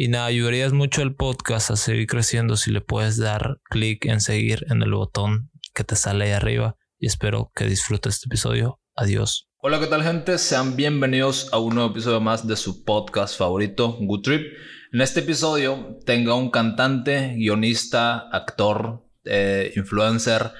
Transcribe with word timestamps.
y 0.00 0.06
nada, 0.06 0.26
ayudarías 0.26 0.72
mucho 0.72 1.02
al 1.02 1.16
podcast 1.16 1.72
a 1.72 1.76
seguir 1.76 2.06
creciendo 2.06 2.56
si 2.56 2.70
le 2.70 2.80
puedes 2.80 3.16
dar 3.16 3.58
clic 3.64 4.04
en 4.04 4.20
seguir 4.20 4.64
en 4.70 4.80
el 4.80 4.92
botón 4.92 5.50
que 5.74 5.82
te 5.82 5.96
sale 5.96 6.26
ahí 6.26 6.30
arriba. 6.30 6.76
Y 7.00 7.08
espero 7.08 7.50
que 7.52 7.64
disfrutes 7.64 8.14
este 8.14 8.28
episodio. 8.28 8.80
Adiós. 8.94 9.48
Hola, 9.56 9.80
¿qué 9.80 9.88
tal 9.88 10.04
gente? 10.04 10.38
Sean 10.38 10.76
bienvenidos 10.76 11.48
a 11.52 11.58
un 11.58 11.74
nuevo 11.74 11.90
episodio 11.90 12.20
más 12.20 12.46
de 12.46 12.54
su 12.54 12.84
podcast 12.84 13.36
favorito, 13.36 13.98
Good 14.00 14.22
Trip. 14.22 14.52
En 14.92 15.00
este 15.00 15.18
episodio 15.18 15.98
tengo 16.06 16.36
un 16.36 16.52
cantante, 16.52 17.34
guionista, 17.36 18.28
actor, 18.30 19.04
eh, 19.24 19.72
influencer 19.74 20.52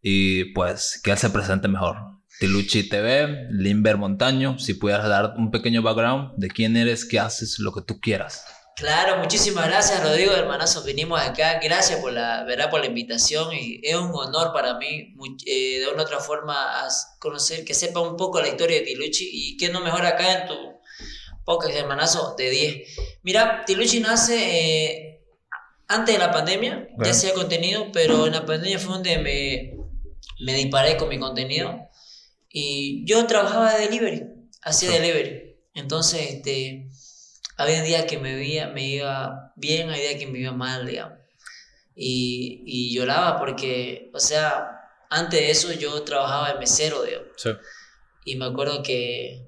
y 0.00 0.54
pues 0.54 0.98
que 1.04 1.10
él 1.10 1.18
se 1.18 1.28
presente 1.28 1.68
mejor. 1.68 1.96
Tiluchi 2.40 2.88
TV, 2.88 3.48
Limber 3.50 3.98
Montaño, 3.98 4.58
si 4.58 4.72
pudieras 4.72 5.06
dar 5.06 5.34
un 5.36 5.50
pequeño 5.50 5.82
background 5.82 6.30
de 6.38 6.48
quién 6.48 6.78
eres, 6.78 7.04
qué 7.04 7.20
haces, 7.20 7.58
lo 7.58 7.74
que 7.74 7.82
tú 7.82 8.00
quieras. 8.00 8.55
Claro, 8.76 9.16
muchísimas 9.16 9.68
gracias 9.68 10.02
Rodrigo, 10.02 10.34
hermanazo, 10.34 10.82
vinimos 10.82 11.18
acá, 11.18 11.58
gracias 11.62 11.98
por 11.98 12.12
la, 12.12 12.44
¿verdad? 12.44 12.68
por 12.68 12.80
la 12.80 12.86
invitación 12.86 13.54
y 13.54 13.80
es 13.82 13.96
un 13.96 14.10
honor 14.12 14.52
para 14.52 14.76
mí 14.76 15.14
eh, 15.46 15.78
de 15.78 15.88
una 15.88 16.02
u 16.02 16.04
otra 16.04 16.20
forma 16.20 16.86
conocer, 17.18 17.64
que 17.64 17.72
sepa 17.72 18.00
un 18.00 18.18
poco 18.18 18.38
la 18.38 18.48
historia 18.48 18.78
de 18.78 18.84
Tiluchi 18.84 19.30
y 19.32 19.56
que 19.56 19.70
no 19.70 19.80
mejor 19.80 20.04
acá 20.04 20.42
en 20.42 20.48
tu 20.48 20.54
podcast 21.46 21.74
hermanazo 21.74 22.34
de 22.36 22.50
10. 22.50 22.98
Mira, 23.22 23.64
Tiluchi 23.64 24.00
nace 24.00 24.36
eh, 24.36 25.24
antes 25.88 26.14
de 26.14 26.18
la 26.18 26.30
pandemia, 26.30 26.86
ya 27.02 27.12
hacía 27.12 27.32
contenido, 27.32 27.90
pero 27.94 28.26
en 28.26 28.34
la 28.34 28.44
pandemia 28.44 28.78
fue 28.78 28.92
donde 28.92 29.16
me, 29.16 29.72
me 30.44 30.52
disparé 30.52 30.98
con 30.98 31.08
mi 31.08 31.18
contenido 31.18 31.74
y 32.50 33.06
yo 33.06 33.26
trabajaba 33.26 33.72
de 33.72 33.86
delivery, 33.86 34.26
hacía 34.60 34.90
delivery, 34.90 35.56
entonces 35.72 36.20
este 36.30 36.85
había 37.56 37.82
días 37.82 38.04
que 38.04 38.18
me, 38.18 38.34
veía, 38.34 38.68
me 38.68 38.84
iba 38.86 39.52
bien, 39.56 39.90
había 39.90 40.08
días 40.08 40.20
que 40.20 40.26
me 40.26 40.38
iba 40.40 40.52
mal, 40.52 40.86
digamos. 40.86 41.18
Y, 41.94 42.62
y 42.66 42.94
lloraba 42.94 43.38
porque, 43.38 44.10
o 44.12 44.20
sea, 44.20 44.70
antes 45.08 45.40
de 45.40 45.50
eso 45.50 45.72
yo 45.72 46.02
trabajaba 46.02 46.52
de 46.52 46.58
mesero, 46.58 47.02
digamos. 47.02 47.28
Sí. 47.36 47.50
Y 48.24 48.36
me 48.36 48.46
acuerdo 48.46 48.82
que, 48.82 49.46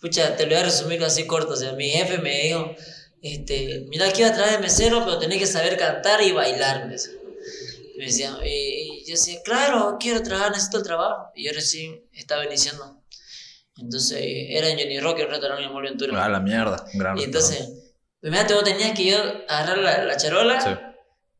pucha, 0.00 0.36
te 0.36 0.44
lo 0.44 0.50
voy 0.50 0.58
a 0.58 0.64
resumir 0.64 1.02
así 1.02 1.26
corto, 1.26 1.54
o 1.54 1.56
sea, 1.56 1.72
mi 1.72 1.90
jefe 1.90 2.18
me 2.18 2.42
dijo, 2.42 2.74
este, 3.22 3.86
mira 3.88 4.12
que 4.12 4.20
iba 4.20 4.30
a 4.30 4.34
traer 4.34 4.52
de 4.52 4.58
mesero, 4.58 5.04
pero 5.04 5.18
tenés 5.18 5.38
que 5.38 5.46
saber 5.46 5.76
cantar 5.76 6.22
y 6.22 6.32
bailar, 6.32 6.86
me 6.86 6.96
me 7.96 8.06
decía, 8.06 8.36
y 8.44 9.04
yo 9.06 9.12
decía, 9.12 9.40
claro, 9.42 9.96
quiero 10.00 10.22
trabajar, 10.22 10.50
necesito 10.50 10.78
el 10.78 10.84
trabajo. 10.84 11.30
Y 11.34 11.46
yo 11.46 11.52
recién 11.52 12.04
estaba 12.12 12.44
iniciando. 12.44 13.03
Entonces, 13.76 14.18
era 14.20 14.68
en 14.68 14.78
Johnny 14.78 15.00
Rocker, 15.00 15.28
restaurante 15.28 15.64
en 15.64 15.72
Mole 15.72 15.90
Ventura. 15.90 16.24
Ah, 16.24 16.28
la 16.28 16.40
mierda, 16.40 16.84
gran 16.94 17.18
Y 17.18 17.24
entonces, 17.24 17.94
primero 18.20 18.46
tú 18.46 18.62
tenías 18.62 18.96
que 18.96 19.06
yo 19.06 19.18
agarrar 19.48 19.78
la, 19.78 20.04
la 20.04 20.16
charola 20.16 20.94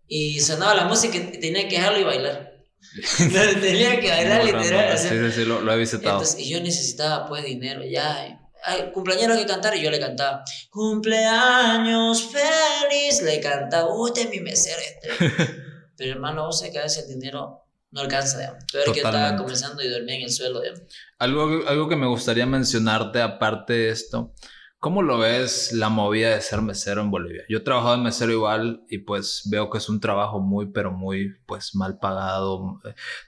y 0.06 0.40
sonaba 0.40 0.74
la 0.74 0.84
música 0.84 1.16
y 1.16 1.38
tenía 1.38 1.68
que 1.68 1.76
dejarlo 1.76 2.00
y 2.00 2.04
bailar. 2.04 2.54
tenía 3.60 4.00
que 4.00 4.08
bailar 4.08 4.44
literal. 4.44 4.98
sí, 4.98 5.08
sí, 5.08 5.32
sí, 5.32 5.44
lo, 5.44 5.72
he 5.72 5.76
visitado. 5.76 6.18
Entonces, 6.18 6.40
y 6.40 6.50
yo 6.50 6.60
necesitaba 6.60 7.26
pues 7.26 7.44
dinero, 7.44 7.82
ya. 7.84 8.40
Ay, 8.66 8.90
cumpleaños 8.92 9.36
que 9.36 9.46
cantar 9.46 9.76
y 9.76 9.82
yo 9.82 9.90
le 9.90 10.00
cantaba 10.00 10.42
cumpleaños 10.70 12.30
feliz 12.32 13.20
le 13.20 13.38
cantaba 13.38 13.94
usted 13.94 14.22
es 14.22 14.30
mi 14.30 14.40
mesero 14.40 14.78
este 14.80 15.10
pero 15.98 16.12
hermano 16.12 16.46
vos 16.46 16.60
sabés 16.60 16.72
que 16.72 16.78
a 16.78 16.84
veces 16.84 17.04
el 17.04 17.20
dinero 17.20 17.63
no 17.94 18.00
alcanza, 18.00 18.38
digamos. 18.38 18.64
Peor 18.70 18.92
que 18.92 19.00
estaba 19.00 19.36
comenzando 19.36 19.82
y 19.82 19.88
dormía 19.88 20.16
en 20.16 20.22
el 20.22 20.30
suelo, 20.30 20.60
digamos. 20.60 20.82
Algo, 21.18 21.68
algo 21.68 21.88
que 21.88 21.96
me 21.96 22.08
gustaría 22.08 22.44
mencionarte 22.44 23.22
aparte 23.22 23.72
de 23.72 23.90
esto, 23.90 24.34
¿cómo 24.80 25.00
lo 25.00 25.16
ves 25.16 25.72
la 25.72 25.90
movida 25.90 26.34
de 26.34 26.40
ser 26.40 26.60
mesero 26.60 27.02
en 27.02 27.12
Bolivia? 27.12 27.44
Yo 27.48 27.58
he 27.58 27.60
trabajado 27.60 27.94
en 27.94 28.02
mesero 28.02 28.32
igual 28.32 28.82
y 28.90 28.98
pues 28.98 29.42
veo 29.48 29.70
que 29.70 29.78
es 29.78 29.88
un 29.88 30.00
trabajo 30.00 30.40
muy, 30.40 30.72
pero 30.72 30.90
muy, 30.90 31.36
pues 31.46 31.76
mal 31.76 32.00
pagado. 32.00 32.80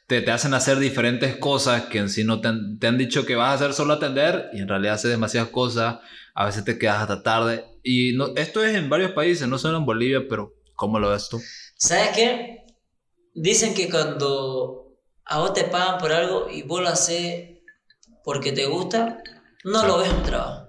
Te, 0.08 0.20
te 0.20 0.32
hacen 0.32 0.52
hacer 0.52 0.80
diferentes 0.80 1.36
cosas 1.36 1.82
que 1.84 1.98
en 1.98 2.08
sí 2.08 2.24
no 2.24 2.40
te 2.40 2.48
han, 2.48 2.80
te 2.80 2.88
han 2.88 2.98
dicho 2.98 3.24
que 3.24 3.36
vas 3.36 3.50
a 3.50 3.54
hacer 3.54 3.72
solo 3.72 3.92
atender 3.92 4.50
y 4.52 4.62
en 4.62 4.68
realidad 4.68 4.94
haces 4.94 5.12
demasiadas 5.12 5.50
cosas. 5.50 5.98
A 6.34 6.44
veces 6.44 6.64
te 6.64 6.76
quedas 6.76 7.02
hasta 7.02 7.22
tarde. 7.22 7.64
Y 7.84 8.14
no, 8.14 8.34
esto 8.34 8.64
es 8.64 8.74
en 8.74 8.90
varios 8.90 9.12
países, 9.12 9.46
no 9.46 9.58
solo 9.58 9.78
en 9.78 9.86
Bolivia, 9.86 10.24
pero 10.28 10.56
¿cómo 10.74 10.98
lo 10.98 11.10
ves 11.10 11.28
tú? 11.28 11.40
¿Sabes 11.76 12.08
qué? 12.16 12.65
Dicen 13.36 13.74
que 13.74 13.90
cuando 13.90 14.98
a 15.26 15.38
vos 15.38 15.52
te 15.52 15.64
pagan 15.64 15.98
por 15.98 16.10
algo 16.10 16.48
y 16.50 16.62
vos 16.62 16.80
lo 16.80 16.88
haces 16.88 17.50
porque 18.24 18.50
te 18.50 18.64
gusta, 18.64 19.22
no 19.62 19.86
lo 19.86 19.98
ves 19.98 20.10
un 20.10 20.22
trabajo. 20.22 20.66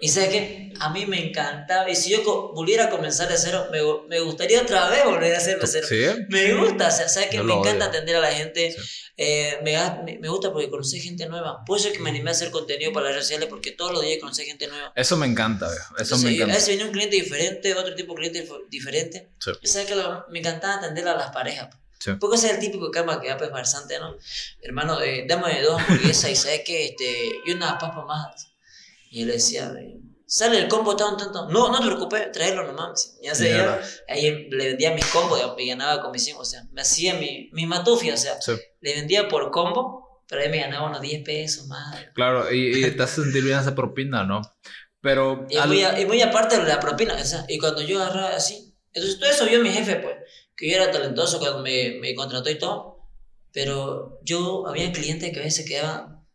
Y 0.00 0.08
sabes 0.08 0.30
que 0.30 0.72
a 0.80 0.90
mí 0.90 1.06
me 1.06 1.28
encantaba, 1.28 1.88
y 1.90 1.94
si 1.94 2.10
yo 2.10 2.52
volviera 2.54 2.84
a 2.86 2.90
comenzar 2.90 3.28
de 3.28 3.36
cero, 3.36 3.66
me, 3.70 3.80
me 4.08 4.20
gustaría 4.20 4.62
otra 4.62 4.88
vez 4.88 5.04
volver 5.04 5.34
a 5.34 5.40
ser 5.40 5.58
cero. 5.64 5.86
¿Sí? 5.88 6.06
Me 6.28 6.54
gusta, 6.54 6.88
o 6.88 6.90
sea, 6.90 7.08
sabes 7.08 7.28
que 7.28 7.42
me 7.42 7.54
encanta 7.54 7.86
atender 7.86 8.16
a 8.16 8.20
la 8.20 8.32
gente, 8.32 8.74
eh, 9.16 9.58
me, 9.62 10.18
me, 10.18 10.28
gusta 10.28 10.52
porque 10.52 10.70
conocí 10.70 11.00
gente 11.00 11.26
nueva. 11.26 11.64
Por 11.66 11.78
eso 11.78 11.88
es 11.88 11.94
que 11.94 12.00
me 12.00 12.10
animé 12.10 12.30
a 12.30 12.32
hacer 12.32 12.50
contenido 12.50 12.92
para 12.92 13.06
las 13.06 13.14
redes 13.14 13.26
sociales, 13.26 13.48
porque 13.48 13.72
todos 13.72 13.92
los 13.92 14.02
días 14.02 14.18
conocí 14.20 14.44
gente 14.44 14.66
nueva. 14.68 14.92
Eso 14.96 15.16
me 15.16 15.26
encanta, 15.26 15.70
eso 15.98 16.18
me 16.18 16.34
encanta. 16.34 16.54
A 16.54 16.56
veces 16.56 16.68
viene 16.68 16.84
un 16.84 16.92
cliente 16.92 17.16
diferente, 17.16 17.74
otro 17.74 17.94
tipo 17.94 18.14
de 18.14 18.18
cliente 18.18 18.48
diferente. 18.70 19.30
Y 19.60 19.66
sabes 19.66 19.86
que 19.86 19.94
me 20.30 20.38
encantaba 20.38 20.76
atender 20.76 21.06
a 21.08 21.14
las 21.14 21.30
parejas. 21.30 21.68
Sí. 21.98 22.12
Porque 22.20 22.36
ese 22.36 22.48
es 22.48 22.54
el 22.54 22.60
típico 22.60 22.90
cama 22.90 23.20
que 23.20 23.28
va 23.28 23.36
pues 23.36 23.50
farsante, 23.50 23.98
¿no? 23.98 24.16
Hermano, 24.60 25.00
eh, 25.00 25.24
dame 25.28 25.60
dos 25.62 25.80
hamburguesas 25.80 26.30
y 26.30 26.36
sabes 26.36 26.62
que 26.64 26.86
este, 26.86 27.30
y 27.46 27.52
una 27.52 27.78
papa 27.78 28.04
más. 28.04 28.52
Y 29.10 29.22
él 29.22 29.28
decía, 29.28 29.72
sale 30.28 30.58
el 30.58 30.68
combo 30.68 30.94
tan, 30.94 31.16
tanto. 31.16 31.48
No, 31.48 31.70
no 31.70 31.80
te 31.80 31.86
preocupes, 31.86 32.30
tráelo 32.30 32.66
nomás. 32.66 33.18
Ya 33.22 33.34
sé, 33.34 33.56
yo, 33.56 33.76
ahí 34.06 34.48
le 34.50 34.68
vendía 34.68 34.92
mis 34.92 35.06
combos 35.06 35.40
y 35.56 35.68
ganaba 35.68 36.02
comisión, 36.02 36.38
o 36.38 36.44
sea, 36.44 36.64
me 36.72 36.82
hacía 36.82 37.14
mi, 37.14 37.48
mi 37.52 37.66
matufia, 37.66 38.14
o 38.14 38.16
sea, 38.16 38.38
le 38.80 38.94
vendía 38.94 39.26
por 39.28 39.50
combo, 39.50 40.22
pero 40.28 40.42
ahí 40.42 40.50
me 40.50 40.60
ganaba 40.60 40.88
unos 40.88 41.00
10 41.00 41.24
pesos 41.24 41.66
más. 41.66 41.96
Claro, 42.14 42.52
y, 42.52 42.84
y 42.84 42.90
te 42.90 43.02
hace 43.02 43.22
sentir 43.22 43.42
bien 43.42 43.58
esa 43.58 43.74
propina, 43.74 44.24
¿no? 44.24 44.42
Pero. 45.00 45.46
Y, 45.48 45.58
muy, 45.66 45.84
y 45.84 46.04
muy 46.04 46.20
aparte 46.20 46.58
de 46.58 46.64
la 46.64 46.78
propina, 46.78 47.14
o 47.14 47.24
sea, 47.24 47.44
y 47.48 47.58
cuando 47.58 47.80
yo 47.80 48.02
agarraba 48.02 48.36
así, 48.36 48.74
entonces 48.92 49.18
todo 49.18 49.30
eso 49.30 49.46
vio 49.46 49.60
mi 49.60 49.70
jefe, 49.70 49.96
pues 49.96 50.16
que 50.58 50.68
yo 50.68 50.76
era 50.76 50.90
talentoso 50.90 51.38
cuando 51.38 51.60
me, 51.60 51.98
me 52.00 52.16
contrató 52.16 52.50
y 52.50 52.58
todo, 52.58 52.98
pero 53.52 54.18
yo 54.24 54.66
había 54.66 54.90
clientes 54.92 55.32
que 55.32 55.38
a 55.38 55.44
veces 55.44 55.66
quedaban... 55.66 56.26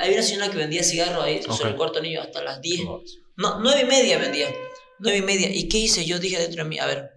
Había 0.00 0.14
una 0.14 0.22
señora 0.24 0.50
que 0.50 0.56
vendía 0.56 0.82
cigarros 0.82 1.22
ahí 1.22 1.40
sobre 1.44 1.70
el 1.70 1.76
cuarto 1.76 2.00
niño 2.02 2.20
hasta 2.20 2.42
las 2.42 2.60
10. 2.60 2.80
No, 3.36 3.60
nueve 3.60 3.82
y 3.82 3.84
media 3.84 4.18
vendía. 4.18 4.52
Nueve 4.98 5.18
y 5.18 5.22
media. 5.22 5.48
¿Y 5.48 5.68
qué 5.68 5.78
hice? 5.78 6.04
Yo 6.04 6.18
dije 6.18 6.36
dentro 6.40 6.64
de 6.64 6.68
mí, 6.68 6.80
a 6.80 6.86
ver, 6.86 7.12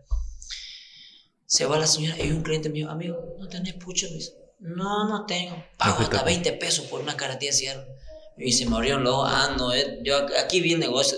se 1.47 1.65
va 1.65 1.79
la 1.79 1.87
señora 1.87 2.23
y 2.23 2.31
un 2.31 2.43
cliente 2.43 2.69
mío, 2.69 2.91
amigo, 2.91 3.35
¿no 3.39 3.49
tenés 3.49 3.73
pucho? 3.73 4.07
no, 4.59 5.09
no 5.09 5.25
tengo. 5.25 5.65
Pago 5.77 6.01
hasta 6.01 6.23
20 6.23 6.51
pesos 6.53 6.85
por 6.85 7.01
una 7.01 7.17
caratilla 7.17 7.51
de 7.51 7.57
cigarros. 7.57 7.87
Y 8.37 8.51
se 8.51 8.67
me 8.67 8.75
abrieron 8.75 9.03
los 9.03 9.23
ah, 9.25 9.55
no, 9.57 9.73
eh, 9.73 9.99
yo 10.03 10.27
aquí 10.39 10.61
vi 10.61 10.73
el 10.73 10.79
negocio. 10.79 11.17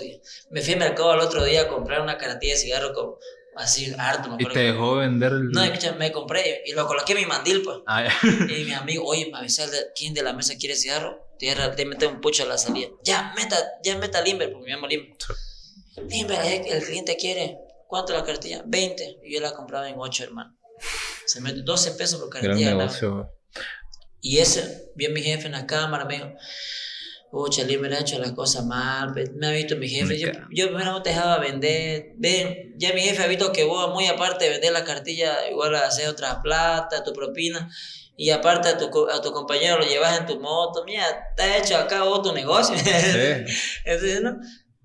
Me 0.50 0.62
fui 0.62 0.72
al 0.72 0.80
mercado 0.80 1.12
al 1.12 1.20
otro 1.20 1.44
día 1.44 1.62
a 1.62 1.68
comprar 1.68 2.00
una 2.00 2.16
caratilla 2.16 2.54
de 2.54 2.58
cigarro 2.58 2.94
con 2.94 3.14
Así, 3.56 3.92
harto, 3.98 4.28
me 4.28 4.34
¿Y 4.34 4.46
acuerdo. 4.46 4.52
te 4.54 4.60
dejó 4.60 4.96
vender 4.96 5.32
el.? 5.32 5.50
No, 5.50 5.62
escucha, 5.62 5.92
me 5.92 6.10
compré 6.12 6.62
y 6.66 6.72
lo 6.72 6.86
coloqué 6.86 7.12
en 7.12 7.18
mi 7.20 7.26
mandil, 7.26 7.62
pues. 7.62 7.78
Ah, 7.86 8.04
ya. 8.04 8.12
Y 8.48 8.64
mi 8.64 8.72
amigo, 8.72 9.04
oye, 9.06 9.28
me 9.30 9.38
avisa 9.38 9.66
de- 9.66 9.86
quién 9.94 10.12
de 10.14 10.22
la 10.22 10.32
mesa 10.32 10.54
quiere 10.58 10.74
cigarro. 10.76 11.20
Tierra, 11.38 11.74
te 11.74 11.84
mete 11.84 12.06
un 12.06 12.20
pucho 12.20 12.42
a 12.44 12.46
la 12.46 12.58
salida. 12.58 12.88
Ya, 13.02 13.32
meta, 13.36 13.56
ya 13.82 13.96
meta 13.98 14.20
Limber, 14.22 14.50
porque 14.52 14.66
me 14.66 14.74
llamo 14.74 14.86
Limber. 14.86 15.16
Limber, 16.08 16.38
eh, 16.44 16.62
el 16.68 16.84
cliente 16.84 17.16
quiere. 17.16 17.58
¿Cuánto 17.88 18.12
la 18.12 18.24
cartilla? 18.24 18.62
20. 18.66 19.18
Y 19.24 19.34
yo 19.34 19.40
la 19.40 19.52
compraba 19.54 19.88
en 19.88 19.94
8, 19.98 20.24
hermano. 20.24 20.56
Se 21.26 21.40
mete 21.40 21.62
12 21.62 21.92
pesos 21.92 22.20
por 22.20 22.30
Gran 22.30 22.44
cartilla. 22.46 22.70
ganaba. 22.70 22.84
negocio. 22.86 23.30
Y 24.20 24.38
ese, 24.38 24.90
vi 24.96 25.06
a 25.06 25.10
mi 25.10 25.22
jefe 25.22 25.46
en 25.46 25.52
la 25.52 25.66
cámara, 25.66 26.04
me 26.06 26.14
dijo, 26.14 26.32
pucha, 27.34 27.64
Limber 27.64 27.92
ha 27.92 28.00
hecho 28.00 28.18
las 28.18 28.32
cosas 28.32 28.64
mal, 28.64 29.12
me 29.34 29.46
ha 29.48 29.50
visto 29.50 29.74
mi 29.76 29.88
jefe, 29.88 30.18
yo, 30.18 30.28
yo 30.50 30.66
primero 30.68 30.92
no 30.92 31.02
te 31.02 31.10
dejaba 31.10 31.38
vender, 31.38 32.12
ven, 32.16 32.74
ya 32.78 32.92
mi 32.94 33.00
jefe 33.00 33.22
ha 33.22 33.26
visto 33.26 33.52
que 33.52 33.64
vos, 33.64 33.92
muy 33.92 34.06
aparte 34.06 34.44
de 34.44 34.50
vender 34.52 34.72
la 34.72 34.84
cartilla, 34.84 35.48
igual 35.50 35.74
hacer 35.74 36.08
otras 36.08 36.36
plata, 36.42 37.02
tu 37.02 37.12
propina, 37.12 37.68
y 38.16 38.30
aparte 38.30 38.68
a 38.68 38.78
tu, 38.78 38.88
co- 38.90 39.10
a 39.10 39.20
tu 39.20 39.32
compañero 39.32 39.78
lo 39.78 39.84
llevas 39.84 40.16
en 40.20 40.26
tu 40.26 40.38
moto, 40.38 40.84
mira, 40.84 41.04
te 41.36 41.42
has 41.42 41.62
hecho 41.62 41.76
acá 41.76 42.04
vos 42.04 42.22
tu 42.22 42.32
negocio. 42.32 42.76
Sí. 42.78 42.84
Entonces, 43.84 44.22
no, 44.22 44.36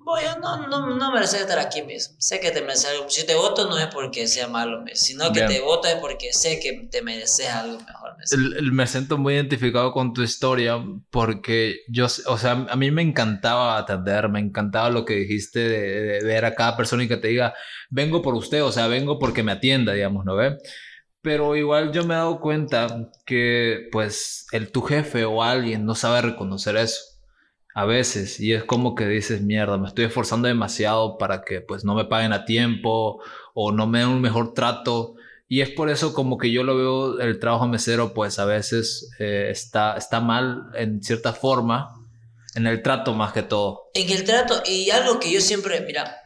vos, 0.10 0.20
yo 0.24 0.40
no, 0.40 0.68
no, 0.68 0.96
no 0.96 1.12
mereces 1.12 1.42
estar 1.42 1.60
aquí 1.60 1.82
mismo. 1.84 2.16
Sé 2.20 2.40
que 2.40 2.52
te 2.52 2.62
mereces 2.62 2.86
algo. 2.92 3.10
Si 3.10 3.26
te 3.26 3.36
voto 3.36 3.70
no 3.70 3.78
es 3.78 3.88
porque 3.88 4.28
sea 4.28 4.48
malo, 4.48 4.84
sino 4.94 5.32
que 5.32 5.42
Bien. 5.42 5.48
te 5.48 5.60
voto 5.62 5.88
es 5.88 5.96
porque 5.96 6.34
sé 6.34 6.60
que 6.60 6.88
te 6.92 7.02
mereces 7.02 7.48
algo 7.50 7.78
mejor. 7.80 8.16
me- 8.18 8.72
me 8.72 8.88
siento 8.88 9.18
muy 9.18 9.34
identificado 9.36 9.92
con 9.92 10.14
tu 10.14 10.22
historia 10.24 10.84
porque 11.10 11.78
yo, 11.88 12.06
o 12.06 12.38
sea, 12.38 12.52
a 12.70 12.76
mí 12.76 12.92
me 12.92 13.02
encantaba 13.02 13.78
atender, 13.78 14.30
me 14.30 14.40
encantaba 14.40 14.90
lo 14.90 15.06
que 15.06 15.14
dijiste 15.16 15.60
de, 15.60 15.80
de 16.20 16.24
ver 16.24 16.46
a 16.46 16.56
cada 16.56 16.76
persona 16.78 17.04
y 17.04 17.08
que 17.08 17.18
te 17.18 17.30
diga, 17.30 17.54
vengo 17.90 18.22
por 18.22 18.34
usted, 18.36 18.64
o 18.64 18.72
sea, 18.72 18.88
vengo 18.88 19.20
porque 19.20 19.44
me 19.44 19.52
atienda, 19.54 19.94
digamos, 19.94 20.26
¿no 20.26 20.36
ve? 20.36 20.58
Pero 21.22 21.56
igual 21.56 21.92
yo 21.92 22.06
me 22.06 22.14
he 22.14 22.18
dado 22.18 22.40
cuenta 22.40 23.10
que 23.26 23.88
pues 23.92 24.46
el 24.54 24.72
tu 24.72 24.82
jefe 24.82 25.26
o 25.26 25.44
alguien 25.44 25.86
no 25.86 25.94
sabe 25.96 26.22
reconocer 26.22 26.78
eso 26.78 27.02
a 27.80 27.86
veces 27.86 28.42
y 28.42 28.52
es 28.52 28.66
como 28.66 28.94
que 28.94 29.08
dices, 29.08 29.42
mierda, 29.42 29.78
me 29.78 29.88
estoy 29.88 30.04
esforzando 30.04 30.50
demasiado 30.50 31.18
para 31.18 31.44
que 31.44 31.62
pues 31.62 31.86
no 31.86 31.96
me 31.96 32.04
paguen 32.04 32.34
a 32.34 32.44
tiempo 32.44 33.24
o 33.54 33.72
no 33.72 33.88
me 33.88 34.00
den 34.00 34.10
un 34.10 34.20
mejor 34.22 34.54
trato. 34.54 35.16
Y 35.48 35.62
es 35.62 35.70
por 35.70 35.90
eso 35.90 36.14
como 36.14 36.38
que 36.38 36.52
yo 36.52 36.64
lo 36.64 36.76
veo 36.76 37.20
el 37.22 37.40
trabajo 37.40 37.70
mesero, 37.70 38.14
pues 38.14 38.38
a 38.38 38.44
veces 38.44 39.10
eh, 39.18 39.48
está, 39.50 39.96
está 39.96 40.20
mal 40.20 40.64
en 40.76 41.02
cierta 41.02 41.32
forma, 41.32 42.06
en 42.56 42.68
el 42.68 42.84
trato 42.84 43.14
más 43.14 43.32
que 43.32 43.44
todo. 43.44 43.90
En 43.94 44.10
el 44.10 44.26
trato, 44.26 44.62
y 44.66 44.90
algo 44.90 45.22
que 45.22 45.32
yo 45.32 45.40
siempre, 45.40 45.80
mira, 45.80 46.18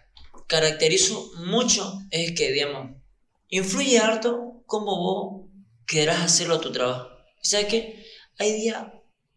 caracterizo 0.47 1.33
mucho 1.45 1.99
es 2.09 2.31
que, 2.31 2.51
digamos, 2.51 2.97
influye 3.49 3.99
harto 3.99 4.63
cómo 4.65 4.97
vos 4.97 5.49
querrás 5.85 6.23
hacerlo 6.23 6.59
tu 6.59 6.71
trabajo. 6.71 7.09
¿Y 7.43 7.47
sabes 7.47 7.67
qué? 7.67 8.05
Hay 8.39 8.53
días 8.53 8.87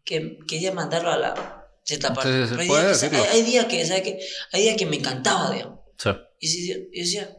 que 0.03 0.39
quería 0.47 0.73
mandarlo 0.73 1.11
a 1.11 1.17
la 1.17 1.56
cierta 1.87 2.13
parte. 2.13 2.29
Sí, 2.47 2.49
sí, 2.49 2.55
sí, 2.55 2.61
hay, 2.61 2.67
días 2.67 2.99
que, 3.09 3.15
hay, 3.17 3.25
hay 3.31 3.41
días 3.43 3.65
que, 3.65 3.85
¿sabes 3.85 4.03
qué? 4.03 4.19
Hay 4.51 4.61
días 4.63 4.77
que 4.77 4.85
me 4.85 4.97
encantaba, 4.97 5.51
digamos. 5.51 5.79
Sí. 5.97 6.09
Y, 6.39 6.47
si- 6.47 6.89
y 6.93 6.99
decía, 6.99 7.37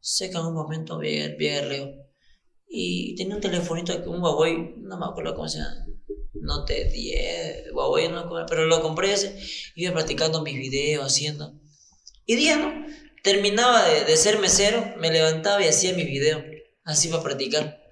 sé 0.00 0.30
que 0.30 0.36
en 0.38 0.46
un 0.46 0.54
momento 0.54 0.96
voy 0.96 1.20
a 1.20 1.28
Leo. 1.66 1.94
Y 2.72 3.14
tenía 3.16 3.34
un 3.34 3.40
telefonito, 3.40 3.92
un 4.10 4.22
Huawei, 4.22 4.74
no 4.78 4.96
me 4.98 5.06
acuerdo 5.06 5.34
cómo 5.34 5.48
se 5.48 5.58
llama, 5.58 5.86
Note 6.34 6.84
10, 6.90 7.72
Huawei, 7.74 8.08
no 8.08 8.28
pero 8.48 8.64
lo 8.66 8.80
compré 8.80 9.12
ese, 9.12 9.36
iba 9.74 9.92
practicando 9.92 10.42
mis 10.42 10.54
videos, 10.56 11.04
haciendo. 11.04 11.60
Y 12.26 12.36
día, 12.36 12.56
¿no? 12.56 12.86
Terminaba 13.24 13.86
de, 13.88 14.04
de 14.04 14.16
ser 14.16 14.38
mesero, 14.38 14.94
me 14.98 15.10
levantaba 15.10 15.62
y 15.62 15.68
hacía 15.68 15.92
mis 15.94 16.06
videos, 16.06 16.42
así 16.84 17.08
para 17.08 17.22
practicar. 17.24 17.82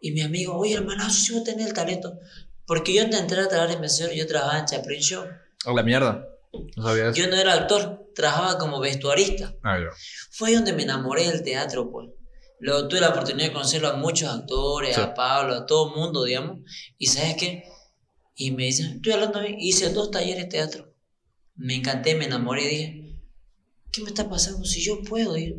Y 0.00 0.12
mi 0.12 0.22
amigo, 0.22 0.56
oye, 0.56 0.74
hermanazo, 0.74 1.20
si 1.20 1.32
vos 1.34 1.44
tenés 1.44 1.66
el 1.66 1.74
talento. 1.74 2.18
Porque 2.66 2.92
yo 2.94 3.02
antes 3.02 3.16
de 3.18 3.22
entrar 3.22 3.44
a 3.44 3.48
trabajar 3.48 3.74
en 3.74 3.80
mesero, 3.80 4.12
yo 4.12 4.26
trabajaba 4.26 4.58
en 4.60 4.66
Chaplin 4.66 5.00
Show. 5.00 5.24
A 5.64 5.72
la 5.72 5.82
mierda. 5.82 6.26
No 6.76 6.82
sabía 6.82 7.08
eso. 7.08 7.14
Yo 7.20 7.28
no 7.28 7.36
era 7.36 7.52
actor, 7.54 8.10
trabajaba 8.14 8.58
como 8.58 8.80
vestuarista. 8.80 9.54
Ah, 9.62 9.78
ya. 9.78 9.90
Fue 10.30 10.48
ahí 10.48 10.54
donde 10.54 10.72
me 10.72 10.82
enamoré 10.84 11.26
del 11.30 11.42
teatro, 11.42 11.90
pues. 11.90 12.08
Luego 12.58 12.88
tuve 12.88 13.00
la 13.00 13.10
oportunidad 13.10 13.48
de 13.48 13.52
conocerlo 13.52 13.88
a 13.88 13.96
muchos 13.96 14.28
actores, 14.30 14.94
Sí. 14.94 15.00
a 15.00 15.12
Pablo, 15.14 15.54
a 15.54 15.66
todo 15.66 15.90
el 15.90 16.00
mundo, 16.00 16.24
digamos. 16.24 16.60
Y 16.98 17.06
¿sabes 17.06 17.36
qué? 17.38 17.64
Y 18.34 18.50
me 18.52 18.64
dicen, 18.64 18.96
estoy 18.96 19.12
hablando 19.12 19.40
bien. 19.40 19.56
Hice 19.60 19.90
dos 19.90 20.10
talleres 20.10 20.44
de 20.44 20.50
teatro. 20.50 20.92
Me 21.54 21.74
encanté, 21.74 22.14
me 22.14 22.24
enamoré. 22.24 22.66
Dije, 22.66 23.16
¿qué 23.92 24.02
me 24.02 24.08
está 24.08 24.28
pasando? 24.28 24.64
Si 24.64 24.82
yo 24.82 25.02
puedo, 25.02 25.34
dije. 25.34 25.56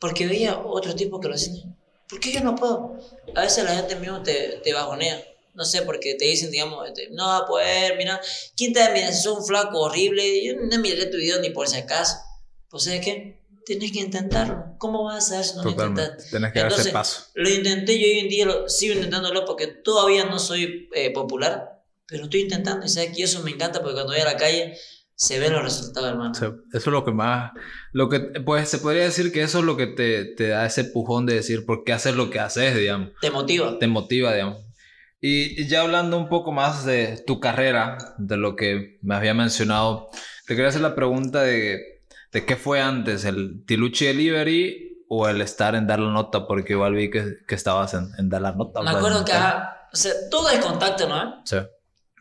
Porque 0.00 0.26
veía 0.26 0.58
otro 0.58 0.94
tipo 0.94 1.20
que 1.20 1.28
lo 1.28 1.34
hacía. 1.34 1.64
¿Por 2.08 2.20
qué 2.20 2.32
yo 2.32 2.40
no 2.40 2.54
puedo? 2.54 2.98
A 3.34 3.40
veces 3.42 3.64
la 3.64 3.74
gente 3.76 3.96
mismo 3.96 4.22
te, 4.22 4.60
te 4.62 4.72
bajonea. 4.72 5.20
No 5.56 5.64
sé, 5.64 5.82
porque 5.82 6.14
te 6.14 6.26
dicen, 6.26 6.50
digamos, 6.50 6.86
este, 6.86 7.08
no 7.10 7.26
va 7.26 7.38
a 7.38 7.46
poder, 7.46 7.96
mira, 7.96 8.20
¿quién 8.56 8.72
te 8.72 8.80
mira? 8.92 9.10
Si 9.12 9.22
sos 9.22 9.38
un 9.38 9.46
flaco 9.46 9.80
horrible, 9.80 10.44
yo 10.44 10.54
no 10.54 10.78
miré 10.78 11.06
tu 11.06 11.16
video 11.16 11.40
ni 11.40 11.50
por 11.50 11.66
si 11.66 11.78
acaso. 11.78 12.16
Pues, 12.68 12.84
¿sabes 12.84 13.00
qué? 13.00 13.42
Tienes 13.64 13.90
que 13.90 14.00
intentarlo. 14.00 14.76
¿Cómo 14.78 15.04
vas 15.04 15.16
a 15.16 15.28
saber 15.28 15.44
si 15.44 15.56
no 15.56 15.64
lo 15.64 15.70
intentaste? 15.70 16.24
Tienes 16.30 16.52
que 16.52 16.58
dar 16.60 16.68
ese 16.68 16.74
Entonces, 16.74 16.92
paso. 16.92 17.22
Lo 17.34 17.48
intenté 17.48 17.94
y 17.94 18.04
hoy 18.04 18.18
en 18.20 18.28
día 18.28 18.46
lo, 18.46 18.68
sigo 18.68 18.94
intentándolo 18.94 19.44
porque 19.44 19.66
todavía 19.66 20.26
no 20.26 20.38
soy 20.38 20.88
eh, 20.94 21.10
popular, 21.12 21.82
pero 22.06 22.24
estoy 22.24 22.42
intentando 22.42 22.86
y 22.86 22.88
sabes 22.88 23.16
que 23.16 23.24
eso 23.24 23.42
me 23.42 23.50
encanta 23.50 23.80
porque 23.80 23.94
cuando 23.94 24.12
voy 24.12 24.20
a 24.20 24.24
la 24.24 24.36
calle 24.36 24.76
se 25.16 25.40
ven 25.40 25.54
los 25.54 25.62
resultados, 25.62 26.10
hermano. 26.10 26.32
Eso 26.32 26.60
es 26.72 26.86
lo 26.86 27.04
que 27.04 27.10
más, 27.10 27.52
lo 27.92 28.08
que, 28.10 28.20
pues 28.20 28.68
se 28.68 28.78
podría 28.78 29.04
decir 29.04 29.32
que 29.32 29.42
eso 29.42 29.60
es 29.60 29.64
lo 29.64 29.76
que 29.76 29.86
te, 29.86 30.26
te 30.26 30.48
da 30.48 30.66
ese 30.66 30.84
pujón 30.84 31.24
de 31.24 31.34
decir 31.34 31.64
por 31.64 31.84
qué 31.84 31.94
haces 31.94 32.14
lo 32.14 32.28
que 32.28 32.38
haces, 32.38 32.76
digamos, 32.76 33.10
Te 33.20 33.30
motiva. 33.30 33.78
te 33.78 33.86
motiva, 33.86 34.34
digamos. 34.34 34.58
Y, 35.28 35.66
ya 35.66 35.80
hablando 35.80 36.16
un 36.16 36.28
poco 36.28 36.52
más 36.52 36.84
de 36.84 37.20
tu 37.26 37.40
carrera, 37.40 37.98
de 38.16 38.36
lo 38.36 38.54
que 38.54 39.00
me 39.02 39.16
había 39.16 39.34
mencionado, 39.34 40.08
te 40.46 40.54
quería 40.54 40.68
hacer 40.68 40.82
la 40.82 40.94
pregunta 40.94 41.42
de, 41.42 42.04
de 42.30 42.46
qué 42.46 42.54
fue 42.54 42.80
antes, 42.80 43.24
el 43.24 43.64
Tiluchi 43.66 44.06
Delivery 44.06 45.04
o 45.08 45.28
el 45.28 45.40
estar 45.40 45.74
en 45.74 45.88
Dar 45.88 45.98
la 45.98 46.12
Nota, 46.12 46.46
porque 46.46 46.74
igual 46.74 46.94
vi 46.94 47.10
que, 47.10 47.38
que 47.44 47.56
estabas 47.56 47.94
en, 47.94 48.08
en 48.18 48.28
Dar 48.28 48.40
la 48.40 48.52
Nota. 48.52 48.80
Me 48.82 48.92
pues, 48.92 48.96
acuerdo 48.98 49.24
que, 49.24 49.32
ajá, 49.32 49.88
o 49.92 49.96
sea, 49.96 50.12
todo 50.30 50.48
es 50.48 50.60
contacto, 50.60 51.08
¿no? 51.08 51.42
Sí. 51.44 51.56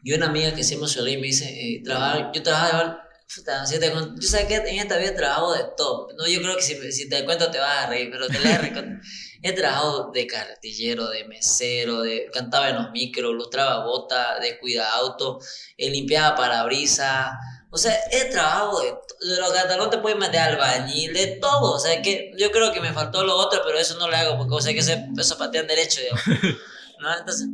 Y 0.03 0.13
una 0.13 0.25
amiga 0.25 0.55
que 0.55 0.63
se 0.63 0.73
emocionó 0.73 1.07
y 1.07 1.17
me 1.17 1.27
dice, 1.27 1.45
eh, 1.45 1.83
trabajar, 1.83 2.31
yo 2.33 2.41
trabajaba, 2.41 3.03
yo 3.27 4.27
sabía 4.27 4.47
que 4.47 4.55
en 4.55 4.79
esta 4.79 4.97
vida 4.97 5.09
he 5.09 5.15
trabajado 5.15 5.53
de 5.53 5.63
todo. 5.77 6.07
No, 6.17 6.27
yo 6.27 6.41
creo 6.41 6.55
que 6.55 6.63
si, 6.63 6.91
si 6.91 7.07
te 7.07 7.23
cuento 7.23 7.51
te 7.51 7.59
vas 7.59 7.85
a 7.85 7.87
reír, 7.87 8.09
pero 8.11 8.27
te 8.27 8.39
la 8.39 8.59
recon- 8.59 8.99
He 9.47 9.53
trabajado 9.53 10.11
de 10.11 10.25
cartillero, 10.25 11.07
de 11.09 11.23
mesero, 11.25 12.01
de, 12.01 12.27
cantaba 12.33 12.69
en 12.69 12.77
los 12.77 12.89
micros, 12.91 13.31
lustraba 13.35 13.85
botas, 13.85 14.41
de 14.41 14.57
cuida 14.57 14.89
auto, 14.93 15.39
eh, 15.77 15.91
limpiaba 15.91 16.35
parabrisas. 16.35 17.29
O 17.69 17.77
sea, 17.77 17.93
he 18.11 18.25
trabajado 18.25 18.79
de, 18.81 18.87
de 18.87 19.39
los 19.39 19.51
catalones 19.51 19.91
te 19.91 19.99
pueden 19.99 20.17
meter 20.17 20.39
albañil, 20.39 21.13
de 21.13 21.27
todo. 21.39 21.73
O 21.75 21.79
sea, 21.79 22.01
que 22.01 22.31
yo 22.39 22.49
creo 22.51 22.73
que 22.73 22.81
me 22.81 22.91
faltó 22.91 23.23
lo 23.23 23.35
otro, 23.35 23.61
pero 23.63 23.77
eso 23.77 23.99
no 23.99 24.09
lo 24.09 24.15
hago 24.15 24.35
porque, 24.37 24.55
o 24.55 24.61
sea, 24.61 24.73
que 24.73 24.79
ese- 24.79 25.05
eso 25.15 25.37
patean 25.37 25.67
derecho, 25.67 26.01
digamos. 26.01 26.23
¿No? 27.01 27.15
Entonces, 27.19 27.47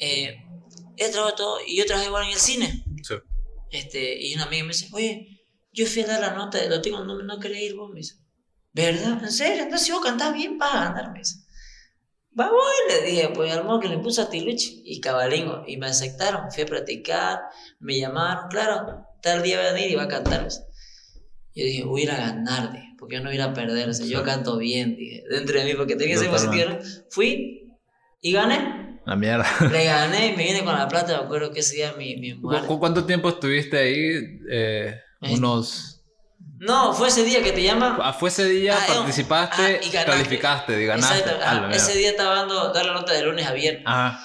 eh, 0.00 0.34
he 0.96 1.08
trabajado 1.10 1.36
todo 1.36 1.58
y 1.64 1.76
yo 1.76 1.86
trabajé 1.86 2.08
igual 2.08 2.24
en 2.24 2.30
el 2.32 2.38
cine. 2.40 2.84
Sí. 3.06 3.14
Este, 3.70 4.20
y 4.20 4.34
una 4.34 4.44
amiga 4.46 4.64
me 4.64 4.72
dice, 4.72 4.88
oye, 4.92 5.28
yo 5.72 5.86
fui 5.86 6.02
a 6.02 6.06
dar 6.08 6.20
la 6.20 6.32
nota, 6.32 6.58
lo 6.66 6.80
tengo, 6.80 7.04
no, 7.04 7.22
no 7.22 7.38
quería 7.38 7.62
ir 7.62 7.76
vos, 7.76 7.88
me 7.90 7.98
dice. 8.00 8.14
¿Verdad? 8.72 9.22
¿En 9.22 9.32
serio? 9.32 9.62
Entonces 9.64 9.86
si 9.86 9.92
vos 9.92 10.02
cantás 10.02 10.32
bien, 10.32 10.58
vas 10.58 10.74
a 10.74 10.84
ganar, 10.84 11.12
me 11.12 11.18
dice. 11.20 11.36
Va, 12.38 12.48
voy, 12.48 12.58
le 12.88 13.10
dije, 13.10 13.28
pues 13.34 13.52
al 13.52 13.64
modo 13.64 13.80
que 13.80 13.88
le 13.88 13.98
puso 13.98 14.22
a 14.22 14.30
Tiluchi 14.30 14.82
y 14.84 15.00
Cabalingo, 15.00 15.64
y 15.66 15.76
me 15.76 15.86
aceptaron, 15.86 16.50
fui 16.52 16.62
a 16.62 16.66
practicar, 16.66 17.40
me 17.80 17.98
llamaron, 17.98 18.48
claro, 18.48 19.04
tal 19.20 19.42
día 19.42 19.58
va 19.60 19.68
a 19.70 19.72
venir 19.72 19.90
y 19.90 19.94
va 19.96 20.04
a 20.04 20.08
cantar. 20.08 20.44
dice. 20.44 20.60
Yo 21.54 21.64
dije, 21.64 21.82
voy 21.84 22.02
a 22.02 22.04
ir 22.04 22.10
a 22.12 22.16
ganar, 22.16 22.72
dije, 22.72 22.94
porque 22.98 23.16
yo 23.16 23.20
no 23.22 23.26
voy 23.30 23.32
a 23.32 23.34
ir 23.36 23.42
a 23.42 23.52
perder, 23.52 23.88
o 23.88 23.92
sea, 23.92 24.06
yo 24.06 24.22
canto 24.22 24.56
bien, 24.58 24.94
dije, 24.96 25.24
dentro 25.28 25.58
de 25.58 25.64
mí, 25.64 25.74
porque 25.74 25.96
tenía 25.96 26.14
ese 26.14 26.28
positivo. 26.28 26.78
Fui 27.10 27.68
y 28.20 28.32
gané, 28.32 29.00
La 29.04 29.16
mierda. 29.16 29.44
le 29.72 29.84
gané 29.84 30.28
y 30.28 30.36
me 30.36 30.44
vine 30.44 30.64
con 30.64 30.74
la 30.78 30.86
plata, 30.86 31.18
me 31.18 31.24
acuerdo 31.24 31.50
que 31.52 31.60
ese 31.60 31.74
día 31.76 31.94
mi, 31.98 32.16
mi 32.18 32.34
mujer... 32.34 32.64
¿Cu- 32.66 32.78
¿Cuánto 32.78 33.04
tiempo 33.04 33.28
estuviste 33.30 33.76
ahí? 33.76 34.38
Eh, 34.48 34.94
Este- 35.20 35.34
unos... 35.34 35.99
No, 36.60 36.92
fue 36.92 37.08
ese 37.08 37.24
día 37.24 37.42
que 37.42 37.52
te 37.52 37.62
llaman. 37.62 37.96
Ah, 38.02 38.12
fue 38.12 38.28
ese 38.28 38.44
día, 38.44 38.76
Ah, 38.78 38.84
participaste, 38.86 39.62
ah, 39.62 39.70
y 39.70 39.90
ganaste. 39.90 40.04
calificaste, 40.04 40.82
y 40.82 40.84
ganaste. 40.86 41.18
Exacto, 41.20 41.40
Ah, 41.42 41.70
ese 41.72 41.96
día 41.96 42.10
estaba 42.10 42.34
dando 42.34 42.70
dar 42.70 42.84
la 42.84 42.92
nota 42.92 43.14
de 43.14 43.22
lunes 43.22 43.46
a 43.46 43.52
viernes. 43.52 43.82
Ajá. 43.86 44.20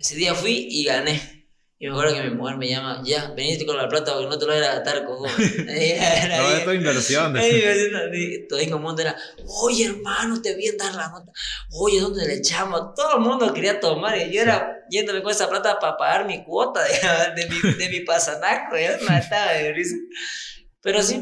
Ese 0.00 0.14
día 0.14 0.34
fui 0.34 0.66
y 0.70 0.84
gané. 0.84 1.46
Y 1.78 1.86
me 1.86 1.92
acuerdo 1.92 2.14
que 2.14 2.22
mi 2.22 2.30
mujer 2.30 2.56
me 2.56 2.68
llama, 2.70 3.02
ya, 3.04 3.32
veniste 3.36 3.66
con 3.66 3.76
la 3.76 3.86
plata 3.86 4.14
porque 4.14 4.28
no 4.28 4.38
te 4.38 4.46
lo 4.46 4.54
voy 4.54 4.64
a 4.64 4.74
gastar, 4.76 5.04
cojo. 5.04 5.26
No, 5.36 6.48
esto 6.50 6.72
es 6.72 6.78
inversión. 6.78 7.34
Todo 8.48 8.58
en 8.60 8.70
común 8.70 8.98
era, 8.98 9.14
oye 9.62 9.84
hermano, 9.84 10.40
te 10.40 10.54
vi 10.54 10.68
en 10.68 10.78
dar 10.78 10.94
la 10.94 11.10
nota. 11.10 11.30
Oye, 11.72 12.00
¿dónde 12.00 12.26
le 12.26 12.36
echamos? 12.36 12.94
Todo 12.94 13.18
el 13.18 13.20
mundo 13.20 13.52
quería 13.52 13.78
tomar 13.78 14.16
y 14.16 14.32
yo 14.32 14.40
era 14.40 14.74
yéndome 14.88 15.22
con 15.22 15.32
esa 15.32 15.50
plata 15.50 15.78
para 15.78 15.98
pagar 15.98 16.24
mi 16.24 16.42
cuota 16.44 16.80
de, 16.82 16.92
de 17.42 17.46
mi, 17.50 17.72
de 17.74 17.88
mi 17.90 18.00
pasanaco. 18.00 18.74
Yo 18.76 18.88
me 19.02 19.10
mataba 19.10 19.52
de 19.52 19.72
risa. 19.74 19.96
Pero 20.80 21.02
sí, 21.02 21.20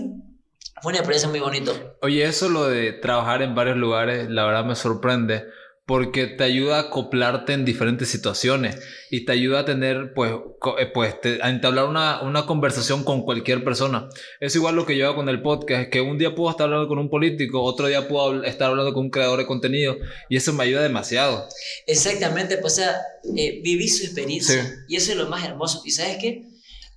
Fue 0.83 0.91
una 0.91 0.99
experiencia 0.99 1.29
muy 1.29 1.41
bonita. 1.41 1.73
Oye, 2.03 2.25
eso 2.25 2.49
lo 2.49 2.67
de 2.69 2.93
trabajar 2.93 3.43
en 3.43 3.55
varios 3.55 3.77
lugares, 3.77 4.29
la 4.29 4.45
verdad 4.45 4.65
me 4.65 4.75
sorprende 4.75 5.45
porque 5.87 6.27
te 6.27 6.43
ayuda 6.43 6.79
a 6.79 6.81
acoplarte 6.81 7.53
en 7.53 7.65
diferentes 7.65 8.09
situaciones 8.09 8.77
y 9.09 9.25
te 9.25 9.33
ayuda 9.33 9.61
a 9.61 9.65
tener, 9.65 10.13
pues, 10.15 10.33
eh, 10.79 10.87
pues 10.93 11.15
a 11.41 11.49
entablar 11.49 11.85
una, 11.85 12.23
una, 12.23 12.45
conversación 12.45 13.05
con 13.05 13.23
cualquier 13.23 13.63
persona. 13.63 14.09
Es 14.41 14.57
igual 14.57 14.75
lo 14.75 14.85
que 14.85 14.97
yo 14.99 15.07
hago 15.07 15.15
con 15.15 15.29
el 15.29 15.43
podcast, 15.43 15.89
que 15.89 16.01
un 16.01 16.19
día 16.19 16.35
puedo 16.35 16.51
estar 16.51 16.65
hablando 16.65 16.89
con 16.89 16.99
un 16.99 17.09
político, 17.09 17.63
otro 17.63 17.87
día 17.87 18.09
puedo 18.09 18.43
estar 18.43 18.71
hablando 18.71 18.93
con 18.93 19.05
un 19.05 19.11
creador 19.11 19.39
de 19.39 19.47
contenido 19.47 19.97
y 20.29 20.37
eso 20.37 20.53
me 20.53 20.65
ayuda 20.65 20.83
demasiado. 20.83 21.49
Exactamente, 21.87 22.59
pues, 22.59 22.73
o 22.73 22.77
sea, 22.77 22.97
eh, 23.37 23.61
viví 23.63 23.87
su 23.87 24.05
experiencia 24.05 24.85
y 24.89 24.97
eso 24.97 25.13
es 25.13 25.19
lo 25.19 25.29
más 25.29 25.45
hermoso. 25.45 25.83
¿Y 25.85 25.93
sabes 25.93 26.17
qué? 26.21 26.43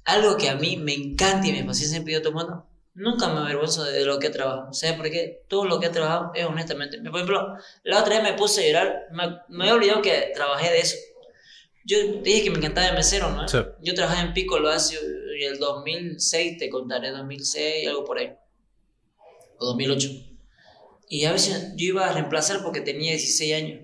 Algo 0.03 0.36
que 0.36 0.50
a 0.50 0.55
mí 0.55 0.77
me 0.77 0.95
encanta 0.95 1.48
y 1.48 1.51
me 1.51 1.63
fascina 1.63 1.91
siempre 1.91 2.13
yo 2.13 2.24
tomando 2.24 2.68
Nunca 3.00 3.29
me 3.29 3.39
avergüenzo 3.39 3.86
de 3.86 4.03
lo 4.03 4.20
que 4.20 4.27
he 4.27 4.29
trabajado. 4.29 4.74
¿Sabes 4.74 4.98
por 4.98 5.10
qué? 5.10 5.41
Todo 5.48 5.63
lo 5.63 5.79
que 5.79 5.86
he 5.86 5.89
trabajado 5.89 6.32
es 6.36 6.46
honestamente. 6.46 6.98
Por 6.98 7.15
ejemplo, 7.15 7.56
la 7.84 8.01
otra 8.01 8.15
vez 8.15 8.24
me 8.24 8.38
puse 8.38 8.62
a 8.62 8.68
llorar. 8.68 9.08
Me, 9.13 9.39
me 9.48 9.70
he 9.70 9.72
olvidado 9.72 10.01
que 10.01 10.32
trabajé 10.36 10.70
de 10.70 10.79
eso. 10.79 10.98
Yo 11.86 11.98
dije 12.22 12.44
que 12.44 12.51
me 12.51 12.58
encantaba 12.58 12.88
de 12.88 12.94
mesero, 12.94 13.32
¿no? 13.32 13.46
Yo 13.82 13.94
trabajé 13.94 14.22
en 14.22 14.34
Pico 14.34 14.60
lo 14.60 14.68
hace 14.68 14.98
el 14.98 15.60
2006, 15.60 16.58
te 16.58 16.70
contaré, 16.70 17.12
2006, 17.12 17.88
algo 17.88 18.03
por 18.03 18.18
ahí. 18.18 18.34
O 19.60 19.68
2008. 19.68 20.10
Y 21.08 21.24
a 21.24 21.32
veces 21.32 21.72
yo 21.77 21.86
iba 21.86 22.06
a 22.06 22.12
reemplazar 22.12 22.62
porque 22.62 22.82
tenía 22.82 23.12
16 23.12 23.53
años. 23.56 23.82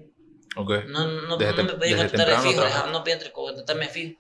Ok. 0.58 0.72
No, 0.90 1.08
no, 1.08 1.22
no 1.22 1.38
me 1.38 1.74
podía 1.74 1.96
contratar 1.96 2.44
de 2.44 2.50
fijo, 2.50 2.64
no 2.92 3.00
podía 3.00 3.32
contratarme 3.32 3.88
fijo. 3.88 4.20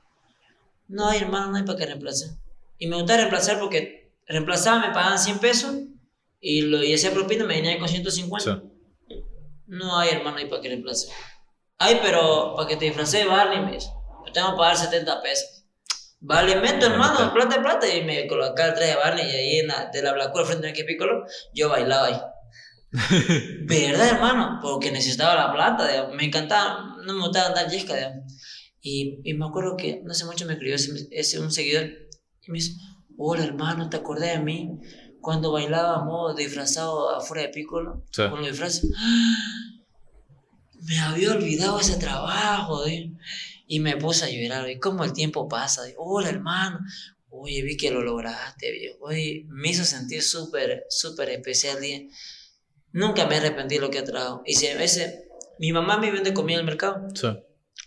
No, 0.88 1.12
hermano, 1.12 1.52
no 1.52 1.58
hay 1.58 1.64
para 1.64 1.78
que 1.78 1.86
reemplace. 1.86 2.38
Y 2.78 2.88
me 2.88 2.96
gustaba 2.96 3.18
reemplazar 3.18 3.60
porque 3.60 4.05
reemplazaba, 4.28 4.88
me 4.88 4.94
pagaban 4.94 5.20
100 5.20 5.40
pesos 5.40 5.76
y, 6.40 6.62
lo, 6.62 6.84
y 6.84 6.94
hacía 6.94 7.12
propina, 7.12 7.46
me 7.46 7.56
venía 7.56 7.78
con 7.80 7.88
150. 7.88 8.64
No 9.68 9.98
hay, 9.98 10.10
hermano, 10.10 10.38
ahí 10.38 10.46
para 10.46 10.62
que 10.62 10.70
reemplace. 10.70 11.08
Ay, 11.78 12.00
pero 12.02 12.54
para 12.56 12.68
que 12.68 12.78
te 12.78 12.86
disfrace 12.86 13.20
de 13.20 13.26
Barney, 13.26 13.60
me 13.62 13.74
dice, 13.74 13.90
te 14.26 14.32
tengo 14.32 14.52
que 14.52 14.58
pagar 14.58 14.78
70 14.78 15.22
pesos. 15.22 15.66
Vale, 16.20 16.56
meto, 16.56 16.88
hermano, 16.88 17.34
plata, 17.34 17.62
plata. 17.62 17.94
Y 17.94 18.04
me 18.04 18.28
colocaba 18.28 18.70
el 18.70 18.76
traje 18.76 18.92
de 18.92 18.98
Barney 18.98 19.26
y 19.26 19.36
ahí 19.36 19.60
en 19.60 19.68
la, 19.68 19.90
de 19.92 20.02
la 20.02 20.14
Blackula 20.14 20.46
frente 20.46 20.70
a 20.70 20.74
que 20.74 20.84
Piccolo, 20.84 21.26
yo 21.54 21.70
bailaba 21.70 22.08
ahí. 22.08 22.22
¿Verdad, 23.66 24.08
hermano? 24.08 24.60
Porque 24.62 24.92
necesitaba 24.92 25.36
la 25.36 25.54
plata, 25.54 26.10
me 26.14 26.26
encantaba, 26.26 26.96
no 27.04 27.14
me 27.14 27.22
gustaba 27.22 27.48
andar 27.48 27.70
yesca, 27.70 27.96
Y, 28.82 29.20
y, 29.24 29.34
me 29.34 29.46
acuerdo 29.46 29.76
que 29.76 30.02
no 30.04 30.12
hace 30.12 30.26
mucho 30.26 30.46
me 30.46 30.54
escribió 30.54 30.76
ese, 30.76 30.92
ese, 31.12 31.40
un 31.40 31.52
seguidor 31.52 31.84
y 31.84 32.52
me 32.52 32.60
dice, 32.60 32.74
Hola 33.18 33.46
hermano, 33.46 33.90
¿te 33.90 33.98
acordás 33.98 34.34
de 34.34 34.40
mí? 34.40 34.78
Cuando 35.22 35.52
bailábamos 35.52 36.36
disfrazado 36.36 37.16
afuera 37.16 37.44
de 37.44 37.50
Piccolo, 37.50 38.04
con 38.16 38.42
los 38.42 38.48
disfraces. 38.48 38.92
Me 40.82 41.00
había 41.00 41.32
olvidado 41.32 41.80
ese 41.80 41.98
trabajo, 41.98 42.84
y 43.68 43.80
me 43.80 43.96
puse 43.98 44.26
a 44.26 44.30
llorar, 44.30 44.70
y 44.70 44.80
cómo 44.80 45.04
el 45.04 45.14
tiempo 45.14 45.48
pasa. 45.48 45.84
Hola 45.98 46.30
hermano, 46.30 46.80
oye, 47.30 47.64
vi 47.64 47.78
que 47.78 47.90
lo 47.90 48.02
lograste, 48.02 48.72
viejo. 48.72 48.98
Oye, 49.02 49.46
me 49.48 49.70
hizo 49.70 49.86
sentir 49.86 50.22
súper, 50.22 50.86
súper 50.90 51.30
especial. 51.30 51.78
Nunca 52.92 53.26
me 53.28 53.38
arrepentí 53.38 53.76
de 53.76 53.82
lo 53.82 53.90
que 53.90 54.00
he 54.00 54.04
trabajado. 54.04 54.42
Y 54.46 54.56
si 54.56 54.68
a 54.68 54.78
veces, 54.78 55.24
mi 55.58 55.72
mamá 55.72 55.98
me 55.98 56.12
vende 56.12 56.34
comida 56.34 56.56
en 56.56 56.62
el 56.62 56.66
mercado. 56.66 57.08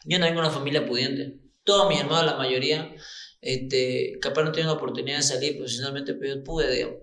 Yo 0.05 0.19
no 0.19 0.25
vengo 0.25 0.41
de 0.41 0.47
una 0.47 0.51
familia 0.51 0.87
pudiente. 0.87 1.39
Todos 1.65 1.89
mis 1.89 2.01
hermanos, 2.01 2.25
la 2.25 2.37
mayoría, 2.37 2.95
este, 3.41 4.19
capaz 4.21 4.45
no 4.45 4.53
tengo 4.53 4.69
la 4.69 4.75
oportunidad 4.75 5.19
de 5.19 5.23
salir 5.23 5.57
profesionalmente, 5.57 6.15
pero 6.15 6.37
yo 6.37 6.45
pude, 6.45 6.71
digamos. 6.73 6.99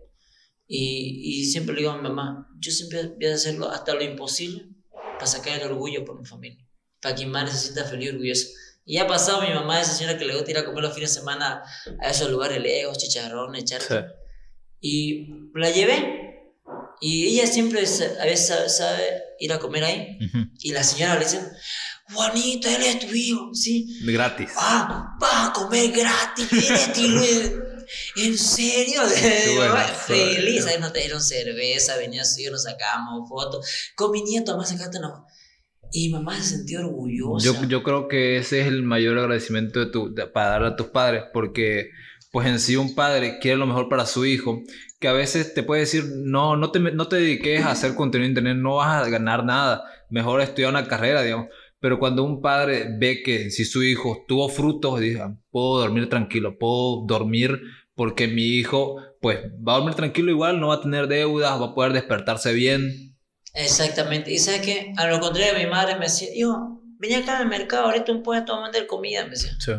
Y, 0.68 1.42
y 1.42 1.46
siempre 1.46 1.75
le 1.75 1.82
digo 1.82 1.92
a 1.92 1.98
mi 1.98 2.04
mamá, 2.04 2.48
yo 2.60 2.72
siempre 2.72 3.04
voy 3.08 3.25
a 3.27 3.36
hacerlo 3.36 3.70
hasta 3.70 3.94
lo 3.94 4.04
imposible 4.04 4.68
para 4.92 5.27
sacar 5.27 5.60
el 5.60 5.68
orgullo 5.68 6.04
por 6.04 6.20
mi 6.20 6.25
familia, 6.25 6.65
para 7.01 7.15
que 7.15 7.25
mi 7.25 7.32
madre 7.32 7.51
se 7.51 7.60
sienta 7.60 7.86
feliz 7.86 8.08
y 8.08 8.10
orgullosa. 8.10 8.48
Y 8.86 8.98
ha 8.98 9.08
pasado 9.08 9.42
mi 9.42 9.54
mamá, 9.54 9.82
esa 9.82 9.94
señora 9.94 10.18
que 10.18 10.25
le 10.25 10.36
gusta 10.36 10.51
ir 10.51 10.58
a 10.60 10.65
comer 10.65 10.84
los 10.84 10.94
fines 10.94 11.13
de 11.13 11.20
semana 11.20 11.63
a 12.00 12.10
esos 12.10 12.30
lugares, 12.30 12.62
legos, 12.62 13.00
chicharrones, 13.00 13.63
echar 13.63 14.15
Y 14.80 15.27
la 15.56 15.72
llevé. 15.72 16.54
Y 17.01 17.27
ella 17.27 17.48
siempre 17.48 17.80
a 17.80 18.25
veces 18.25 18.77
sabe, 18.77 19.24
ir 19.39 19.51
a 19.51 19.60
comer 19.60 19.84
ahí. 19.84 20.20
Y 20.60 20.72
la 20.72 20.84
señora 20.84 21.15
le 21.15 21.25
dice, 21.25 21.42
Juanita, 22.14 22.76
él 22.76 22.84
es 22.84 23.00
tu 23.00 23.14
hijo, 23.14 23.54
¿sí? 23.54 24.00
Gratis. 24.04 24.52
Ah, 24.58 25.18
va 25.22 25.48
a 25.48 25.54
comer 25.54 25.92
gratis, 25.92 26.52
eres 26.52 26.94
tu 26.94 27.02
¿En 28.16 28.38
serio? 28.38 29.02
Feliz, 30.08 30.66
ahí 30.66 30.80
nos 30.80 30.94
dieron 30.94 31.22
cerveza, 31.22 31.98
venía 31.98 32.22
así, 32.22 32.46
nos 32.50 32.64
sacamos 32.64 33.28
fotos. 33.30 33.92
Con 33.96 34.12
mi 34.12 34.24
nieto, 34.24 34.58
más 34.58 34.70
sacaste 34.70 35.00
no. 35.00 35.26
Y 35.92 36.10
mamá 36.10 36.36
se 36.38 36.58
sentía 36.58 36.80
orgullosa. 36.80 37.46
Yo, 37.46 37.68
yo 37.68 37.84
creo 37.84 38.08
que 38.08 38.38
ese 38.38 38.62
es 38.62 38.68
el 38.68 38.84
mayor 38.84 39.18
agradecimiento 39.18 39.80
de 39.80 39.86
tu, 39.88 40.14
para 40.34 40.50
darle 40.50 40.68
a 40.70 40.76
tus 40.76 40.88
padres, 40.88 41.24
porque 41.32 41.92
pues 42.32 42.48
en 42.48 42.60
sí 42.60 42.76
un 42.76 42.96
padre 42.96 43.40
quiere 43.40 43.58
lo 43.58 43.66
mejor 43.66 43.88
para 43.88 44.06
su 44.06 44.26
hijo, 44.26 44.62
que 45.00 45.08
a 45.08 45.14
veces 45.14 45.54
te 45.54 45.64
puede 45.64 45.82
decir, 45.82 46.04
no, 46.16 46.58
no 46.58 46.72
te, 46.72 46.80
no 46.80 47.08
te 47.08 47.16
dediques 47.16 47.64
a 47.64 47.72
hacer 47.72 47.96
contenido 47.96 48.26
en 48.26 48.32
internet, 48.32 48.58
no 48.58 48.76
vas 48.76 49.06
a 49.06 49.10
ganar 49.10 49.46
nada, 49.46 49.86
mejor 50.10 50.42
estudia 50.42 50.68
una 50.68 50.88
carrera, 50.88 51.22
digamos. 51.22 51.48
Pero 51.86 52.00
cuando 52.00 52.24
un 52.24 52.42
padre 52.42 52.88
ve 52.98 53.22
que 53.22 53.51
si 53.51 53.63
su 53.63 53.84
hijo 53.84 54.25
tuvo 54.27 54.50
frutos, 54.50 55.00
dice, 55.00 55.22
ah, 55.22 55.38
puedo 55.51 55.82
dormir 55.82 56.10
tranquilo, 56.10 56.58
puedo 56.58 57.06
dormir 57.06 57.62
porque 57.94 58.27
mi 58.27 58.42
hijo, 58.42 58.98
pues, 59.22 59.38
va 59.62 59.74
a 59.74 59.75
dormir 59.75 59.94
tranquilo 59.94 60.32
igual, 60.32 60.60
no 60.60 60.70
va 60.70 60.74
a 60.77 60.82
tener 60.82 61.08
deudas, 61.08 61.62
va 61.62 61.65
a 61.68 61.75
poder 61.75 61.94
despertarse 61.94 62.54
bien. 62.54 63.15
Exactamente. 63.54 64.32
Y 64.32 64.39
sabes 64.39 64.62
que, 64.62 64.94
a 64.98 65.06
lo 65.06 65.20
contrario, 65.20 65.60
mi 65.60 65.70
madre 65.70 65.94
me 65.94 66.06
decía, 66.06 66.30
hijo, 66.34 66.82
venía 66.98 67.20
acá 67.20 67.38
al 67.38 67.48
mercado, 67.48 67.86
ahorita 67.86 68.12
un 68.13 68.24
puesto 68.24 68.56
a 68.56 68.63
vender 68.63 68.88
comida, 68.88 69.24
me 69.25 69.30
decía. 69.30 69.51
Sí. 69.60 69.74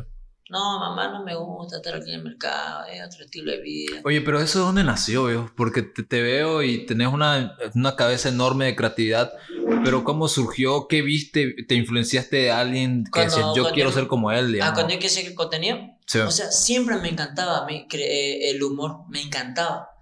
No, 0.48 0.78
mamá, 0.78 1.08
no 1.08 1.24
me 1.24 1.34
gusta 1.34 1.76
estar 1.76 1.96
aquí 1.96 2.10
en 2.10 2.18
el 2.18 2.24
mercado, 2.24 2.84
es 2.86 3.04
otro 3.04 3.24
estilo 3.24 3.50
de 3.50 3.60
vida. 3.60 4.00
Oye, 4.04 4.20
pero 4.20 4.40
eso 4.40 4.60
de 4.60 4.64
dónde 4.66 4.84
nació, 4.84 5.28
yo? 5.30 5.50
Porque 5.56 5.82
te, 5.82 6.04
te, 6.04 6.22
veo 6.22 6.62
y 6.62 6.86
tenés 6.86 7.08
una, 7.08 7.56
una 7.74 7.96
cabeza 7.96 8.28
enorme 8.28 8.66
de 8.66 8.76
creatividad, 8.76 9.32
pero 9.84 10.04
¿cómo 10.04 10.28
surgió? 10.28 10.86
¿Qué 10.86 11.02
viste? 11.02 11.54
¿Te 11.66 11.74
influenciaste 11.74 12.36
de 12.36 12.50
alguien 12.52 13.04
que 13.12 13.22
decía, 13.22 13.44
yo 13.56 13.70
quiero 13.72 13.90
ser 13.90 14.06
como 14.06 14.30
él? 14.30 14.52
Digamos? 14.52 14.70
Ah, 14.70 14.74
cuando 14.74 14.94
yo 14.94 15.00
quise 15.00 15.26
el 15.26 15.34
contenido. 15.34 15.78
Sí. 16.06 16.20
O 16.20 16.30
sea, 16.30 16.52
siempre 16.52 16.96
me 16.98 17.08
encantaba 17.08 17.58
a 17.58 17.66
mí 17.66 17.88
eh, 17.92 18.50
el 18.50 18.62
humor, 18.62 19.00
me 19.08 19.20
encantaba. 19.20 19.95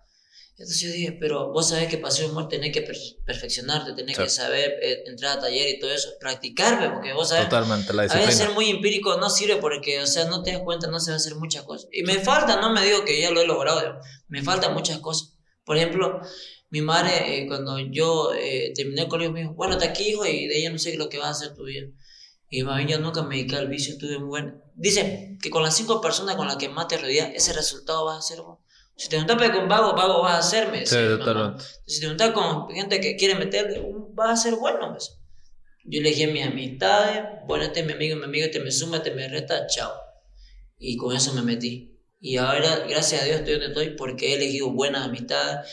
Entonces 0.57 0.81
yo 0.81 0.93
dije, 0.93 1.17
pero 1.21 1.51
vos 1.51 1.71
sabés 1.71 1.89
que 1.89 1.99
para 1.99 2.13
ser 2.13 2.31
humor 2.31 2.49
tenés 2.49 2.73
que 2.73 2.87
perfeccionarte, 3.27 3.93
tenés 3.93 4.17
que 4.17 4.29
saber 4.29 4.75
eh, 4.81 5.03
entrar 5.07 5.39
a 5.39 5.41
taller 5.41 5.69
y 5.69 5.81
todo 5.81 5.93
eso, 5.93 6.11
practicarme, 6.21 6.91
porque 6.91 7.13
vos 7.13 7.31
sabés. 7.31 7.49
Totalmente, 7.49 7.93
la 7.93 8.05
A 8.05 8.15
veces 8.15 8.37
ser 8.37 8.51
muy 8.51 8.71
empírico 8.71 9.17
no 9.17 9.31
sirve 9.31 9.57
porque, 9.57 10.01
o 10.01 10.07
sea, 10.07 10.27
no 10.27 10.45
te 10.45 10.53
das 10.53 10.61
cuenta, 10.61 10.87
no 10.87 11.01
se 11.01 11.11
va 11.11 11.15
a 11.15 11.17
hacer 11.17 11.35
muchas 11.35 11.65
cosas. 11.65 11.89
Y 11.91 12.05
me 12.05 12.21
falta, 12.21 12.61
no 12.61 12.73
me 12.73 12.85
digo 12.87 13.05
que 13.05 13.21
ya 13.21 13.33
lo 13.33 13.41
he 13.41 13.47
logrado, 13.49 13.99
me 14.29 14.45
faltan 14.45 14.75
muchas 14.75 15.01
cosas. 15.01 15.35
Por 15.65 15.77
ejemplo, 15.77 16.21
mi 16.71 16.83
madre, 16.83 17.37
eh, 17.37 17.49
cuando 17.49 17.77
yo 17.81 18.33
eh, 18.33 18.73
terminé 18.77 19.03
el 19.03 19.09
colegio, 19.09 19.33
me 19.33 19.41
dijo, 19.41 19.55
bueno, 19.55 19.75
está 19.75 19.87
aquí, 19.87 20.11
hijo, 20.11 20.25
y 20.25 20.47
de 20.47 20.57
ella 20.57 20.71
no 20.71 20.79
sé 20.79 20.97
lo 20.97 21.09
que 21.09 21.19
vas 21.19 21.27
a 21.27 21.31
hacer 21.31 21.55
tu 21.57 21.65
vida. 21.65 21.89
Y 22.49 22.63
mami, 22.63 22.87
yo 22.87 23.01
nunca 23.01 23.25
me 23.25 23.35
dediqué 23.35 23.57
al 23.57 23.67
vicio, 23.67 23.95
estuve 23.95 24.21
muy 24.21 24.29
bueno. 24.29 24.63
Dice 24.77 25.37
que 25.43 25.51
con 25.51 25.65
las 25.65 25.77
cinco 25.77 26.01
personas 26.01 26.37
con 26.37 26.47
las 26.47 26.59
que 26.59 26.69
más 26.69 26.87
te 26.87 26.97
rodeas, 26.97 27.31
ese 27.35 27.53
resultado 27.53 28.05
va 28.05 28.17
a 28.19 28.23
ser 28.23 28.41
bueno. 28.41 28.64
Si 28.97 29.09
te 29.09 29.19
juntas 29.19 29.51
con 29.51 29.69
vago, 29.69 29.95
vago 29.95 30.23
vas 30.23 30.35
a 30.35 30.39
hacerme. 30.39 30.87
Sí, 30.87 30.97
totalmente. 30.97 31.65
Si 31.87 32.01
te 32.01 32.07
juntas 32.07 32.31
con 32.31 32.71
gente 32.71 33.01
que 33.01 33.17
quiere 33.17 33.35
meterle, 33.35 33.83
vas 34.13 34.31
a 34.31 34.43
ser 34.43 34.55
bueno. 34.57 34.91
Pues. 34.93 35.19
Yo 35.85 36.01
elegí 36.01 36.27
mis 36.29 36.47
amistades, 36.47 37.25
bueno, 37.47 37.65
este 37.65 37.81
es 37.81 37.87
mi 37.87 37.93
amigo, 37.93 38.17
mi 38.17 38.25
amigo, 38.25 38.47
te 38.51 38.61
me 38.61 38.71
suma, 38.71 39.03
te 39.03 39.11
me 39.11 39.29
resta, 39.29 39.67
chao. 39.67 39.93
Y 40.79 40.97
con 40.97 41.15
eso 41.15 41.35
me 41.35 41.43
metí. 41.43 42.01
Y 42.21 42.39
ahora, 42.39 42.87
gracias 42.89 43.23
a 43.23 43.25
Dios, 43.25 43.39
estoy 43.39 43.55
donde 43.55 43.67
estoy 43.69 43.91
porque 43.91 44.33
he 44.33 44.37
elegido 44.37 44.71
buenas 44.71 45.05
amistades 45.05 45.71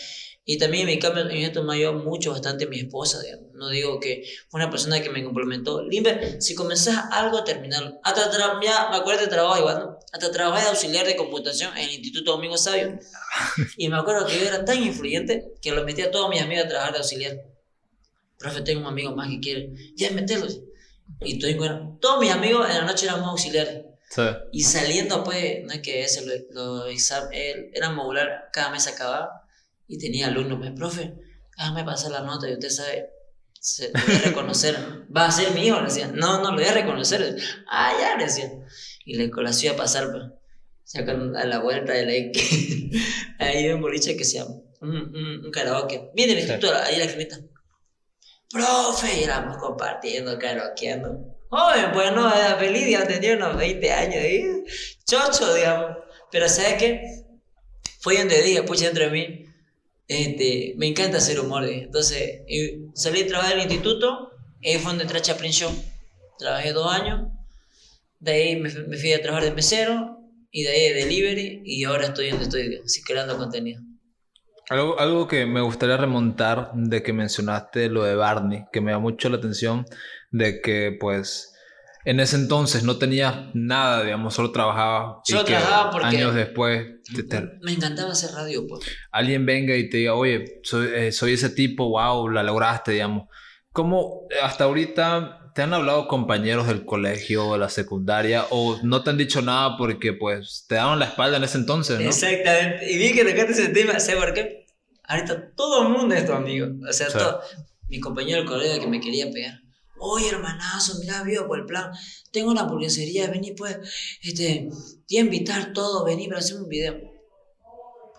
y 0.52 0.58
también 0.58 0.86
mi 0.86 1.00
cambio 1.00 1.30
en 1.30 1.38
esto 1.38 1.64
me 1.64 1.76
ayudó 1.76 1.94
mucho 1.94 2.32
bastante 2.32 2.68
mi 2.68 2.78
esposa, 2.80 3.22
digamos. 3.22 3.54
No 3.54 3.70
digo 3.70 4.02
que 4.02 4.26
fue 4.50 4.60
una 4.60 4.70
persona 4.70 5.02
que 5.02 5.10
me 5.10 5.24
complementó. 5.24 5.82
Limber, 5.82 6.42
si 6.42 6.56
comenzás 6.56 7.06
algo, 7.10 7.46
terminarlo. 7.46 8.02
Hasta 8.04 8.30
ya 8.62 8.90
me 8.90 8.98
acuerdo 8.98 9.22
de 9.22 9.28
trabajo 9.28 9.60
igual, 9.60 9.80
¿no? 9.80 10.00
Hasta 10.12 10.30
trabajé 10.30 10.64
de 10.64 10.70
auxiliar 10.72 11.08
de 11.08 11.16
computación 11.16 11.72
en 11.78 11.86
el 11.86 11.92
Instituto 11.92 12.34
Domingo 12.34 12.58
Sabio. 12.58 13.00
Y 13.78 13.88
me 13.88 13.96
acuerdo 13.96 14.26
que 14.28 14.38
yo 14.38 14.46
era 14.46 14.66
tan 14.66 14.84
influyente 14.84 15.54
que 15.62 15.72
lo 15.72 15.86
metí 15.86 16.02
a 16.02 16.12
todos 16.12 16.30
mis 16.30 16.42
amigos 16.42 16.66
a 16.66 16.68
trabajar 16.68 16.92
de 16.92 17.00
auxiliar. 17.00 17.38
Profe, 18.38 18.60
tengo 18.60 18.82
un 18.82 18.88
amigo 18.88 19.16
más 19.16 19.30
que 19.30 19.40
quiere. 19.40 19.72
Ya, 19.96 20.12
meterlos. 20.12 20.60
Y 21.22 21.54
bueno. 21.54 21.98
Todos 22.02 22.20
mis 22.20 22.32
amigos 22.32 22.70
en 22.70 22.76
la 22.76 22.84
noche 22.84 23.06
éramos 23.06 23.30
auxiliares. 23.30 23.86
Sí. 24.10 24.24
Y 24.52 24.64
saliendo, 24.64 25.24
pues, 25.24 25.64
no 25.64 25.72
es 25.72 25.80
que 25.80 26.04
ese, 26.04 26.26
lo, 26.26 26.34
lo 26.50 26.86
examen, 26.88 27.72
era 27.74 27.90
modular, 27.92 28.50
cada 28.52 28.70
mes 28.70 28.86
acababa 28.88 29.41
y 29.92 29.98
tenía 29.98 30.28
alumnos, 30.28 30.58
me 30.58 30.72
profe, 30.72 31.14
déjame 31.58 31.84
pasar 31.84 32.12
la 32.12 32.22
nota 32.22 32.50
y 32.50 32.54
usted 32.54 32.70
sabe, 32.70 33.10
se, 33.60 33.92
lo 33.92 34.00
voy 34.08 34.16
a 34.16 34.20
reconocer, 34.20 34.78
va 35.16 35.26
a 35.26 35.32
ser 35.32 35.52
mi 35.52 35.68
hijo, 35.68 35.80
le 35.80 35.88
decía, 35.88 36.08
no, 36.08 36.42
no, 36.42 36.52
lo 36.52 36.56
voy 36.56 36.64
a 36.64 36.74
reconocer, 36.74 37.38
ah, 37.70 37.92
ya, 38.00 38.16
le 38.16 38.24
decía, 38.24 38.50
y 39.06 39.18
le, 39.18 39.30
la 39.36 39.50
hacía 39.50 39.76
pasar, 39.76 40.10
pues. 40.12 40.24
sea, 40.86 41.02
a 41.02 41.46
la 41.46 41.60
vuelta 41.60 41.92
de 41.92 42.06
la 42.06 42.14
X, 42.14 42.98
hay 43.40 43.70
un 43.70 43.82
boliche 43.82 44.16
que 44.16 44.24
se 44.24 44.38
llama, 44.38 44.56
un, 44.80 45.44
un, 45.46 45.52
karaoke. 45.52 46.10
Viene 46.16 46.34
el 46.34 46.40
instituto, 46.40 46.74
ahí 46.74 46.98
la 46.98 47.04
esquinita. 47.04 47.38
Profe, 48.50 49.20
y 49.20 49.24
éramos 49.24 49.58
compartiendo, 49.58 50.40
karaokeando. 50.40 51.38
Joven, 51.50 51.92
pues 51.94 52.14
no, 52.14 52.34
era 52.34 52.56
feliz, 52.56 52.90
ya 52.90 53.06
tenía 53.06 53.36
unos 53.36 53.58
20 53.58 53.92
años, 53.92 54.16
¿eh? 54.16 54.64
chocho, 55.06 55.54
digamos. 55.54 55.98
Pero 56.32 56.48
¿sabes 56.48 56.76
qué? 56.76 57.02
Fue 58.00 58.18
donde 58.18 58.42
dije, 58.42 58.64
pucha, 58.64 58.86
dentro 58.86 59.04
de 59.04 59.12
mí, 59.12 59.41
este, 60.12 60.74
me 60.78 60.88
encanta 60.88 61.18
hacer 61.18 61.40
humor. 61.40 61.64
Entonces, 61.66 62.42
salí 62.94 63.22
a 63.22 63.28
trabajar 63.28 63.54
en 63.54 63.60
el 63.60 63.66
instituto, 63.66 64.32
ahí 64.64 64.78
fue 64.78 64.92
donde 64.92 65.04
entré 65.04 65.20
a 65.20 65.22
Chaplin 65.22 65.52
Show. 65.52 65.72
Trabajé 66.38 66.74
dos 66.74 66.92
años, 66.92 67.30
de 68.20 68.32
ahí 68.32 68.56
me, 68.56 68.70
me 68.70 68.98
fui 68.98 69.14
a 69.14 69.22
trabajar 69.22 69.46
de 69.46 69.56
mesero, 69.56 70.22
y 70.52 70.64
de 70.64 70.70
ahí 70.70 70.90
de 70.90 70.94
delivery, 71.06 71.62
y 71.64 71.84
ahora 71.86 72.08
estoy 72.08 72.30
donde 72.30 72.44
estoy, 72.44 72.82
así 72.84 73.02
creando 73.04 73.38
contenido. 73.38 73.82
Algo, 74.70 75.00
algo 75.00 75.28
que 75.28 75.46
me 75.46 75.62
gustaría 75.62 75.98
remontar 75.98 76.72
de 76.74 77.02
que 77.02 77.14
mencionaste 77.14 77.90
lo 77.90 78.04
de 78.04 78.16
Barney, 78.16 78.66
que 78.72 78.82
me 78.82 78.92
da 78.92 79.00
mucho 79.00 79.30
la 79.30 79.38
atención 79.38 79.86
de 80.30 80.62
que 80.62 80.96
pues 81.00 81.51
en 82.06 82.20
ese 82.20 82.36
entonces 82.36 82.84
no 82.84 82.98
tenía 82.98 83.52
nada, 83.54 84.04
digamos, 84.04 84.34
solo 84.34 84.52
trabajaba. 84.52 85.20
Solo 85.24 85.46
trabajaba 85.46 85.92
porque... 85.92 86.08
Años 86.08 86.36
después... 86.36 86.88
Me 87.62 87.74
encantaba 87.74 88.12
hacer 88.12 88.32
radio, 88.32 88.66
pues. 88.68 88.86
Alguien 89.12 89.46
venga 89.46 89.76
y 89.76 89.90
te 89.90 89.98
diga, 89.98 90.16
oye, 90.16 90.62
soy, 90.64 90.90
eh, 90.94 91.12
soy 91.12 91.34
ese 91.34 91.50
tipo, 91.50 91.90
wow, 91.90 92.30
la 92.30 92.44
lograste, 92.44 92.94
digamos. 92.94 93.28
¿Cómo 93.72 94.28
hasta 94.42 94.66
ahorita 94.66 95.52
te 95.54 95.62
han 95.62 95.74
hablado 95.74 96.08
compañeros 96.08 96.68
del 96.68 96.86
colegio 96.86 97.48
o 97.48 97.54
de 97.54 97.60
la 97.60 97.70
secundaria 97.70 98.46
o 98.50 98.80
no 98.84 99.04
te 99.04 99.10
han 99.10 99.18
dicho 99.18 99.42
nada 99.42 99.78
porque 99.78 100.14
pues 100.14 100.66
te 100.68 100.76
daban 100.76 101.00
la 101.00 101.06
espalda 101.06 101.38
en 101.38 101.44
ese 101.44 101.58
entonces, 101.58 102.00
¿no? 102.00 102.06
Exactamente. 102.06 102.92
Y 102.92 102.98
vi 102.98 103.14
que 103.14 103.26
tocaste 103.26 103.52
ese 103.52 103.68
tema, 103.70 104.00
¿sabes 104.00 104.22
por 104.22 104.34
qué? 104.34 104.66
Ahorita 105.04 105.52
todo 105.56 105.84
el 105.84 105.90
mundo 105.90 106.16
es 106.16 106.26
tu 106.26 106.34
amigo. 106.34 106.68
O 106.88 106.94
sea, 106.94 107.08
todo... 107.10 107.42
mi 107.90 108.00
compañero 108.00 108.40
del 108.40 108.48
colegio 108.48 108.80
que 108.80 108.88
me 108.88 109.02
quería 109.02 109.30
pegar. 109.30 109.60
Oye, 110.04 110.30
hermanazo, 110.30 110.98
mira, 111.00 111.22
vivo 111.22 111.46
por 111.48 111.60
el 111.60 111.66
plan. 111.66 111.92
Tengo 112.32 112.50
una 112.50 112.68
publicería, 112.68 113.30
vení 113.30 113.52
pues, 113.52 113.78
este, 114.24 114.68
te 115.08 115.18
a 115.18 115.22
invitar 115.22 115.74
todo, 115.74 116.04
vení 116.04 116.28
para 116.28 116.40
hacer 116.40 116.58
un 116.58 116.68
video. 116.68 117.00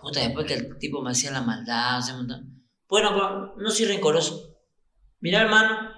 Puta, 0.01 0.21
después 0.21 0.45
que 0.45 0.53
el 0.53 0.77
tipo 0.77 1.01
me 1.01 1.11
hacía 1.11 1.31
la 1.31 1.41
maldad, 1.41 1.99
se 1.99 2.13
Bueno, 2.13 3.09
pues, 3.13 3.63
no 3.63 3.69
soy 3.69 3.85
rencoroso. 3.85 4.57
Mira, 5.19 5.41
hermano, 5.41 5.89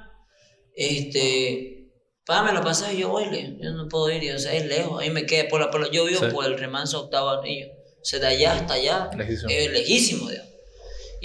este, 0.75 1.91
págame 2.25 2.53
los 2.53 2.65
pasajes, 2.65 2.97
yo 2.97 3.09
voy, 3.09 3.25
yo 3.61 3.71
no 3.73 3.87
puedo 3.87 4.09
ir, 4.09 4.33
o 4.33 4.39
sea, 4.39 4.53
es 4.53 4.65
lejos, 4.65 4.99
ahí 4.99 5.11
me 5.11 5.27
quedé 5.27 5.45
por 5.45 5.61
la, 5.61 5.69
por 5.69 5.91
yo 5.91 6.05
vivo 6.05 6.21
por 6.31 6.45
el 6.45 6.57
remanso 6.57 7.03
octavo 7.03 7.29
anillo. 7.29 7.67
O 8.01 8.05
sea, 8.05 8.19
de 8.19 8.27
allá 8.27 8.53
hasta 8.53 8.73
allá, 8.73 9.09
lejísimo. 9.15 9.49
es 9.49 9.71
lejísimo, 9.71 10.29
digamos. 10.29 10.54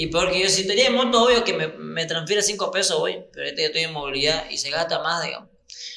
Y 0.01 0.07
porque 0.07 0.41
yo 0.41 0.49
si 0.49 0.67
tenía 0.67 0.91
moto, 0.91 1.25
obvio 1.25 1.45
que 1.45 1.53
me, 1.53 1.69
me 1.69 2.07
transfiere 2.07 2.41
5 2.41 2.71
pesos, 2.71 2.99
voy, 2.99 3.23
pero 3.31 3.45
ahorita 3.45 3.61
yo 3.61 3.67
estoy 3.67 3.83
en 3.83 3.93
movilidad 3.93 4.49
y 4.49 4.57
se 4.57 4.71
gasta 4.71 5.03
más, 5.03 5.23
digamos. 5.23 5.51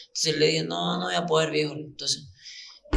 Entonces 0.07 0.37
le 0.37 0.47
dije, 0.47 0.63
no, 0.65 0.99
no 0.99 1.05
voy 1.05 1.15
a 1.15 1.25
poder, 1.25 1.51
viejo. 1.51 1.71
Entonces, 1.71 2.27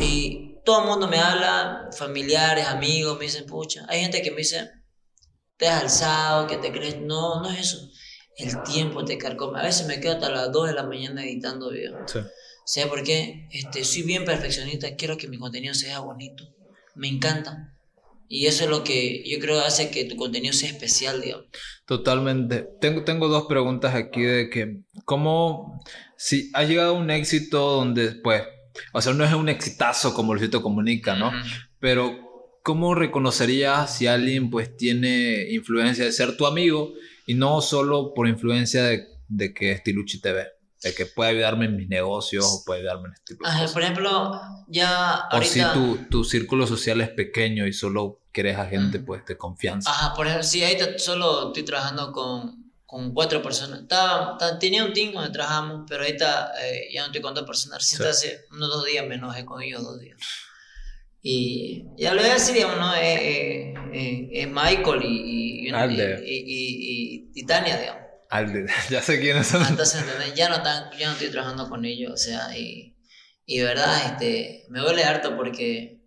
y 0.01 0.57
todo 0.65 0.81
el 0.81 0.89
mundo 0.89 1.07
me 1.07 1.19
habla, 1.19 1.91
familiares, 1.97 2.67
amigos, 2.67 3.17
me 3.21 3.27
dicen, 3.27 3.47
pucha, 3.47 3.87
hay 3.89 4.01
gente 4.01 4.21
que 4.21 4.33
me 4.33 4.39
dice, 4.39 4.69
te 5.57 5.69
has 5.69 5.83
alzado, 5.83 6.49
que 6.49 6.57
te 6.57 6.73
crees, 6.73 6.99
no, 6.99 7.41
no 7.41 7.53
es 7.53 7.61
eso. 7.61 7.89
El 8.37 8.65
tiempo 8.65 9.05
te 9.05 9.17
carcome. 9.17 9.61
A 9.61 9.63
veces 9.63 9.87
me 9.87 10.01
quedo 10.01 10.15
hasta 10.15 10.29
las 10.29 10.51
2 10.51 10.67
de 10.67 10.75
la 10.75 10.83
mañana 10.83 11.23
editando 11.23 11.71
videos. 11.71 12.11
Sí. 12.11 12.19
¿Sabes 12.65 12.91
por 12.91 13.05
qué? 13.05 13.47
Este, 13.53 13.85
soy 13.85 14.03
bien 14.03 14.25
perfeccionista, 14.25 14.97
quiero 14.97 15.17
que 15.17 15.29
mi 15.29 15.39
contenido 15.39 15.73
sea 15.73 16.01
bonito. 16.01 16.53
Me 16.97 17.07
encanta. 17.07 17.76
Y 18.29 18.47
eso 18.47 18.65
es 18.65 18.71
lo 18.71 18.83
que 18.83 19.23
yo 19.29 19.39
creo 19.39 19.61
hace 19.61 19.91
que 19.91 20.05
tu 20.05 20.17
contenido 20.17 20.53
sea 20.53 20.71
especial, 20.71 21.21
digamos. 21.21 21.47
Totalmente. 21.87 22.67
Tengo, 22.81 23.05
tengo 23.05 23.29
dos 23.29 23.47
preguntas 23.47 23.95
aquí 23.95 24.23
de 24.23 24.51
que, 24.51 24.81
¿cómo, 25.05 25.81
si 26.17 26.51
has 26.55 26.69
llegado 26.69 26.97
a 26.97 26.99
un 26.99 27.11
éxito 27.11 27.59
donde, 27.59 28.13
pues, 28.13 28.43
o 28.93 29.01
sea, 29.01 29.13
no 29.13 29.25
es 29.25 29.33
un 29.33 29.49
exitazo 29.49 30.13
como 30.13 30.35
Luisito 30.35 30.63
Comunica, 30.63 31.15
¿no? 31.15 31.33
Pero, 31.79 32.59
¿cómo 32.63 32.95
reconocerías 32.95 33.97
si 33.97 34.07
alguien, 34.07 34.51
pues, 34.51 34.77
tiene 34.77 35.47
influencia 35.51 36.05
de 36.05 36.13
ser 36.13 36.37
tu 36.37 36.47
amigo 36.47 36.93
y 37.27 37.35
no 37.35 37.61
solo 37.61 38.13
por 38.15 38.27
influencia 38.27 38.83
de, 38.83 39.07
de 39.29 39.55
que 39.55 39.71
es 39.71 39.83
Tiluchi 39.83 40.21
TV? 40.21 40.56
De 40.87 40.95
que 40.95 41.07
puede 41.07 41.31
ayudarme 41.31 41.65
en 41.65 41.77
mis 41.77 41.89
negocios 41.89 42.45
o 42.45 42.65
puede 42.65 42.81
ayudarme 42.81 43.09
en 43.09 43.15
este 43.15 43.35
tipo 43.35 43.45
de 43.45 43.53
cosas. 43.53 43.73
Por 43.73 43.83
ejemplo, 43.83 44.41
ya 44.69 45.29
O 45.33 45.43
si 45.43 45.61
tu, 45.73 45.99
tu, 46.09 46.23
círculo 46.23 46.67
social 46.67 47.01
es 47.01 47.09
pequeño 47.09 47.67
y 47.67 47.73
solo 47.73 48.23
quieres 48.33 48.57
a 48.57 48.67
gente 48.67 49.01
pues 49.01 49.27
de 49.27 49.37
confianza. 49.37 49.91
Ajá, 49.91 50.15
por 50.15 50.27
ejemplo, 50.27 50.47
sí, 50.47 50.63
ahí 50.63 50.79
solo 50.99 51.49
estoy 51.49 51.65
trabajando 51.65 52.13
con, 52.13 52.73
con 52.85 53.13
cuatro 53.13 53.43
personas. 53.43 53.81
Estaba, 53.81 54.39
tenía 54.61 54.85
un 54.85 54.93
team 54.93 55.13
donde 55.13 55.31
trabajamos, 55.31 55.87
pero 55.89 56.05
ahorita 56.05 56.53
eh, 56.63 56.89
ya 56.93 57.01
no 57.01 57.07
estoy 57.07 57.21
con 57.21 57.35
dos 57.35 57.45
personas. 57.45 57.79
Recién 57.79 58.09
hace 58.09 58.45
unos 58.53 58.69
dos 58.69 58.85
días 58.85 59.05
me 59.07 59.17
enojé 59.17 59.45
con 59.45 59.61
ellos 59.61 59.83
dos 59.83 59.99
días. 59.99 60.19
Y 61.21 61.85
ya 61.99 62.15
lo 62.15 62.21
voy 62.21 62.31
a 62.31 62.35
decir, 62.35 62.55
digamos, 62.55 62.79
¿no? 62.79 62.95
Es, 62.95 63.75
Michael 64.49 65.03
y, 65.03 65.67
y, 65.67 65.71
y, 65.73 67.31
y 67.35 67.47
Tania, 67.47 67.77
digamos 67.77 68.06
ya 68.91 69.03
sé 69.03 69.21
quiénes 69.21 69.47
son. 69.47 69.65
Entonces, 69.67 70.05
ya 70.35 70.49
no, 70.49 70.63
tan, 70.63 70.91
ya 70.99 71.07
no 71.07 71.13
estoy 71.13 71.29
trabajando 71.29 71.69
con 71.69 71.85
ellos, 71.85 72.13
o 72.13 72.17
sea, 72.17 72.57
y, 72.57 72.97
y 73.45 73.61
verdad, 73.61 74.07
este, 74.07 74.65
me 74.69 74.81
duele 74.81 75.05
harto 75.05 75.37
porque 75.37 76.01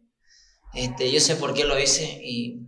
este, 0.74 1.12
yo 1.12 1.20
sé 1.20 1.36
por 1.36 1.54
qué 1.54 1.66
lo 1.66 1.80
hice, 1.80 2.20
y, 2.24 2.62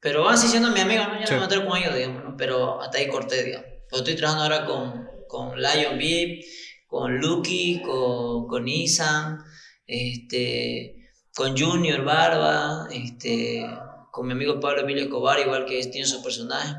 pero 0.00 0.24
van 0.24 0.38
siendo 0.38 0.70
mi 0.70 0.80
amigo, 0.80 1.04
¿no? 1.04 1.20
ya 1.20 1.26
no 1.30 1.40
me 1.40 1.46
meter 1.46 1.64
con 1.64 1.78
ellos, 1.78 1.94
digamos, 1.94 2.24
¿no? 2.24 2.36
pero 2.36 2.80
hasta 2.80 2.98
ahí 2.98 3.08
corté, 3.08 3.44
digamos. 3.44 3.68
Pero 3.90 4.02
estoy 4.02 4.16
trabajando 4.16 4.44
ahora 4.44 4.66
con, 4.66 5.08
con 5.28 5.60
Lion 5.60 5.98
Beep, 5.98 6.44
con 6.86 7.18
Lucky, 7.18 7.82
con, 7.82 8.46
con 8.46 8.68
Isan, 8.68 9.38
este, 9.86 11.10
con 11.34 11.56
Junior 11.56 12.04
Barba, 12.04 12.88
este, 12.92 13.64
con 14.10 14.26
mi 14.26 14.32
amigo 14.32 14.60
Pablo 14.60 14.82
Emilio 14.82 15.04
Escobar, 15.04 15.38
igual 15.40 15.64
que 15.64 15.82
tiene 15.86 16.06
su 16.06 16.22
personaje 16.22 16.74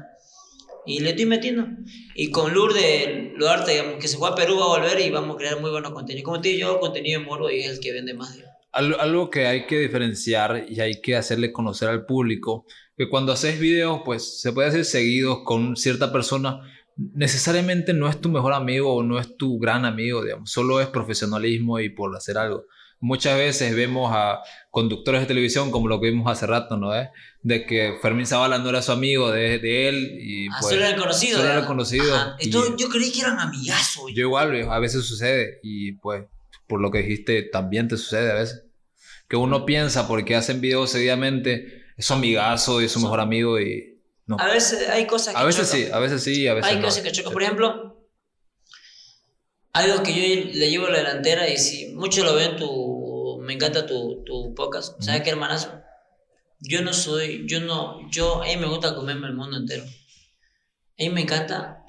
y 0.90 1.00
le 1.02 1.12
estoy 1.12 1.26
metiendo. 1.26 1.68
Y 2.16 2.32
con 2.32 2.54
Lourdes, 2.54 3.32
arte 3.48 3.72
digamos, 3.72 3.96
que 4.02 4.08
se 4.08 4.18
fue 4.18 4.30
a 4.30 4.36
Perú, 4.36 4.58
va 4.58 4.66
a 4.66 4.80
volver 4.80 5.00
y 5.00 5.12
vamos 5.12 5.36
a 5.36 5.38
crear 5.38 5.62
muy 5.62 5.70
buenos 5.70 5.92
contenidos. 5.92 6.26
Como 6.26 6.42
te 6.42 6.50
digo, 6.50 6.74
yo, 6.74 6.80
contenido 6.80 7.20
de 7.20 7.26
morbo 7.26 7.50
y 7.52 7.60
es 7.60 7.70
el 7.70 7.80
que 7.80 7.94
vende 7.94 8.16
más. 8.16 8.40
Algo, 8.72 9.30
que 9.30 9.46
hay 9.46 9.66
que 9.68 9.80
diferenciar 9.80 10.66
y 10.68 10.80
hay 10.80 11.00
que 11.02 11.16
hacerle 11.16 11.52
conocer 11.52 11.90
al 11.90 12.06
público, 12.06 12.66
que 12.98 13.08
cuando 13.08 13.32
haces 13.32 13.60
videos, 13.60 14.02
pues 14.04 14.42
se 14.42 14.52
puede 14.52 14.70
hacer 14.70 14.86
seguidos 14.86 15.40
con 15.44 15.76
cierta 15.76 16.12
persona, 16.12 16.60
necesariamente 16.96 17.94
no 17.94 18.10
es 18.10 18.20
tu 18.20 18.30
mejor 18.30 18.54
amigo 18.54 18.94
o 18.94 19.04
no 19.04 19.20
es 19.20 19.38
tu 19.38 19.58
gran 19.58 19.86
amigo, 19.86 20.24
digamos, 20.24 20.52
solo 20.52 20.82
es 20.82 20.88
profesionalismo 20.88 21.80
y 21.80 21.90
por 21.90 22.16
hacer 22.16 22.38
algo. 22.38 22.66
Muchas 23.02 23.38
veces 23.38 23.74
vemos 23.76 24.12
a 24.14 24.42
conductores 24.72 25.22
de 25.22 25.28
televisión, 25.28 25.72
como 25.72 25.88
lo 25.88 26.02
que 26.02 26.10
vimos 26.10 26.30
hace 26.30 26.46
rato, 26.46 26.76
¿no? 26.76 26.94
¿Eh? 26.94 27.10
De 27.42 27.66
que 27.66 27.98
Fermín 28.02 28.28
Zavala 28.28 28.58
no 28.58 28.70
era 28.70 28.82
su 28.82 28.92
amigo 28.92 29.32
de, 29.32 29.60
de 29.60 29.88
él. 29.88 30.18
Y, 30.22 30.48
ah, 30.48 30.58
pues, 30.60 30.74
solo 30.74 30.86
era 30.86 30.98
conocido. 30.98 31.38
Solo 31.38 31.50
era 31.50 31.66
conocido. 31.66 32.36
Esto, 32.40 32.76
yo 32.76 32.90
creí 32.90 33.12
que 33.12 33.22
eran 33.22 33.40
amigazos. 33.40 34.12
Yo 34.14 34.22
igual, 34.24 34.68
a 34.70 34.80
veces 34.80 35.06
sucede. 35.06 35.60
Y 35.64 35.94
pues, 35.94 36.26
por 36.68 36.82
lo 36.82 36.92
que 36.92 37.00
dijiste, 37.00 37.44
también 37.44 37.88
te 37.88 37.96
sucede 37.96 38.32
a 38.32 38.36
veces. 38.36 38.64
Que 39.30 39.38
uno 39.38 39.66
piensa, 39.66 40.08
porque 40.08 40.36
hacen 40.36 40.60
videos 40.60 40.90
seguidamente, 40.92 41.86
es 41.96 42.06
su 42.06 42.14
amigazo 42.14 42.82
y 42.82 42.86
es 42.86 42.92
su 42.92 43.00
mejor 43.00 43.20
amigo 43.22 43.60
y... 43.60 43.98
No. 44.26 44.38
A 44.40 44.48
veces 44.48 44.88
hay 44.90 45.08
cosas 45.08 45.34
que 45.34 45.40
A 45.40 45.44
veces 45.44 45.68
sí, 45.68 45.88
a 45.92 45.98
veces 45.98 46.22
sí, 46.22 46.48
a 46.48 46.54
veces 46.54 46.72
Hay 46.72 46.82
cosas 46.82 47.02
que 47.04 47.12
chocan. 47.12 47.34
Por 47.34 47.42
ejemplo, 47.42 48.00
algo 49.74 50.04
que 50.04 50.14
yo 50.14 50.52
le 50.54 50.70
llevo 50.70 50.88
a 50.88 50.92
la 50.92 50.98
delantera 51.00 51.48
y 51.48 51.58
si 51.58 51.94
muchos 51.94 52.26
lo 52.26 52.36
ven 52.36 52.58
tu 52.58 52.89
me 53.50 53.56
encanta 53.56 53.88
tu, 53.88 54.24
tu 54.28 54.54
podcast. 54.54 55.02
Sabes 55.02 55.24
qué 55.24 55.32
hermanazo 55.32 55.72
yo 56.60 56.82
no 56.82 56.94
soy 56.94 57.46
yo 57.48 57.62
no 57.62 58.10
yo 58.12 58.44
a 58.44 58.46
mí 58.46 58.58
me 58.58 58.68
gusta 58.68 58.96
comerme 58.96 59.28
el 59.28 59.34
mundo 59.34 59.58
entero. 59.58 59.84
A 59.84 61.04
mí 61.04 61.10
me 61.10 61.22
encanta 61.22 61.84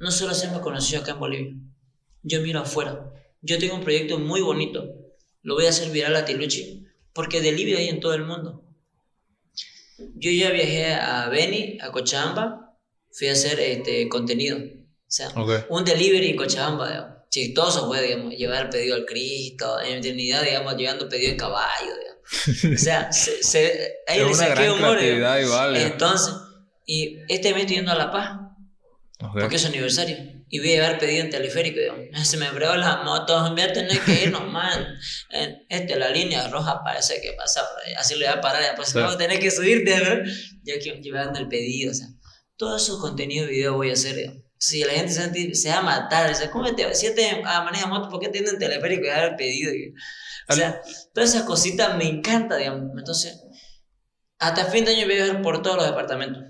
no 0.00 0.10
solo 0.10 0.32
hacerme 0.32 0.60
conocido 0.60 1.00
acá 1.00 1.12
en 1.12 1.20
Bolivia. 1.20 1.54
Yo 2.22 2.42
miro 2.42 2.60
afuera. 2.60 3.10
Yo 3.40 3.58
tengo 3.58 3.76
un 3.76 3.84
proyecto 3.84 4.18
muy 4.18 4.40
bonito. 4.40 4.86
Lo 5.42 5.54
voy 5.54 5.66
a 5.66 5.70
hacer 5.70 5.90
viral 5.90 6.14
a 6.16 6.24
Tiluchi 6.24 6.86
porque 7.14 7.40
delivery 7.40 7.76
hay 7.76 7.88
en 7.88 8.00
todo 8.00 8.14
el 8.14 8.24
mundo. 8.24 8.64
Yo 10.14 10.30
ya 10.30 10.50
viajé 10.50 10.94
a 10.94 11.28
Beni 11.28 11.78
a 11.80 11.90
Cochabamba 11.90 12.76
fui 13.10 13.28
a 13.28 13.32
hacer 13.32 13.58
este 13.58 14.08
contenido. 14.08 14.58
O 14.58 15.10
sea, 15.10 15.32
un 15.70 15.84
delivery 15.84 16.30
en 16.30 16.36
Cochabamba, 16.36 17.17
chistoso 17.30 17.86
fue, 17.86 18.02
digamos, 18.02 18.34
llevar 18.34 18.70
pedido 18.70 18.96
al 18.96 19.04
Cristo, 19.04 19.80
en 19.80 19.98
eternidad, 19.98 20.42
digamos, 20.42 20.76
llevando 20.76 21.08
pedido 21.08 21.32
en 21.32 21.36
caballo, 21.36 21.92
digamos. 21.98 22.18
O 22.74 22.78
sea, 22.78 23.12
se, 23.12 23.42
se, 23.42 23.92
ahí 24.06 24.20
saqué 24.34 24.70
humor. 24.70 24.98
Igual, 25.02 25.76
Entonces, 25.76 26.34
y 26.86 27.18
este 27.28 27.52
mes 27.52 27.62
estoy 27.62 27.76
yendo 27.76 27.92
a 27.92 27.94
La 27.94 28.10
Paz, 28.10 28.38
porque 29.32 29.56
es 29.56 29.64
aniversario. 29.64 30.16
y 30.48 30.58
voy 30.60 30.70
a 30.70 30.74
llevar 30.74 30.98
pedido 30.98 31.24
en 31.24 31.30
teleférico. 31.30 31.80
Digo, 31.80 31.96
se 32.24 32.36
me 32.36 32.46
fregó 32.46 32.74
la 32.76 33.02
moto, 33.02 33.50
voy 33.50 33.60
a 33.60 33.72
tener 33.72 33.98
que 34.00 34.24
ir 34.24 34.30
nomás. 34.30 34.78
En, 35.30 35.66
este, 35.68 35.98
la 35.98 36.10
línea 36.10 36.48
roja 36.48 36.82
parece 36.84 37.20
que 37.20 37.32
pasa 37.32 37.62
por 37.72 37.84
ahí. 37.84 37.94
Así 37.94 38.14
le 38.14 38.26
voy 38.26 38.34
a 38.34 38.40
parar, 38.40 38.62
después 38.62 38.88
sí. 38.88 38.98
voy 38.98 39.14
a 39.14 39.18
tener 39.18 39.38
que 39.38 39.50
subirte, 39.50 39.98
¿no? 39.98 40.30
Yo 40.64 40.74
aquí 40.76 40.90
llevando 41.02 41.38
el 41.38 41.48
pedido, 41.48 41.90
o 41.90 41.94
sea, 41.94 42.06
todos 42.56 42.82
esos 42.82 43.00
contenidos 43.00 43.48
de 43.48 43.54
video 43.54 43.74
voy 43.74 43.90
a 43.90 43.94
hacer. 43.94 44.16
Digo. 44.16 44.47
Si 44.58 44.82
la 44.82 44.92
gente 44.92 45.12
se, 45.12 45.54
se 45.54 45.68
va 45.70 45.78
a 45.78 45.82
matar, 45.82 46.30
o 46.30 46.34
sea, 46.34 46.50
¿cómo 46.50 46.74
te, 46.74 46.94
si 46.94 47.14
te 47.14 47.42
ah, 47.44 47.70
moto, 47.88 48.08
¿por 48.08 48.20
qué 48.20 48.28
tienen 48.28 48.58
teleférico 48.58 49.04
y 49.04 49.08
dar 49.08 49.30
el 49.30 49.36
pedido? 49.36 49.72
O 50.48 50.52
sea, 50.52 50.80
todas 51.12 51.30
esas 51.30 51.44
cositas 51.44 51.96
me 51.96 52.08
encanta, 52.08 52.56
digamos. 52.56 52.90
Entonces, 52.96 53.40
hasta 54.38 54.64
fin 54.66 54.84
de 54.84 54.92
año 54.92 55.06
voy 55.06 55.14
a 55.18 55.24
viajar 55.24 55.42
por 55.42 55.62
todos 55.62 55.76
los 55.76 55.86
departamentos. 55.86 56.42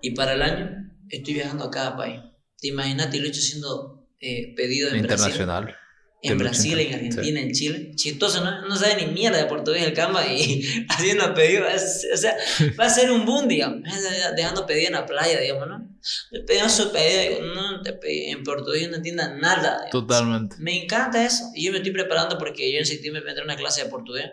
Y 0.00 0.12
para 0.12 0.32
el 0.32 0.42
año 0.42 0.92
estoy 1.08 1.34
viajando 1.34 1.64
a 1.64 1.70
cada 1.70 1.96
país. 1.96 2.20
Te 2.60 2.68
imaginas, 2.68 3.10
te 3.10 3.18
lo 3.18 3.26
he 3.26 3.28
hecho 3.28 3.40
haciendo 3.40 4.08
eh, 4.20 4.54
pedido 4.54 4.90
en 4.90 4.96
Internacional. 4.96 5.64
Brasil. 5.64 5.87
En 6.20 6.36
Brasil, 6.36 6.76
en 6.80 6.94
Argentina, 6.94 7.40
sí. 7.40 7.46
en 7.46 7.52
Chile. 7.52 7.92
Chistoso, 7.94 8.42
¿no? 8.42 8.66
No 8.66 8.76
sabe 8.76 8.96
ni 8.96 9.12
mierda 9.12 9.38
de 9.38 9.44
portugués 9.44 9.84
el 9.84 9.92
Canva 9.92 10.26
y 10.26 10.64
haciendo 10.88 11.32
pedidos. 11.32 11.66
O 12.12 12.16
sea, 12.16 12.36
va 12.78 12.86
a 12.86 12.90
ser 12.90 13.12
un 13.12 13.24
boom, 13.24 13.46
digamos. 13.46 13.82
Dejando 14.34 14.66
pedido 14.66 14.88
en 14.88 14.94
la 14.94 15.06
playa, 15.06 15.38
digamos, 15.38 15.68
¿no? 15.68 15.88
Pedían 16.44 16.70
su 16.70 16.90
pedido, 16.90 17.46
no 17.54 17.82
te 17.82 17.92
pedí, 17.92 18.30
en 18.30 18.42
portugués 18.42 18.90
no 18.90 18.96
entiendan 18.96 19.38
nada. 19.38 19.84
Digamos. 19.84 19.90
Totalmente. 19.90 20.56
Me 20.58 20.82
encanta 20.82 21.24
eso. 21.24 21.44
Y 21.54 21.66
yo 21.66 21.72
me 21.72 21.78
estoy 21.78 21.92
preparando 21.92 22.36
porque 22.36 22.72
yo 22.72 22.78
en 22.78 22.86
septiembre 22.86 23.22
a 23.24 23.28
entrar 23.28 23.44
una 23.44 23.56
clase 23.56 23.84
de 23.84 23.90
portugués. 23.90 24.32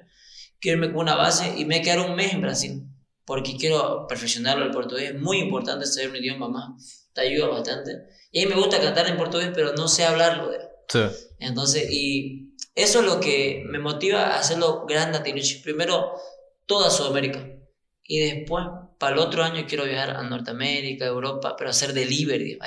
Quiero 0.60 0.80
irme 0.80 0.92
con 0.92 1.04
una 1.04 1.16
base 1.16 1.54
y 1.56 1.66
me 1.66 1.84
quedar 1.84 2.00
un 2.00 2.16
mes 2.16 2.34
en 2.34 2.42
Brasil. 2.42 2.82
Porque 3.26 3.58
quiero 3.58 4.08
perfeccionarlo 4.08 4.66
el 4.66 4.72
portugués. 4.72 5.12
Es 5.12 5.22
muy 5.22 5.38
importante 5.38 5.86
saber 5.86 6.10
un 6.10 6.16
idioma 6.16 6.50
más. 6.50 7.10
Te 7.14 7.22
ayuda 7.22 7.48
bastante. 7.48 7.92
Y 8.32 8.42
a 8.42 8.48
mí 8.48 8.54
me 8.54 8.60
gusta 8.60 8.82
cantar 8.82 9.08
en 9.08 9.18
portugués, 9.18 9.52
pero 9.54 9.74
no 9.74 9.88
sé 9.88 10.04
hablarlo. 10.04 10.50
Digamos. 10.50 10.72
Sí. 10.88 11.25
Entonces, 11.40 11.90
y 11.92 12.56
eso 12.74 13.00
es 13.00 13.06
lo 13.06 13.20
que 13.20 13.64
me 13.68 13.80
motiva 13.80 14.28
a 14.28 14.40
hacerlo 14.40 14.86
grande 14.86 15.18
a 15.18 15.24
Tiluchi. 15.24 15.60
Primero, 15.60 16.14
toda 16.66 16.90
Sudamérica. 16.90 17.48
Y 18.04 18.20
después, 18.20 18.66
para 19.00 19.16
el 19.16 19.20
otro 19.20 19.44
año, 19.44 19.66
quiero 19.68 19.86
viajar 19.86 20.12
a 20.12 20.24
Norteamérica, 20.24 21.06
Europa, 21.06 21.56
pero 21.58 21.70
hacer 21.70 21.94
delivery. 21.94 22.60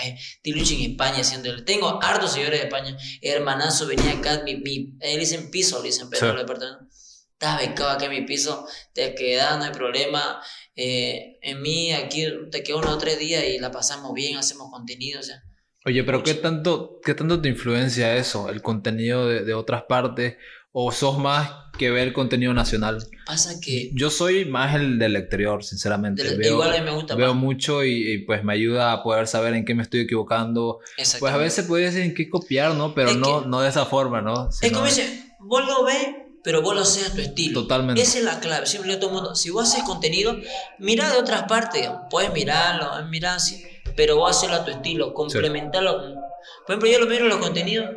Tiluchi 0.43 0.85
en 0.85 0.93
España 0.93 1.21
haciendo. 1.21 1.65
Tengo 1.65 2.03
hartos 2.03 2.33
señores 2.33 2.61
de 2.61 2.67
España. 2.67 2.97
Hermanazo 3.23 3.87
venía 3.87 4.13
acá, 4.13 4.43
mi, 4.45 4.57
mi, 4.57 4.95
le 4.99 5.19
dicen 5.19 5.51
piso, 5.51 5.81
le 5.81 5.89
dicen 5.89 6.11
Pedro, 6.11 6.33
sí. 6.33 6.39
departamento. 6.39 6.87
Estás 7.33 7.61
becado 7.61 7.91
aquí 7.91 8.07
en 8.07 8.11
mi 8.11 8.23
piso, 8.23 8.67
te 8.93 9.15
quedas, 9.15 9.59
no 9.59 9.65
hay 9.65 9.71
problema. 9.71 10.43
Eh, 10.75 11.39
en 11.41 11.63
mí, 11.63 11.93
aquí 11.93 12.27
te 12.51 12.65
quedo 12.65 12.79
unos 12.79 12.99
tres 12.99 13.19
días 13.19 13.45
y 13.45 13.59
la 13.59 13.71
pasamos 13.71 14.13
bien, 14.13 14.37
hacemos 14.37 14.71
contenido, 14.73 15.21
o 15.21 15.23
sea. 15.23 15.45
Oye, 15.89 16.05
pero 16.05 16.23
¿qué 16.23 16.35
tanto, 16.35 17.01
¿qué 17.03 17.15
tanto 17.15 17.41
te 17.41 17.49
influencia 17.49 18.15
eso, 18.15 18.51
el 18.51 18.61
contenido 18.61 19.27
de, 19.27 19.43
de, 19.43 19.55
otras 19.55 19.85
partes? 19.85 20.37
¿O 20.71 20.93
sos 20.93 21.19
más 21.19 21.51
que 21.79 21.91
ver 21.91 22.13
contenido 22.13 22.53
nacional? 22.53 23.03
Pasa 23.25 23.59
que... 23.59 23.91
Yo 23.95 24.11
soy 24.11 24.45
más 24.45 24.75
el 24.75 24.99
del 24.99 25.17
exterior, 25.17 25.65
sinceramente. 25.65 26.23
Del, 26.23 26.37
veo, 26.37 26.53
igual 26.53 26.75
a 26.75 26.79
mí 26.79 26.85
me 26.85 26.91
gusta 26.91 27.15
Veo 27.15 27.33
más. 27.33 27.43
mucho 27.43 27.85
y, 27.85 28.13
y, 28.13 28.19
pues 28.19 28.45
me 28.45 28.53
ayuda 28.53 28.93
a 28.93 29.03
poder 29.03 29.27
saber 29.27 29.55
en 29.55 29.65
qué 29.65 29.75
me 29.75 29.83
estoy 29.83 30.01
equivocando. 30.01 30.81
Pues 31.19 31.33
a 31.33 31.39
veces 31.39 31.65
puede 31.65 31.85
decir 31.85 32.03
en 32.03 32.15
qué 32.15 32.29
copiar, 32.29 32.75
¿no? 32.75 32.95
Pero 32.95 33.15
no, 33.15 33.47
no 33.47 33.63
de 33.63 33.71
esa 33.71 33.87
forma, 33.87 34.21
¿no? 34.21 34.53
Sino 34.53 34.67
es 34.67 34.73
como 34.75 34.85
dice, 34.85 35.35
vos 35.41 35.67
lo 35.67 35.85
ves 35.85 36.07
pero 36.45 36.63
vos 36.63 36.75
lo 36.75 36.83
haces 36.83 37.11
a 37.11 37.15
tu 37.15 37.21
estilo. 37.21 37.63
Totalmente. 37.63 38.01
Esa 38.01 38.19
es 38.19 38.25
la 38.25 38.41
clave. 38.41 38.65
Siempre 38.67 38.97
todo 38.97 39.09
el 39.11 39.17
mundo, 39.17 39.35
si 39.35 39.51
vos 39.51 39.69
haces 39.69 39.85
contenido, 39.85 40.37
mira 40.79 41.11
de 41.11 41.19
otras 41.19 41.43
partes. 41.43 41.91
Puedes 42.11 42.33
mirarlo, 42.33 43.05
mirar 43.09 43.37
así, 43.37 43.63
pero 43.99 44.15
vos 44.15 44.31
hacerlo 44.31 44.55
a 44.55 44.65
tu 44.65 44.71
estilo, 44.71 45.13
complementarlo. 45.13 46.01
Sí. 46.01 46.15
Por 46.65 46.77
ejemplo, 46.77 46.89
yo 46.89 47.01
lo 47.01 47.07
miro 47.07 47.25
en 47.25 47.31
los 47.31 47.39
contenidos, 47.39 47.97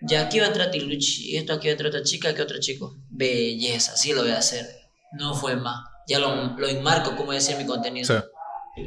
ya 0.00 0.26
aquí 0.26 0.38
va 0.38 0.44
a 0.44 0.48
entrar 0.48 0.70
Tiluchi, 0.70 1.32
y 1.32 1.36
esto 1.36 1.52
aquí 1.52 1.66
va 1.66 1.70
a 1.70 1.72
entrar 1.72 1.88
otra 1.88 2.04
chica, 2.04 2.32
que 2.32 2.42
otro 2.42 2.60
chico. 2.60 2.94
Belleza, 3.10 3.94
así 3.94 4.12
lo 4.12 4.22
voy 4.22 4.30
a 4.30 4.38
hacer. 4.38 4.64
No 5.18 5.34
fue 5.34 5.56
más. 5.56 5.84
Ya 6.06 6.20
lo, 6.20 6.56
lo 6.56 6.68
enmarco 6.68 7.16
como 7.16 7.26
voy 7.26 7.34
a 7.34 7.38
hacer 7.38 7.58
mi 7.58 7.66
contenido. 7.66 8.06
Sí. 8.06 8.82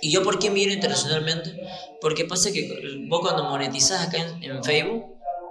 ¿Y 0.00 0.10
yo 0.10 0.22
por 0.22 0.38
qué 0.38 0.48
miro 0.48 0.72
internacionalmente? 0.72 1.54
Porque 2.00 2.24
pasa 2.24 2.50
que 2.50 2.66
vos 3.06 3.20
cuando 3.20 3.44
monetizás 3.44 4.08
acá 4.08 4.16
en, 4.16 4.42
en 4.42 4.64
Facebook, 4.64 5.04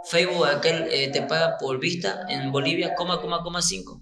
Facebook 0.10 0.48
acá 0.48 0.70
eh, 0.70 1.10
te 1.10 1.22
paga 1.22 1.58
por 1.60 1.80
vista 1.80 2.26
en 2.28 2.52
Bolivia, 2.52 2.96
coma, 2.96 3.22
coma, 3.22 3.44
coma 3.44 3.62
5. 3.62 4.02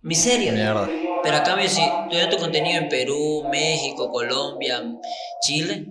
Miseria. 0.00 0.52
Mierda. 0.52 0.88
Pero 1.22 1.36
a 1.36 1.42
cambio, 1.42 1.68
si 1.68 1.82
tú 2.10 2.16
das 2.16 2.30
tu 2.30 2.38
contenido 2.38 2.78
en 2.80 2.88
Perú, 2.88 3.46
México, 3.50 4.10
Colombia, 4.10 4.82
Chile, 5.42 5.86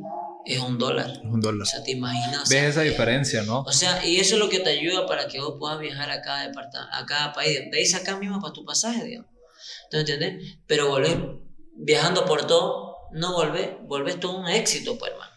es 0.46 0.60
un 0.60 0.78
dólar. 0.78 1.10
Es 1.10 1.24
un 1.24 1.42
dólar. 1.42 1.64
O 1.64 1.66
sea, 1.66 1.84
te 1.84 1.92
imaginas. 1.92 2.48
Ves 2.50 2.64
esa 2.64 2.82
diferencia, 2.82 3.44
¿no? 3.44 3.62
O 3.62 3.72
sea, 3.72 4.06
y 4.06 4.20
eso 4.20 4.36
es 4.36 4.40
lo 4.40 4.50
que 4.50 4.60
te 4.60 4.70
ayuda 4.70 5.06
para 5.08 5.28
que 5.28 5.40
vos 5.40 5.56
puedas 5.60 5.80
viajar 5.80 6.12
a 6.12 6.22
cada, 6.22 6.52
a 6.92 7.06
cada 7.06 7.34
país. 7.34 7.60
De 7.72 7.78
ahí 7.78 7.86
sacas 7.86 8.20
mismo 8.20 8.40
para 8.40 8.54
tu 8.54 8.64
pasaje, 8.64 9.04
digamos. 9.04 9.32
¿Tú 9.90 9.98
entiendes? 9.98 10.58
Pero 10.68 10.90
volver 10.90 11.40
viajando 11.76 12.26
por 12.26 12.46
todo, 12.48 12.98
no 13.12 13.34
volvés, 13.34 13.70
volvés 13.84 14.20
todo 14.20 14.40
un 14.40 14.48
éxito, 14.48 14.98
pues, 14.98 15.12
hermano. 15.12 15.35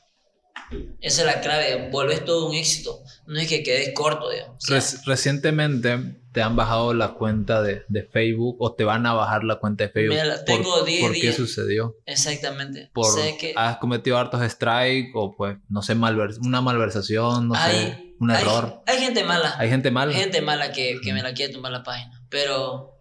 Esa 1.01 1.23
es 1.23 1.27
la 1.27 1.41
clave, 1.41 1.89
volvés 1.91 2.25
todo 2.25 2.49
un 2.49 2.55
éxito. 2.55 3.03
No 3.27 3.39
es 3.39 3.49
que 3.49 3.63
quedes 3.63 3.93
corto, 3.95 4.31
digamos. 4.31 4.57
O 4.63 4.67
sea, 4.67 4.79
Rec 4.79 5.07
recientemente 5.07 5.99
te 6.33 6.43
han 6.43 6.57
bajado 6.57 6.93
la 6.95 7.15
cuenta 7.15 7.63
de, 7.63 7.85
de, 7.89 8.03
Facebook 8.03 8.57
o 8.61 8.75
te 8.75 8.85
van 8.85 9.07
a 9.07 9.15
bajar 9.15 9.45
la 9.45 9.57
cuenta 9.57 9.85
de 9.85 9.91
Facebook. 9.91 10.17
Mira, 10.23 10.45
tengo 10.45 10.79
¿Por, 10.79 10.85
10 10.85 11.01
¿por 11.01 11.13
días. 11.13 11.25
qué 11.25 11.33
sucedió? 11.33 11.97
Exactamente. 12.05 12.91
Por, 12.93 13.07
sé 13.07 13.37
que 13.39 13.55
¿Has 13.57 13.79
cometido 13.79 14.19
hartos 14.19 14.43
strikes 14.51 15.13
o 15.15 15.35
pues, 15.35 15.57
no 15.69 15.83
sé, 15.83 15.95
malvers 15.95 16.39
una 16.39 16.61
malversación, 16.61 17.49
no 17.49 17.55
hay, 17.55 17.77
sé, 17.77 18.15
un 18.21 18.31
hay, 18.31 18.43
error? 18.43 18.83
Hay 18.87 18.99
gente 18.99 19.25
mala. 19.25 19.55
Hay 19.59 19.71
gente 19.71 19.91
mala. 19.91 20.13
Hay 20.13 20.21
gente 20.21 20.43
mala 20.43 20.73
que, 20.73 21.01
que 21.03 21.13
me 21.13 21.23
la 21.23 21.33
quiere 21.33 21.53
tumbar 21.53 21.73
la 21.73 21.83
página. 21.83 22.23
Pero 22.29 23.01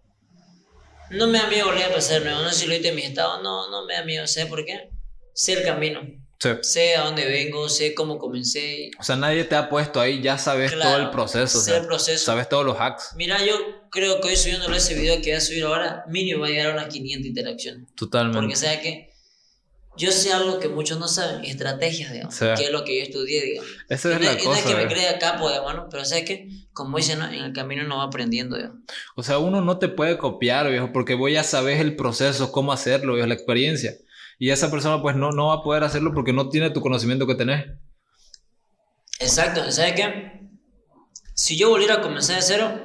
no 1.12 1.28
me 1.28 1.38
da 1.38 1.48
miedo 1.48 1.68
volver 1.68 1.92
a 1.92 1.94
pasar 1.94 2.22
nuevo. 2.22 2.42
No 2.42 2.50
sé 2.50 2.62
si 2.62 2.66
lo 2.68 2.74
viste 2.74 2.90
en 2.90 2.96
mis 2.96 3.06
estados. 3.06 3.42
No, 3.44 3.70
no 3.70 3.86
me 3.86 3.94
da 3.94 4.04
miedo. 4.04 4.26
¿Sé 4.26 4.46
por 4.46 4.64
qué? 4.64 4.90
Sé 5.34 5.54
el 5.54 5.64
camino. 5.64 6.02
Sí. 6.40 6.50
Sé 6.62 6.96
a 6.96 7.04
dónde 7.06 7.26
vengo, 7.26 7.68
sé 7.68 7.94
cómo 7.96 8.20
comencé. 8.20 8.92
O 9.00 9.04
sea, 9.04 9.16
nadie 9.16 9.44
te 9.44 9.56
ha 9.56 9.70
puesto 9.70 10.00
ahí, 10.00 10.22
ya 10.22 10.38
sabes 10.38 10.72
Claro, 10.72 10.92
todo 10.92 11.02
el 11.02 11.10
proceso. 11.10 11.58
o 11.58 11.62
sé 11.62 11.72
sea, 11.72 11.80
el 11.80 11.88
proceso. 11.88 12.26
Sabes 12.26 12.48
todos 12.48 12.64
los 12.66 12.78
hacks. 12.80 13.12
Mira, 13.16 13.44
yo 13.44 13.56
creo 13.90 14.22
que 14.22 14.28
hoy 14.30 14.36
subiéndole 14.36 14.78
ese 14.78 14.94
video 14.94 15.16
que 15.22 15.30
voy 15.32 15.38
a 15.38 15.42
subir 15.42 15.64
ahora, 15.64 16.04
mínimo 16.08 16.42
va 16.42 16.48
a 16.48 16.50
llegar 16.52 16.68
a 16.68 16.74
unas 16.74 16.88
500 16.94 17.26
interacciones. 17.28 17.88
Totalmente. 17.96 18.40
Porque 18.40 18.56
sabes 18.56 18.80
que 18.82 19.10
yo 19.98 20.12
sé 20.12 20.32
algo 20.32 20.60
que 20.60 20.70
muchos 20.70 21.00
no 21.00 21.08
saben, 21.08 21.44
estrategias, 21.44 22.12
digamos, 22.12 22.36
Sí. 22.36 22.46
que 22.56 22.66
es 22.66 22.72
lo 22.72 22.84
que 22.84 22.98
yo 23.00 23.04
estudié, 23.04 23.42
digamos. 23.44 23.72
Esa 23.90 24.10
es 24.14 24.22
y 24.22 24.24
no, 24.26 24.32
la 24.32 24.40
y 24.40 24.46
no 24.46 24.54
es 24.54 24.60
cosa. 24.62 24.70
que 24.70 24.76
me 24.76 24.86
¿ves? 24.86 24.94
crea 24.94 25.18
capo, 25.18 25.50
digamos, 25.50 25.74
¿no? 25.76 25.88
pero 25.90 26.06
sabes 26.06 26.24
que, 26.26 26.48
como 26.72 26.98
dicen, 26.98 27.18
¿no? 27.18 27.26
en 27.26 27.34
el 27.46 27.52
camino 27.54 27.84
uno 27.84 27.98
va 27.98 28.04
aprendiendo, 28.04 28.58
digamos. 28.58 28.78
O 29.16 29.24
sea, 29.24 29.40
uno 29.40 29.62
no 29.62 29.80
te 29.80 29.88
puede 29.88 30.20
copiar, 30.20 30.70
viejo, 30.70 30.92
porque 30.94 31.16
vos 31.16 31.32
ya 31.32 31.44
sabes 31.44 31.82
el 31.82 31.96
proceso, 31.96 32.52
cómo 32.52 32.72
hacerlo, 32.74 33.14
viejo, 33.16 33.28
la 33.28 33.34
experiencia. 33.34 33.96
Y 34.40 34.52
esa 34.52 34.70
persona 34.70 35.02
pues 35.02 35.16
no, 35.16 35.32
no 35.32 35.48
va 35.48 35.56
a 35.56 35.64
poder 35.64 35.84
hacerlo 35.84 36.14
porque 36.14 36.34
no 36.34 36.50
tiene 36.50 36.70
tu 36.70 36.82
conocimiento 36.82 37.26
que 37.26 37.36
tenés. 37.36 37.66
Exacto, 39.20 39.72
¿sabes 39.72 39.94
qué? 39.94 40.42
Si 41.34 41.58
yo 41.58 41.70
volviera 41.70 41.96
a 41.96 42.02
comenzar 42.02 42.36
de 42.36 42.42
cero, 42.42 42.82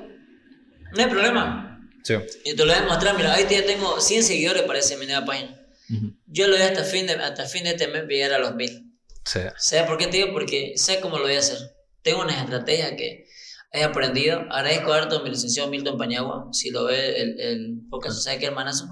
no 0.93 1.03
hay 1.03 1.09
problema. 1.09 1.81
Sí. 2.05 2.15
Y 2.45 2.55
te 2.55 2.65
lo 2.65 2.67
voy 2.67 2.75
a 2.75 2.83
demostrar, 2.83 3.17
mira, 3.17 3.35
ahí 3.35 3.47
ya 3.49 3.65
tengo 3.65 4.01
100 4.01 4.25
seguidores 4.25 4.63
para 4.63 4.79
esa 4.79 4.97
mi 4.97 5.07
nueva 5.07 5.25
página. 5.25 5.61
Ujú. 5.91 6.15
Yo 6.27 6.49
lo 6.49 6.57
voy 6.57 6.63
hasta 6.63 6.85
fin 6.85 7.07
de, 7.07 7.15
hasta 7.15 7.45
fin 7.45 7.65
de 7.65 7.71
este 7.71 7.89
mes 7.89 8.05
llegar 8.09 8.33
a 8.33 8.39
los 8.39 8.55
1000. 8.55 8.93
Sí. 9.25 9.41
¿Sabes 9.57 9.87
por 9.87 9.99
qué 9.99 10.07
te 10.07 10.17
digo? 10.19 10.33
Porque 10.33 10.73
sé 10.77 11.01
cómo 11.01 11.19
lo 11.19 11.25
voy 11.25 11.37
a 11.37 11.39
hacer. 11.39 11.59
Tengo 12.03 12.23
unas 12.23 12.43
estrategias 12.43 12.93
que 12.93 13.27
he 13.73 13.85
aprendido. 13.85 14.41
Agradezco 14.51 14.93
harto 14.93 15.19
a 15.19 15.23
mi 15.23 15.31
licenciado 15.31 15.71
Milton 15.71 15.97
Pañagua. 15.97 16.49
Si 16.53 16.71
lo 16.71 16.85
ve 16.85 17.21
el, 17.21 17.41
el 17.41 17.81
podcast, 17.89 18.21
¿sabes 18.23 18.41
qué 18.41 18.47
hermanazo? 18.47 18.89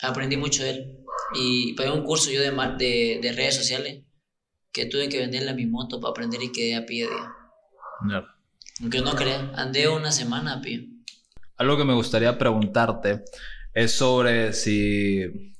Aprendí 0.00 0.36
mucho 0.36 0.64
de 0.64 0.70
él. 0.70 1.01
Y 1.34 1.74
pagué 1.74 1.90
un 1.90 2.04
curso 2.04 2.30
yo 2.30 2.40
de, 2.40 2.50
de, 2.50 3.18
de 3.22 3.32
redes 3.32 3.56
sociales 3.56 4.02
que 4.72 4.86
tuve 4.86 5.08
que 5.08 5.18
venderle 5.18 5.50
a 5.50 5.54
mi 5.54 5.66
moto 5.66 6.00
para 6.00 6.10
aprender 6.10 6.42
y 6.42 6.52
quedé 6.52 6.74
a 6.74 6.86
pie. 6.86 7.08
Mierda. 8.02 8.34
Aunque 8.80 9.00
no 9.00 9.14
creas, 9.14 9.50
andé 9.54 9.88
una 9.88 10.10
semana 10.10 10.54
a 10.54 10.60
pie. 10.60 10.88
Algo 11.56 11.76
que 11.76 11.84
me 11.84 11.94
gustaría 11.94 12.38
preguntarte 12.38 13.22
es 13.74 13.92
sobre 13.92 14.52
si 14.52 15.52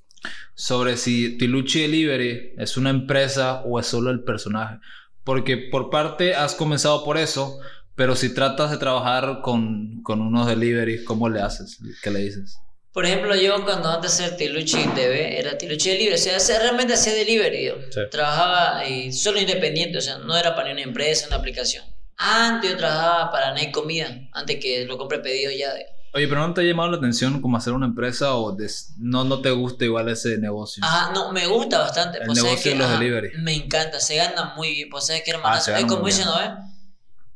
sobre 0.54 0.96
si 0.96 1.38
Tiluchi 1.38 1.82
Delivery 1.82 2.54
es 2.56 2.76
una 2.76 2.90
empresa 2.90 3.62
o 3.62 3.78
es 3.80 3.86
solo 3.86 4.10
el 4.10 4.22
personaje. 4.24 4.78
Porque 5.24 5.56
por 5.56 5.90
parte 5.90 6.34
has 6.34 6.54
comenzado 6.54 7.04
por 7.04 7.16
eso, 7.16 7.58
pero 7.94 8.16
si 8.16 8.34
tratas 8.34 8.70
de 8.70 8.78
trabajar 8.78 9.40
con, 9.42 10.02
con 10.02 10.20
unos 10.20 10.46
deliveries, 10.46 11.04
¿cómo 11.04 11.28
le 11.28 11.40
haces? 11.40 11.78
¿Qué 12.02 12.10
le 12.10 12.20
dices? 12.20 12.58
Por 12.92 13.06
ejemplo, 13.06 13.34
yo 13.34 13.64
cuando 13.64 13.88
antes 13.88 14.18
de 14.18 14.26
ser 14.26 14.36
Tiluchi 14.36 14.84
TV, 14.94 15.38
era 15.38 15.56
Tiluchi 15.56 15.90
Delivery, 15.90 16.14
o 16.14 16.40
sea, 16.40 16.58
realmente 16.58 16.92
hacía 16.92 17.14
delivery, 17.14 17.64
yo. 17.64 17.74
Sí. 17.90 18.00
Trabajaba 18.10 18.86
y 18.86 19.12
solo 19.12 19.40
independiente, 19.40 19.96
o 19.96 20.00
sea, 20.02 20.18
no 20.18 20.36
era 20.36 20.54
para 20.54 20.68
ni 20.68 20.74
una 20.74 20.82
empresa, 20.82 21.26
una 21.28 21.36
aplicación. 21.36 21.84
Antes 22.18 22.70
yo 22.70 22.76
trabajaba 22.76 23.30
para 23.30 23.54
Nike 23.54 23.72
Comida, 23.72 24.28
antes 24.32 24.58
que 24.60 24.84
lo 24.84 24.98
compre 24.98 25.20
pedido 25.20 25.50
ya. 25.50 25.72
Oye, 26.14 26.28
pero 26.28 26.46
no 26.46 26.52
te 26.52 26.60
ha 26.60 26.64
llamado 26.64 26.90
la 26.90 26.98
atención 26.98 27.40
como 27.40 27.56
hacer 27.56 27.72
una 27.72 27.86
empresa 27.86 28.34
o 28.34 28.54
no, 28.98 29.24
no 29.24 29.40
te 29.40 29.50
gusta 29.50 29.86
igual 29.86 30.10
ese 30.10 30.36
negocio. 30.36 30.82
Ah, 30.86 31.10
no, 31.14 31.32
me 31.32 31.46
gusta 31.46 31.78
bastante. 31.78 32.18
El 32.18 32.26
pues, 32.26 32.42
negocio 32.42 32.72
de 32.72 32.76
los 32.76 32.90
delivery. 32.90 33.30
Me 33.38 33.54
encanta, 33.54 34.00
se 34.00 34.16
gana 34.16 34.52
muy 34.54 34.74
bien. 34.74 34.90
Pues 34.90 35.06
sabes 35.06 35.22
que 35.22 35.30
hermano, 35.30 35.58
ah, 35.66 35.78
es 35.78 35.84
como 35.86 36.04
dicen, 36.04 36.26
¿no? 36.26 36.38
¿eh? 36.38 36.50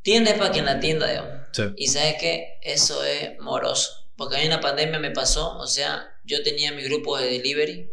Tienda 0.02 0.34
para 0.36 0.52
que 0.52 0.58
en 0.58 0.66
la 0.66 0.78
tienda, 0.78 1.08
digamos. 1.08 1.32
Sí. 1.52 1.62
Y 1.76 1.86
sabes 1.86 2.16
que 2.20 2.58
eso 2.62 3.02
es 3.02 3.38
moroso. 3.40 4.05
Porque 4.16 4.36
a 4.36 4.38
mí 4.38 4.44
en 4.44 4.50
la 4.50 4.60
pandemia 4.60 4.98
me 4.98 5.10
pasó, 5.10 5.56
o 5.58 5.66
sea, 5.66 6.08
yo 6.24 6.42
tenía 6.42 6.72
mi 6.72 6.82
grupo 6.82 7.18
de 7.18 7.26
delivery 7.26 7.90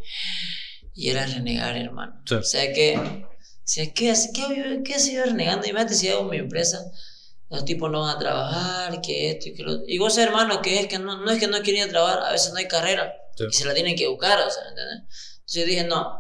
y 0.94 1.10
era 1.10 1.26
renegar, 1.26 1.76
hermano. 1.76 2.22
Sí. 2.26 2.36
O 2.36 2.44
sea 2.44 2.72
que, 2.74 2.98
o 2.98 3.38
sea, 3.64 3.94
¿qué, 3.94 4.14
qué, 4.34 4.82
qué 4.86 5.00
sido 5.00 5.26
renegando? 5.26 5.68
Y 5.68 5.74
me 5.74 5.88
si 5.90 6.10
hago 6.10 6.24
mi 6.24 6.38
empresa 6.38 6.80
los 7.54 7.66
tipos 7.66 7.92
no 7.92 8.02
van 8.02 8.16
a 8.16 8.20
trabajar, 8.20 9.00
que 9.02 9.30
esto 9.30 9.50
y 9.50 9.54
que 9.54 9.62
lo 9.62 9.82
Y 9.88 10.00
vos, 10.00 10.18
hermano, 10.18 10.60
que 10.62 10.80
es 10.80 10.88
que 10.88 10.98
no, 10.98 11.24
no 11.24 11.32
es 11.32 11.40
que 11.40 11.48
no 11.48 11.62
quieren 11.62 11.88
trabajar, 11.88 12.24
a 12.24 12.32
veces 12.32 12.52
no 12.52 12.58
hay 12.58 12.68
carrera 12.68 13.14
y 13.38 13.54
se 13.54 13.66
la 13.66 13.76
tienen 13.76 13.96
que 13.96 14.08
buscar, 14.08 14.40
o 14.40 14.50
sea, 14.50 14.64
¿entendés? 14.70 15.04
Entonces 15.36 15.62
yo 15.62 15.66
dije, 15.66 15.84
no, 15.84 16.20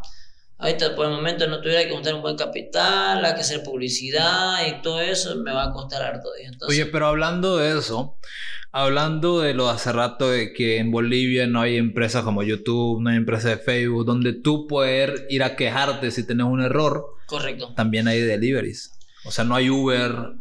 ahorita 0.60 0.96
por 0.96 1.08
el 1.08 1.12
momento 1.12 1.48
no 1.48 1.60
tuviera 1.60 1.84
que 1.86 1.92
juntar 1.92 2.14
un 2.14 2.22
buen 2.22 2.38
capital, 2.38 3.26
hay 3.26 3.34
que 3.34 3.42
hacer 3.42 3.64
publicidad 3.64 4.66
y 4.68 4.82
todo 4.84 5.02
eso, 5.02 5.36
me 5.38 5.52
va 5.52 5.64
a 5.64 5.72
costar 5.72 6.04
harto. 6.04 6.30
Entonces, 6.40 6.70
Oye, 6.70 6.86
pero 6.92 7.08
hablando 7.08 7.58
de 7.58 7.80
eso, 7.80 8.20
hablando 8.74 9.40
de 9.40 9.54
lo 9.54 9.68
de 9.68 9.72
hace 9.74 9.94
rato 9.94 10.30
de 10.30 10.52
que 10.52 10.80
en 10.80 10.92
Bolivia 10.92 11.48
no 11.48 11.62
hay 11.62 11.78
empresas 11.78 12.24
como 12.24 12.44
YouTube, 12.44 13.02
no 13.02 13.12
hay 13.12 13.18
empresas 13.18 13.52
de 13.52 13.58
Facebook, 13.58 14.04
donde 14.04 14.34
tú 14.34 14.68
puedes 14.68 15.22
ir 15.30 15.44
a 15.44 15.56
quejarte 15.56 16.12
si 16.12 16.26
tienes 16.26 16.48
un 16.48 16.62
error. 16.62 17.16
Correcto. 17.28 17.74
También 17.76 18.08
hay 18.08 18.20
deliveries. 18.20 18.98
O 19.26 19.32
sea, 19.32 19.46
no 19.46 19.56
hay 19.56 19.70
Uber, 19.70 20.34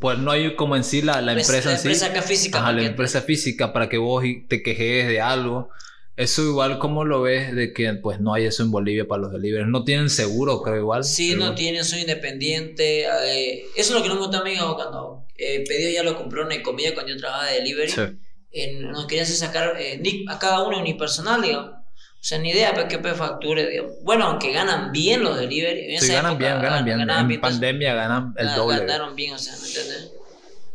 pues 0.00 0.18
no 0.18 0.30
hay 0.30 0.54
como 0.54 0.76
en 0.76 0.84
sí 0.84 1.00
la, 1.00 1.22
la 1.22 1.32
empresa 1.32 1.72
en 1.72 1.78
sí. 1.78 1.88
La 1.88 1.94
empresa 1.94 2.22
física. 2.22 2.72
la 2.72 2.82
empresa 2.82 3.22
física 3.22 3.72
para 3.72 3.88
que 3.88 3.96
vos 3.96 4.22
te 4.48 4.62
quejes 4.62 5.08
de 5.08 5.20
algo. 5.22 5.70
Eso 6.18 6.42
igual, 6.42 6.80
¿cómo 6.80 7.04
lo 7.04 7.22
ves 7.22 7.54
de 7.54 7.72
que 7.72 7.94
pues 7.94 8.18
no 8.18 8.34
hay 8.34 8.46
eso 8.46 8.64
en 8.64 8.72
Bolivia 8.72 9.06
para 9.06 9.22
los 9.22 9.32
deliveries? 9.32 9.68
¿No 9.68 9.84
tienen 9.84 10.10
seguro, 10.10 10.62
creo 10.62 10.78
igual? 10.78 11.04
Sí, 11.04 11.36
no 11.36 11.54
tienen, 11.54 11.84
soy 11.84 12.00
independiente. 12.00 13.04
Eh, 13.04 13.66
eso 13.76 13.90
es 13.90 13.90
lo 13.92 14.02
que 14.02 14.08
no 14.08 14.16
me 14.16 14.22
gusta 14.22 14.40
a 14.40 14.42
mí 14.42 14.56
cuando 14.56 15.28
eh, 15.36 15.62
pedido 15.68 15.92
ya 15.92 16.02
lo 16.02 16.16
compró 16.16 16.44
una 16.44 16.60
comida 16.60 16.92
cuando 16.92 17.12
yo 17.12 17.18
trabajaba 17.18 17.46
de 17.46 17.58
delivery. 17.60 17.92
Sí. 17.92 18.80
nos 18.80 19.06
querían 19.06 19.26
sacar 19.26 19.76
eh, 19.78 20.02
a 20.26 20.40
cada 20.40 20.66
uno 20.66 20.80
unipersonal, 20.80 21.40
digamos. 21.40 21.70
O 21.70 22.24
sea, 22.24 22.38
ni 22.38 22.50
idea 22.50 22.74
para 22.74 22.88
qué 22.88 22.98
facture. 22.98 23.80
Bueno, 24.02 24.24
aunque 24.24 24.50
ganan 24.50 24.90
bien 24.90 25.22
los 25.22 25.38
delivery. 25.38 26.00
sí, 26.00 26.10
ganan 26.10 26.36
bien, 26.36 26.60
ganan 26.60 26.84
bien. 26.84 27.00
en 27.00 27.40
pandemia 27.40 27.94
ganan 27.94 28.34
el 28.36 28.56
doble. 28.56 28.78
Ganaron 28.78 29.14
bien, 29.14 29.34
o 29.34 29.38
sea, 29.38 29.54
¿me 29.56 29.68
entiendes? 29.68 30.10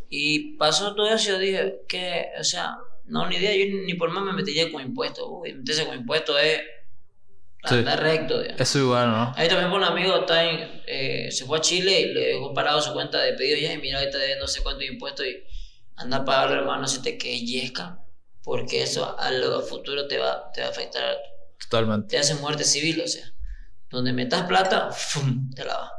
Y 0.08 0.56
pasó 0.56 0.94
todo 0.94 1.12
eso 1.12 1.28
y 1.28 1.32
yo 1.32 1.38
dije, 1.38 1.74
que, 1.86 2.28
o 2.40 2.44
sea, 2.44 2.78
no, 3.06 3.28
ni 3.28 3.36
idea, 3.36 3.54
yo 3.54 3.76
ni 3.84 3.94
por 3.94 4.10
más 4.10 4.24
me 4.24 4.32
metería 4.32 4.70
con 4.70 4.82
impuestos. 4.82 5.24
Uy, 5.28 5.52
meterse 5.54 5.86
con 5.86 5.96
impuestos 5.96 6.36
es 6.42 6.60
andar 7.62 8.02
recto. 8.02 8.40
Digamos. 8.40 8.60
Eso 8.60 8.78
igual, 8.78 9.10
¿no? 9.10 9.32
Ahí 9.36 9.48
también 9.48 9.70
un 9.70 9.84
amigo 9.84 10.16
está 10.20 10.44
en, 10.44 10.82
eh, 10.86 11.30
se 11.30 11.44
fue 11.44 11.58
a 11.58 11.60
Chile 11.60 12.00
y 12.00 12.14
le 12.14 12.20
dejó 12.28 12.54
parado 12.54 12.80
su 12.80 12.92
cuenta 12.92 13.20
de 13.22 13.34
pedido 13.34 13.58
ya 13.58 13.72
y 13.72 13.78
mira, 13.78 13.98
ahorita 13.98 14.18
debe 14.18 14.38
no 14.38 14.46
sé 14.46 14.62
cuántos 14.62 14.84
impuestos 14.84 15.26
y 15.26 15.42
anda 15.96 16.18
a 16.18 16.24
pagarlo, 16.24 16.56
hermano, 16.56 16.86
si 16.86 17.02
te 17.02 17.16
que 17.18 17.40
yesca, 17.40 18.00
porque 18.42 18.82
eso 18.82 19.18
a 19.18 19.30
lo 19.30 19.60
futuro 19.62 20.06
te 20.08 20.18
va, 20.18 20.50
te 20.52 20.60
va 20.60 20.68
a 20.68 20.70
afectar 20.70 21.16
Totalmente. 21.58 22.08
Te 22.08 22.18
hace 22.18 22.34
muerte 22.36 22.64
civil, 22.64 23.00
o 23.00 23.08
sea. 23.08 23.24
Donde 23.90 24.12
metas 24.12 24.42
plata, 24.42 24.90
¡fum! 24.90 25.50
te 25.54 25.64
la 25.64 25.76
va. 25.76 25.92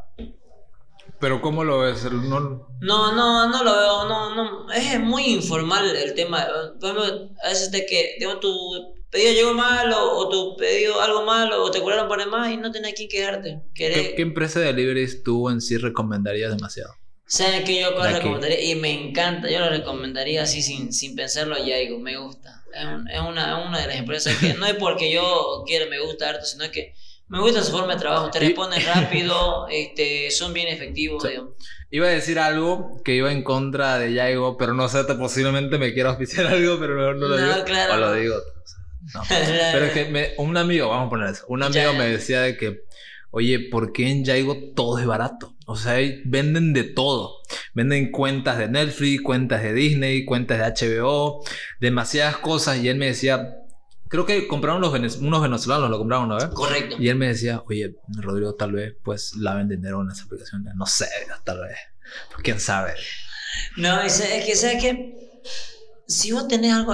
Pero 1.19 1.41
¿cómo 1.41 1.63
lo 1.63 1.79
ves? 1.79 2.03
No... 2.03 2.39
no, 2.81 3.15
no, 3.15 3.49
no 3.49 3.63
lo 3.63 3.71
veo, 3.71 4.05
no, 4.07 4.35
no. 4.35 4.71
Es 4.71 4.99
muy 4.99 5.25
informal 5.25 5.95
el 5.95 6.13
tema. 6.13 6.45
Por 6.79 6.89
ejemplo, 6.89 7.29
a 7.43 7.49
veces 7.49 7.71
de 7.71 7.85
que, 7.85 8.15
digamos, 8.19 8.39
tu 8.41 8.95
pedido 9.09 9.33
llegó 9.33 9.53
mal 9.53 9.93
o, 9.93 10.27
tu 10.29 10.57
pedido 10.57 11.01
algo 11.01 11.25
mal 11.25 11.51
o 11.53 11.71
te 11.71 11.79
curaron 11.79 12.07
por 12.07 12.25
más 12.27 12.51
y 12.51 12.57
no 12.57 12.71
tenés 12.71 12.91
a 12.91 12.95
quién 12.95 13.09
quedarte. 13.09 13.61
¿Qué, 13.73 14.13
¿Qué, 14.15 14.21
empresa 14.21 14.59
de 14.59 14.67
deliveries 14.67 15.23
tú 15.23 15.49
en 15.49 15.61
sí 15.61 15.77
recomendarías 15.77 16.55
demasiado? 16.55 16.93
¿Sabes 17.27 17.63
que 17.63 17.81
yo 17.81 17.89
recomendaría? 17.97 18.61
Y 18.61 18.75
me 18.75 18.91
encanta, 18.91 19.49
yo 19.49 19.59
lo 19.59 19.69
recomendaría 19.69 20.43
así 20.43 20.61
sin, 20.61 20.93
sin 20.93 21.15
pensarlo 21.15 21.57
ya 21.57 21.77
digo, 21.77 21.97
me 21.97 22.17
gusta 22.17 22.65
es, 22.75 23.19
una, 23.19 23.67
una 23.67 23.81
de 23.81 23.87
las 23.87 23.95
empresas 23.97 24.35
que 24.37 24.53
no 24.53 24.65
es 24.65 24.75
porque 24.75 25.11
yo 25.11 25.63
quiera, 25.65 25.85
me 25.89 25.99
gusta 25.99 26.29
harto, 26.29 26.45
sino 26.45 26.69
que 26.71 26.93
me 27.27 27.39
gusta 27.39 27.63
su 27.63 27.71
forma 27.71 27.93
de 27.93 27.99
trabajo, 27.99 28.29
te 28.29 28.39
responden 28.39 28.83
rápido, 28.85 29.67
este, 29.71 30.29
son 30.31 30.53
bien 30.53 30.67
efectivos. 30.67 31.27
Iba 31.91 32.07
a 32.07 32.11
decir 32.11 32.39
algo 32.39 33.01
que 33.03 33.15
iba 33.15 33.31
en 33.31 33.43
contra 33.43 33.97
de 33.97 34.13
Yaigo, 34.13 34.57
pero 34.57 34.73
no 34.73 34.87
sé, 34.89 35.03
posiblemente 35.03 35.77
me 35.77 35.93
quiera 35.93 36.09
auspiciar 36.09 36.47
algo, 36.53 36.79
pero 36.79 36.95
mejor 36.95 37.15
no 37.17 37.27
lo 37.27 37.37
digo. 37.37 37.65
Claro. 37.65 37.93
O 37.93 37.97
lo 37.97 38.13
digo. 38.13 38.35
pero 39.29 39.85
es 39.85 39.91
que 39.91 40.33
un 40.37 40.57
amigo, 40.57 40.89
vamos 40.89 41.07
a 41.07 41.09
poner 41.09 41.29
eso, 41.29 41.45
un 41.47 41.61
amigo 41.61 41.93
me 41.93 42.07
decía 42.07 42.41
de 42.41 42.57
que 42.57 42.85
Oye, 43.37 43.59
¿por 43.59 43.91
qué 43.91 44.09
en 44.09 44.23
Yaigo 44.23 44.55
todo 44.73 44.97
es 44.97 45.05
barato? 45.05 45.57
O 45.65 45.75
sea, 45.75 45.95
venden 46.23 46.71
de 46.71 46.85
todo. 46.85 47.39
Venden 47.73 48.09
cuentas 48.09 48.57
de 48.57 48.69
Netflix, 48.69 49.21
cuentas 49.21 49.61
de 49.61 49.73
Disney, 49.73 50.23
cuentas 50.23 50.57
de 50.79 50.87
HBO, 50.87 51.43
demasiadas 51.81 52.37
cosas. 52.37 52.77
Y 52.77 52.87
él 52.87 52.95
me 52.95 53.07
decía, 53.07 53.57
creo 54.07 54.25
que 54.25 54.47
compraron 54.47 54.81
los 54.81 55.17
unos 55.17 55.41
venezolanos, 55.41 55.89
lo 55.89 55.97
compraron 55.97 56.25
una 56.25 56.35
vez. 56.35 56.47
Correcto. 56.47 56.97
Y 56.99 57.09
él 57.09 57.15
me 57.15 57.27
decía, 57.27 57.63
oye, 57.67 57.95
Rodrigo, 58.07 58.55
tal 58.55 58.73
vez 58.73 58.95
pues 59.03 59.35
laven 59.35 59.67
dinero 59.67 60.01
en 60.01 60.09
las 60.09 60.21
aplicaciones. 60.21 60.73
No 60.75 60.85
sé, 60.85 61.07
tal 61.43 61.61
vez. 61.61 61.77
¿Quién 62.43 62.59
sabe? 62.59 62.93
No, 63.77 64.01
es, 64.01 64.21
que, 64.45 64.55
¿sabes 64.55 64.81
qué? 64.81 65.41
Si 66.07 66.31
vos 66.31 66.47
tenés 66.47 66.73
algo, 66.73 66.93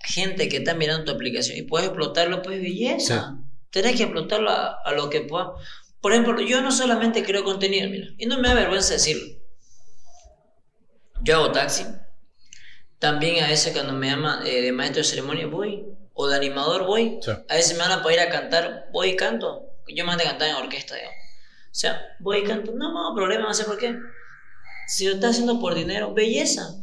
gente 0.00 0.48
que 0.48 0.58
está 0.58 0.74
mirando 0.74 1.04
tu 1.04 1.12
aplicación 1.12 1.58
y 1.58 1.62
puedes 1.62 1.88
explotarlo, 1.88 2.42
pues 2.42 2.60
belleza. 2.60 3.38
Tenés 3.70 3.96
que 3.96 4.04
explotarlo 4.04 4.50
a, 4.50 4.92
lo 4.92 5.10
que 5.10 5.22
pueda. 5.22 5.52
Por 6.00 6.12
ejemplo, 6.12 6.40
yo 6.40 6.62
no 6.62 6.72
solamente 6.72 7.24
creo 7.24 7.44
contenido, 7.44 7.88
mira, 7.90 8.08
y 8.16 8.26
no 8.26 8.38
me 8.38 8.48
da 8.48 8.54
vergüenza 8.54 8.94
decirlo. 8.94 9.26
Yo 11.22 11.36
hago 11.36 11.52
taxi. 11.52 11.84
También 12.98 13.44
a 13.44 13.48
veces 13.48 13.72
cuando 13.72 13.92
me 13.92 14.08
llaman 14.08 14.46
eh, 14.46 14.62
de 14.62 14.72
maestro 14.72 15.02
de 15.02 15.08
ceremonia 15.08 15.46
voy. 15.46 15.84
O 16.18 16.26
de 16.28 16.36
animador 16.36 16.86
voy. 16.86 17.20
A 17.48 17.54
veces 17.54 17.76
me 17.76 17.84
van 17.84 17.92
a 17.92 18.02
poder 18.02 18.18
ir 18.20 18.26
a 18.26 18.30
cantar, 18.30 18.88
voy 18.90 19.10
y 19.10 19.16
canto. 19.16 19.66
Yo 19.86 20.04
me 20.04 20.14
voy 20.14 20.22
a 20.22 20.28
cantar 20.30 20.48
en 20.48 20.56
orquesta, 20.56 20.94
digamos. 20.94 21.16
O 21.66 21.78
sea, 21.78 22.00
voy 22.20 22.38
y 22.38 22.44
canto. 22.44 22.72
No, 22.72 22.90
no, 22.92 23.14
problema, 23.14 23.44
no 23.44 23.54
sé 23.54 23.64
por 23.64 23.76
qué. 23.76 23.94
Si 24.88 25.06
lo 25.06 25.14
estás 25.14 25.32
haciendo 25.32 25.60
por 25.60 25.74
dinero, 25.74 26.14
belleza. 26.14 26.80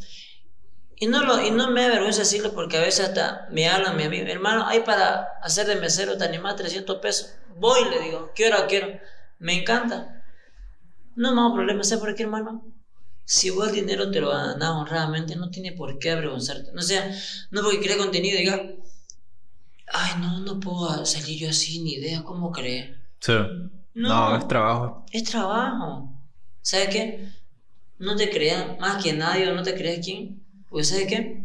Y 0.98 1.08
no, 1.08 1.24
lo, 1.24 1.44
y 1.44 1.52
no 1.52 1.72
me 1.72 1.82
da 1.82 1.90
vergüenza 1.90 2.20
decirlo 2.20 2.54
porque 2.54 2.78
a 2.78 2.82
veces 2.82 3.08
hasta 3.08 3.48
me 3.50 3.68
hablan 3.68 3.98
mi 3.98 4.04
amigo, 4.04 4.26
hermano, 4.28 4.68
hay 4.68 4.82
para 4.82 5.28
hacer 5.42 5.66
de 5.68 5.76
mesero, 5.78 6.18
te 6.18 6.24
animas 6.24 6.56
300 6.56 7.00
pesos. 7.00 7.34
Voy, 7.58 7.90
le 7.90 8.00
digo, 8.02 8.32
quiero, 8.36 8.68
quiero. 8.68 9.00
Me 9.40 9.60
encanta. 9.60 10.24
No, 11.16 11.34
no, 11.34 11.54
problema, 11.54 11.84
¿sabes 11.84 12.04
por 12.04 12.16
qué, 12.16 12.24
hermano? 12.24 12.64
Si 13.26 13.50
vos 13.50 13.70
el 13.70 13.76
dinero 13.76 14.12
te 14.12 14.20
lo 14.20 14.30
ganas 14.30 14.70
honradamente, 14.70 15.36
no 15.36 15.50
tiene 15.50 15.72
por 15.72 15.98
qué 15.98 16.12
avergonzarte. 16.12 16.72
No 16.74 16.82
sea, 16.82 17.10
no 17.52 17.64
porque 17.64 17.80
crea 17.80 17.98
contenido 17.98 18.38
diga, 18.38 18.62
ay, 19.94 20.20
no, 20.20 20.40
no 20.40 20.60
puedo 20.60 21.06
salir 21.06 21.40
yo 21.40 21.50
así, 21.50 21.82
ni 21.82 21.94
idea, 21.94 22.24
¿cómo 22.24 22.52
cree? 22.52 22.98
Sí. 23.20 23.34
No, 23.94 24.36
es 24.36 24.48
trabajo. 24.48 25.06
Es 25.12 25.24
trabajo. 25.24 26.10
¿Sabes 26.62 26.90
qué? 26.90 27.30
No 28.00 28.16
te 28.16 28.30
creas 28.30 28.80
más 28.80 29.04
que 29.04 29.14
nadie 29.14 29.48
o 29.48 29.56
no 29.56 29.64
te 29.64 29.76
creas 29.76 30.04
quién 30.04 30.44
pues 30.74 30.90
¿sabes 30.90 31.06
qué? 31.08 31.44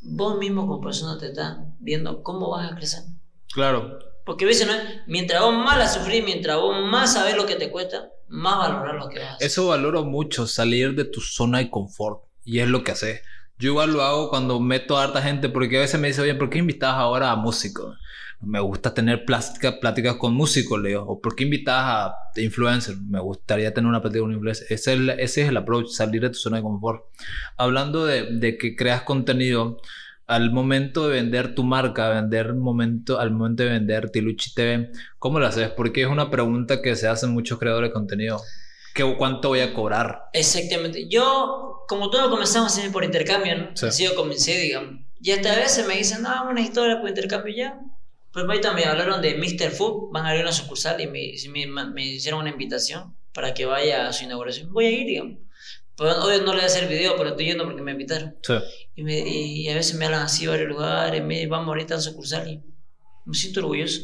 Vos 0.00 0.38
mismo 0.38 0.66
como 0.66 0.80
persona 0.80 1.18
te 1.18 1.26
estás 1.26 1.58
viendo 1.80 2.22
cómo 2.22 2.48
vas 2.48 2.72
a 2.72 2.74
crecer. 2.74 3.00
Claro. 3.52 3.98
Porque 4.24 4.46
a 4.46 4.48
veces 4.48 4.66
no 4.66 4.72
es, 4.72 4.82
mientras 5.06 5.42
vos 5.42 5.52
más 5.52 5.76
la 5.76 5.86
sufrís, 5.86 6.24
mientras 6.24 6.56
vos 6.56 6.74
más 6.90 7.12
sabes 7.12 7.36
lo 7.36 7.44
que 7.44 7.56
te 7.56 7.70
cuesta, 7.70 8.08
más 8.26 8.56
valorar 8.56 8.94
lo 8.94 9.10
que 9.10 9.18
vas. 9.18 9.38
Eso 9.42 9.66
valoro 9.66 10.02
mucho, 10.06 10.46
salir 10.46 10.94
de 10.94 11.04
tu 11.04 11.20
zona 11.20 11.58
de 11.58 11.68
confort. 11.68 12.24
Y 12.42 12.60
es 12.60 12.68
lo 12.68 12.82
que 12.82 12.92
haces. 12.92 13.20
Yo 13.58 13.70
igual 13.70 13.92
lo 13.92 14.02
hago 14.02 14.30
cuando 14.30 14.60
meto 14.60 14.96
a 14.96 15.04
harta 15.04 15.22
gente, 15.22 15.48
porque 15.48 15.78
a 15.78 15.80
veces 15.80 16.00
me 16.00 16.08
dice, 16.08 16.22
oye, 16.22 16.34
¿por 16.34 16.50
qué 16.50 16.58
invitas 16.58 16.94
ahora 16.94 17.30
a 17.30 17.36
músicos? 17.36 17.96
me 18.40 18.60
gusta 18.60 18.94
tener 18.94 19.24
pláticas 19.24 20.14
con 20.16 20.34
músicos, 20.34 20.80
Leo. 20.80 21.04
¿O 21.04 21.20
por 21.20 21.34
qué 21.34 21.44
invitas 21.44 21.74
a 21.76 22.14
influencers? 22.36 23.00
Me 23.00 23.20
gustaría 23.20 23.74
tener 23.74 23.88
una 23.88 24.00
plática 24.00 24.22
con 24.22 24.48
es 24.48 24.86
el, 24.86 25.10
ese 25.10 25.42
es 25.42 25.48
el 25.48 25.56
approach, 25.56 25.88
salir 25.88 26.22
de 26.22 26.30
tu 26.30 26.36
zona 26.36 26.58
de 26.58 26.62
confort. 26.62 27.04
Hablando 27.56 28.06
de, 28.06 28.38
de, 28.38 28.56
que 28.56 28.76
creas 28.76 29.02
contenido, 29.02 29.80
al 30.26 30.52
momento 30.52 31.08
de 31.08 31.16
vender 31.16 31.54
tu 31.54 31.64
marca, 31.64 32.10
vender 32.10 32.54
momento, 32.54 33.18
al 33.18 33.32
momento 33.32 33.64
de 33.64 33.70
vender 33.70 34.10
Tiluchi 34.10 34.54
TV, 34.54 34.92
¿cómo 35.18 35.40
lo 35.40 35.46
haces? 35.46 35.70
Porque 35.70 36.02
es 36.02 36.08
una 36.08 36.30
pregunta 36.30 36.80
que 36.80 36.94
se 36.96 37.08
hacen 37.08 37.30
muchos 37.30 37.58
creadores 37.58 37.90
de 37.90 37.94
contenido. 37.94 38.40
¿Qué, 38.98 39.16
¿Cuánto 39.16 39.48
voy 39.48 39.60
a 39.60 39.72
cobrar? 39.72 40.24
Exactamente. 40.32 41.08
Yo, 41.08 41.84
como 41.88 42.10
todo 42.10 42.28
comenzamos 42.30 42.72
siempre 42.72 42.92
por 42.92 43.04
intercambio, 43.04 43.56
¿no? 43.56 43.76
Sí. 43.76 43.86
Así 43.86 44.04
yo 44.04 44.14
comencé, 44.14 44.58
digamos. 44.58 45.00
Y 45.20 45.30
hasta 45.30 45.52
a 45.52 45.56
veces 45.56 45.86
me 45.86 45.96
dicen, 45.96 46.22
no, 46.22 46.50
una 46.50 46.60
historia 46.60 47.00
por 47.00 47.08
intercambio 47.08 47.54
ya 47.54 47.80
pues 48.32 48.44
ahorita 48.44 48.72
me 48.72 48.84
hablaron 48.84 49.22
de 49.22 49.36
Mr. 49.36 49.70
Food, 49.70 50.12
van 50.12 50.26
a 50.26 50.28
abrir 50.28 50.42
una 50.42 50.52
sucursal 50.52 51.00
y 51.00 51.06
me, 51.06 51.34
me, 51.66 52.06
hicieron 52.06 52.40
una 52.40 52.50
invitación 52.50 53.16
para 53.32 53.54
que 53.54 53.64
vaya 53.64 54.08
a 54.08 54.12
su 54.12 54.24
inauguración. 54.24 54.72
Voy 54.72 54.86
a 54.86 54.90
ir, 54.90 55.06
digamos. 55.06 55.38
Pero 55.96 56.22
hoy 56.22 56.38
no 56.38 56.52
le 56.52 56.58
voy 56.58 56.60
a 56.60 56.66
hacer 56.66 56.88
video, 56.88 57.16
pero 57.16 57.30
estoy 57.30 57.46
yendo 57.46 57.64
porque 57.64 57.82
me 57.82 57.92
invitaron. 57.92 58.36
Sí. 58.42 58.54
Y, 58.94 59.02
me, 59.02 59.18
y 59.18 59.68
a 59.68 59.74
veces 59.74 59.96
me 59.96 60.04
hablan 60.04 60.22
así 60.22 60.46
varios 60.46 60.68
lugares, 60.68 61.24
me 61.24 61.46
vamos 61.46 61.68
ahorita 61.68 61.96
a 61.96 62.00
sucursal 62.00 62.48
y 62.48 62.62
me 63.24 63.34
siento 63.34 63.60
orgulloso. 63.60 64.02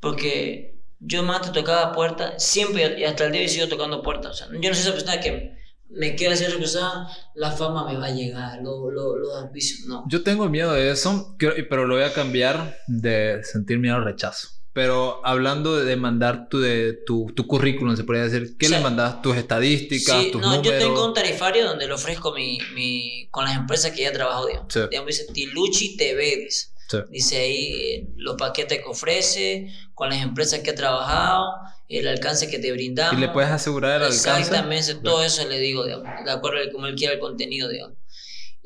Porque 0.00 0.73
yo 1.00 1.22
más 1.22 1.42
te 1.42 1.50
tocaba 1.50 1.92
puertas, 1.92 2.42
siempre 2.42 2.98
y 2.98 3.04
hasta 3.04 3.24
el 3.26 3.32
día 3.32 3.40
de 3.40 3.46
hoy 3.46 3.52
sigo 3.52 3.68
tocando 3.68 4.02
puertas. 4.02 4.30
O 4.32 4.34
sea, 4.34 4.46
yo 4.48 4.68
no 4.68 4.74
soy 4.74 4.82
esa 4.82 4.92
persona 4.92 5.20
que 5.20 5.52
me 5.90 6.16
queda 6.16 6.32
así 6.34 6.44
reclusada, 6.46 7.08
la 7.34 7.52
fama 7.52 7.86
me 7.86 7.96
va 7.98 8.06
a 8.06 8.10
llegar, 8.10 8.58
los 8.62 8.92
lo, 8.92 9.16
lo 9.16 9.34
auspicios, 9.36 9.86
no. 9.86 10.04
Yo 10.08 10.22
tengo 10.22 10.48
miedo 10.48 10.72
de 10.72 10.90
eso, 10.90 11.36
pero 11.38 11.86
lo 11.86 11.94
voy 11.94 12.04
a 12.04 12.12
cambiar 12.12 12.78
de 12.88 13.40
sentir 13.44 13.78
miedo 13.78 13.96
al 13.96 14.04
rechazo. 14.04 14.48
Pero 14.72 15.24
hablando 15.24 15.76
de 15.76 15.94
mandar 15.94 16.48
tu, 16.48 16.58
de, 16.58 16.94
tu, 17.06 17.26
tu 17.36 17.46
currículum, 17.46 17.94
se 17.96 18.02
podría 18.02 18.24
decir, 18.24 18.56
¿qué 18.58 18.66
Sí. 18.66 18.72
le 18.72 18.80
mandas? 18.80 19.22
¿Tus 19.22 19.36
estadísticas? 19.36 20.20
Sí, 20.20 20.30
¿Tus 20.32 20.40
no, 20.40 20.56
números? 20.56 20.72
yo 20.72 20.78
tengo 20.80 21.06
un 21.06 21.14
tarifario 21.14 21.64
donde 21.64 21.86
le 21.86 21.92
ofrezco 21.92 22.32
mi, 22.32 22.58
mi, 22.74 23.28
con 23.30 23.44
las 23.44 23.56
empresas 23.56 23.92
que 23.92 24.02
ya 24.02 24.12
trabajo, 24.12 24.46
digamos. 24.48 24.72
Sí. 24.74 24.80
Digamos, 24.90 25.06
dice 25.06 25.32
Tiluchi 25.32 25.96
TV, 25.96 26.36
dice. 26.44 26.73
Sí. 26.88 26.98
Dice 27.10 27.38
ahí 27.38 28.08
los 28.16 28.36
paquetes 28.36 28.78
que 28.78 28.88
ofrece, 28.88 29.68
con 29.94 30.10
las 30.10 30.22
empresas 30.22 30.60
que 30.60 30.70
ha 30.70 30.74
trabajado, 30.74 31.52
el 31.88 32.08
alcance 32.08 32.48
que 32.48 32.58
te 32.58 32.72
brindamos. 32.72 33.16
¿Y 33.16 33.20
le 33.20 33.28
puedes 33.28 33.50
asegurar 33.50 33.96
el 33.96 34.08
alcance? 34.08 34.30
Exactamente, 34.30 34.94
todo 34.96 35.22
eso 35.22 35.46
le 35.48 35.58
digo, 35.58 35.84
digamos, 35.84 36.06
de 36.24 36.30
acuerdo 36.30 36.58
a 36.68 36.72
cómo 36.72 36.86
él 36.86 36.94
quiera 36.94 37.14
el 37.14 37.20
contenido, 37.20 37.68
digamos. 37.68 37.96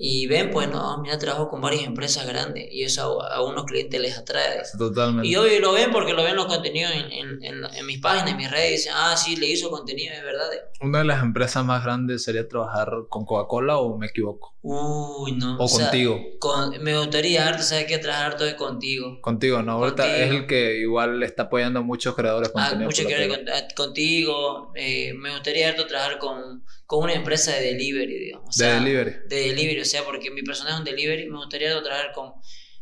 Y 0.01 0.29
ven, 0.29 0.51
pues, 0.53 0.69
no, 0.69 0.99
mira, 1.03 1.19
trabajo 1.19 1.49
con 1.49 1.61
varias 1.61 1.83
empresas 1.83 2.25
grandes 2.25 2.69
y 2.71 2.85
eso 2.85 3.21
a, 3.21 3.35
a 3.35 3.43
unos 3.43 3.65
clientes 3.65 4.01
les 4.01 4.17
atrae. 4.17 4.63
Totalmente. 4.79 5.27
Y 5.27 5.35
hoy 5.35 5.59
lo 5.59 5.73
ven 5.73 5.91
porque 5.91 6.13
lo 6.13 6.23
ven 6.23 6.37
los 6.37 6.47
contenidos 6.47 6.93
en, 6.93 7.11
en, 7.11 7.43
en, 7.45 7.65
en 7.65 7.87
mis 7.87 7.99
páginas, 7.99 8.31
en 8.31 8.37
mis 8.37 8.49
redes, 8.49 8.69
y 8.69 8.73
dicen, 8.75 8.93
ah, 8.95 9.17
sí, 9.17 9.35
le 9.35 9.47
hizo 9.49 9.71
contenido, 9.71 10.15
es 10.15 10.23
verdad. 10.23 10.47
¿Una 10.83 11.01
de 11.01 11.05
las 11.05 11.21
empresas 11.21 11.65
más 11.65 11.83
grandes 11.83 12.23
sería 12.23 12.47
trabajar 12.47 12.93
con 13.09 13.25
Coca-Cola 13.27 13.79
o 13.79 13.99
me 13.99 14.07
equivoco? 14.07 14.55
Uy, 14.63 15.33
no. 15.33 15.57
O 15.59 15.67
sea, 15.67 15.87
contigo. 15.87 16.21
con- 16.39 16.81
me 16.81 16.97
gustaría 16.97 17.49
harto, 17.49 17.65
¿sabes 17.65 17.87
qué? 17.87 17.99
Trabajar 17.99 18.39
de 18.39 18.55
contigo. 18.55 19.21
Contigo, 19.21 19.63
¿no? 19.63 19.73
Ahorita 19.73 20.05
Contigo. 20.05 20.25
es 20.25 20.31
el 20.31 20.47
que 20.47 20.79
igual 20.79 21.19
le 21.19 21.27
está 21.27 21.45
apoyando 21.45 21.81
a 21.81 21.83
muchos 21.83 22.15
creadores 22.15 22.53
de 22.53 22.61
Ah, 22.61 22.69
contenido. 22.71 22.87
mucho 22.89 23.03
por 23.03 23.13
que 23.13 23.19
lo 23.27 23.29
ver 23.35 23.45
con- 23.45 23.49
ah, 23.53 23.69
contigo. 23.75 24.73
eh, 24.77 25.13
me 25.15 25.31
gustaría 25.33 25.69
harto 25.71 25.87
trabajar 25.89 26.19
con, 26.19 26.65
con 26.89 27.05
una 27.05 27.13
empresa 27.13 27.53
de 27.53 27.61
delivery, 27.75 28.19
digamos. 28.19 28.57
o 28.59 28.65
De 28.65 28.73
delivery. 28.73 29.17
De 29.29 29.37
delivery, 29.51 29.81
o 29.83 29.85
sea, 29.85 30.05
porque 30.05 30.31
mi 30.31 30.43
personaje 30.43 30.73
es 30.75 30.79
un 30.81 30.85
delivery, 30.87 31.29
me 31.29 31.37
gustaría 31.37 31.69
trabajar 31.83 32.13
con, 32.15 32.33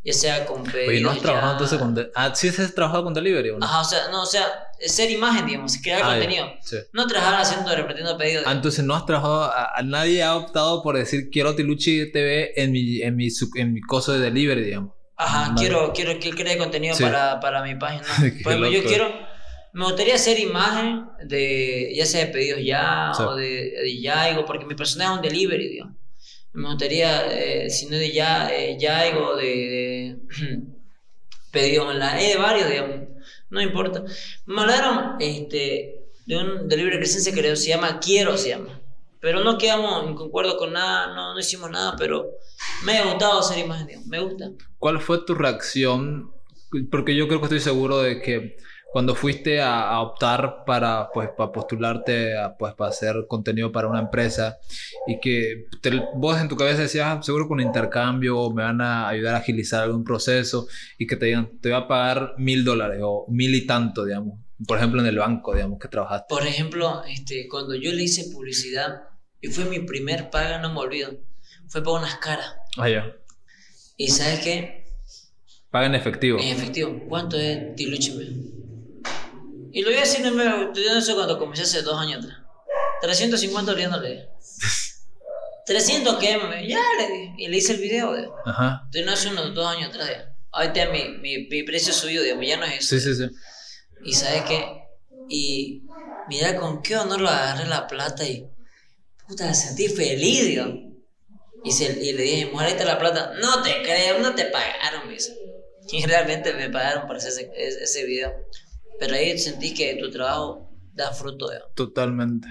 ya 0.05 0.13
sea 0.13 0.47
con 0.47 0.63
pedidos 0.63 0.89
Oye, 0.91 1.01
¿no 1.01 1.11
has 1.11 1.19
trabajado 1.21 1.53
entonces 1.55 1.79
con... 1.81 1.95
de- 1.97 2.11
Ah, 2.15 2.33
¿sí 2.33 2.47
has 2.47 2.73
trabajado 2.73 3.03
con 3.03 3.15
delivery 3.15 3.51
o 3.51 3.59
no? 3.59 3.67
Ajá, 3.67 3.81
o 3.81 3.85
sea, 3.85 4.09
no, 4.13 4.23
o 4.23 4.27
sea, 4.27 4.47
ser 4.79 5.11
imagen, 5.11 5.45
digamos, 5.47 5.77
crear 5.83 6.03
Ah, 6.05 6.07
ya. 6.07 6.11
contenido. 6.13 6.47
Sí. 6.63 6.77
No 6.93 7.09
trabajar 7.09 7.41
haciendo, 7.41 7.75
repitiendo 7.75 8.17
pedidos. 8.17 8.45
Ah, 8.47 8.53
entonces 8.53 8.85
no 8.85 8.95
has 8.95 9.05
trabajado, 9.07 9.43
a, 9.43 9.77
a 9.77 9.83
nadie 9.83 10.23
ha 10.23 10.37
optado 10.37 10.85
por 10.85 10.97
decir 10.97 11.29
quiero 11.33 11.57
Tiluchi 11.57 12.13
TV 12.13 12.53
en 12.63 12.71
mi, 12.71 13.03
en 13.03 13.17
mi, 13.17 13.27
en 13.57 13.73
mi 13.73 13.81
coso 13.81 14.13
de 14.13 14.21
delivery, 14.21 14.63
digamos. 14.63 14.93
Ajá, 15.17 15.53
quiero, 15.59 15.93
quiero 15.93 16.17
que 16.21 16.29
él 16.29 16.37
cree 16.37 16.57
contenido 16.59 16.95
Sí. 16.95 17.03
para, 17.03 17.41
para 17.41 17.63
mi 17.65 17.75
página. 17.75 18.05
Por 18.45 18.53
ejemplo, 18.53 18.69
yo 18.71 18.85
quiero, 18.85 19.09
me 19.73 19.85
gustaría 19.85 20.15
hacer 20.15 20.39
imagen 20.39 21.07
de, 21.25 21.93
ya 21.95 22.07
sea 22.07 22.27
de 22.27 22.33
pedidos 22.33 22.61
ya 22.65 23.13
Sí. 23.15 23.23
o 23.23 23.35
de, 23.35 23.47
de 23.83 24.01
Yaigo, 24.01 24.45
porque 24.45 24.65
mi 24.67 24.75
personaje 24.75 25.13
es 25.13 25.17
un 25.17 25.23
delivery, 25.23 25.69
digamos. 25.69 25.97
Me 26.53 26.69
gustaría, 26.69 27.27
eh, 27.31 27.69
si 27.69 27.87
no 27.87 27.97
de 27.97 28.13
ya, 28.13 28.49
eh, 28.51 28.79
Yaigo, 28.81 29.37
de, 29.37 29.45
de 29.45 30.17
pedidos 31.51 31.87
online, 31.89 32.25
eh, 32.27 32.35
de 32.35 32.37
varios, 32.37 32.69
digamos. 32.71 33.09
No 33.51 33.61
importa. 33.61 34.03
Me 34.47 34.63
hablaron 34.63 35.17
este, 35.21 36.01
de 36.27 36.37
un 36.37 36.69
delivery 36.69 36.99
que 36.99 37.07
se 37.07 37.69
llama 37.69 38.01
Quiero, 38.01 38.37
se 38.37 38.51
llama. 38.51 38.81
Pero 39.21 39.41
no 39.43 39.59
quedamos 39.59 40.07
en 40.09 40.15
concuerdo 40.15 40.57
con 40.57 40.73
nada, 40.73 41.15
no, 41.15 41.35
no 41.35 41.41
hicimos 41.41 41.71
nada, 41.71 41.95
pero 41.99 42.31
me 42.85 42.99
ha 42.99 43.05
gustado 43.05 43.41
hacer 43.41 43.59
imagen, 43.59 43.87
digamos. 43.87 44.09
Me 44.09 44.21
gusta. 44.21 44.51
¿Cuál 44.79 45.01
fue 45.01 45.25
tu 45.25 45.35
reacción? 45.35 46.33
Porque 46.91 47.15
yo 47.15 47.27
creo 47.29 47.41
que 47.41 47.47
estoy 47.47 47.61
seguro 47.61 48.01
de 48.03 48.21
que 48.21 48.57
cuando 48.97 49.15
fuiste 49.15 49.61
a, 49.61 49.91
a 49.91 50.01
optar 50.01 50.65
para, 50.65 51.11
pues, 51.13 51.29
para 51.37 51.53
postularte, 51.53 52.35
a, 52.35 52.57
pues, 52.57 52.73
para 52.73 52.89
hacer 52.89 53.27
contenido 53.29 53.71
para 53.71 53.89
una 53.89 54.01
empresa 54.01 54.57
y 55.07 55.21
que 55.21 55.67
te- 55.83 56.03
vos 56.15 56.41
en 56.41 56.49
tu 56.49 56.57
cabeza 56.57 56.81
decías, 56.81 57.07
"Ah, 57.07 57.23
seguro 57.23 57.47
con 57.47 57.61
intercambio 57.61 58.51
me 58.53 58.63
van 58.63 58.81
a 58.81 59.07
ayudar 59.07 59.35
a 59.35 59.39
agilizar 59.41 59.83
algún 59.83 60.03
proceso 60.03 60.67
y 60.97 61.07
que 61.07 61.17
te 61.17 61.27
digan, 61.27 61.59
te 61.61 61.69
voy 61.69 61.79
a 61.79 61.87
pagar 61.87 62.37
mil 62.39 62.65
dólares 62.65 63.01
o 63.05 63.27
mil 63.29 63.55
y 63.55 63.67
tanto, 63.67 64.03
digamos. 64.07 64.41
Por 64.67 64.79
ejemplo, 64.79 65.03
en 65.03 65.09
el 65.09 65.19
banco, 65.19 65.55
digamos, 65.55 65.79
que 65.79 65.89
trabajaste. 65.89 66.35
Por 66.35 66.47
ejemplo, 66.47 67.05
este, 67.05 67.49
cuando 67.51 67.75
yo 67.75 67.93
le 67.93 68.03
hice 68.03 68.31
publicidad, 68.33 69.03
y 69.43 69.49
fue 69.49 69.67
mi 69.67 69.81
primer 69.81 70.31
paga, 70.31 70.59
no 70.59 70.73
me 70.73 70.81
olvido, 70.81 71.11
fue 71.69 71.83
para 71.85 71.99
unas 71.99 72.15
caras. 72.17 72.55
Ah, 72.79 72.89
ya. 72.89 73.15
¿Y 73.99 74.09
sabes 74.09 74.41
qué? 74.41 74.87
Paga 75.71 75.85
en 75.85 75.95
efectivo. 75.97 76.39
En 76.41 76.49
efectivo, 76.49 76.99
¿cuánto 77.11 77.37
es 77.37 77.75
Tiluchime? 77.77 78.56
Y 79.73 79.83
lo 79.83 79.89
voy 79.91 79.99
a 79.99 80.01
decir 80.01 80.23
diciendo 80.25 80.99
eso 80.99 81.15
cuando 81.15 81.39
comencé 81.39 81.63
hace 81.63 81.83
dos 81.83 81.99
años 82.01 82.25
atrás. 82.25 82.39
350 83.03 83.75
riéndole. 83.75 84.29
300 85.67 86.17
que 86.19 86.39
me- 86.39 86.69
ya 86.69 86.79
le 86.99 87.09
di. 87.13 87.31
Y 87.39 87.49
le 87.49 87.57
hice 87.57 87.73
el 87.73 87.81
video, 87.81 88.13
de. 88.13 88.29
Ajá. 88.45 88.83
Estoy 88.87 89.03
no 89.05 89.13
hace 89.13 89.29
unos 89.29 89.55
dos 89.55 89.67
años 89.67 89.91
atrás, 89.91 90.09
ya. 90.11 90.33
Ahorita 90.53 90.87
mi, 90.91 91.09
mi, 91.19 91.47
mi 91.49 91.63
precio 91.65 91.93
subido, 91.93 92.23
digamos, 92.23 92.47
ya 92.47 92.57
no 92.57 92.65
es 92.65 92.79
eso. 92.79 92.99
Sí, 92.99 93.01
sí, 93.01 93.15
sí. 93.15 93.31
Y 94.05 94.13
sabes 94.15 94.43
qué? 94.43 94.65
Y 95.29 95.83
mira 96.29 96.57
con 96.57 96.83
qué 96.83 96.97
honor 96.97 97.21
lo 97.21 97.29
agarré 97.29 97.67
la 97.69 97.87
plata 97.87 98.25
y 98.25 98.47
puta, 99.27 99.47
me 99.47 99.55
sentí 99.55 99.89
feliz, 99.89 100.45
digo. 100.47 100.67
Y, 101.65 101.73
se- 101.73 101.99
y 102.01 102.13
le 102.13 102.23
dije, 102.23 102.47
mujer, 102.47 102.69
ahí 102.69 102.73
está 102.75 102.85
la 102.85 102.99
plata. 102.99 103.33
No 103.41 103.63
te 103.63 103.83
creo, 103.83 104.21
no 104.21 104.35
te 104.37 104.45
pagaron, 104.47 105.09
me 105.09 105.15
dice. 105.15 105.37
Y 105.91 106.05
realmente 106.07 106.53
me 106.55 106.71
pagaron 106.71 107.07
por 107.09 107.17
hacer 107.17 107.33
ese- 107.33 107.83
ese 107.83 108.05
video. 108.05 108.33
Pero 108.99 109.15
ahí 109.15 109.39
sentí 109.39 109.75
que 109.75 109.97
tu 109.97 110.11
trabajo 110.11 110.71
da 110.95 111.13
fruto, 111.13 111.51
digo. 111.51 111.65
Totalmente. 111.75 112.49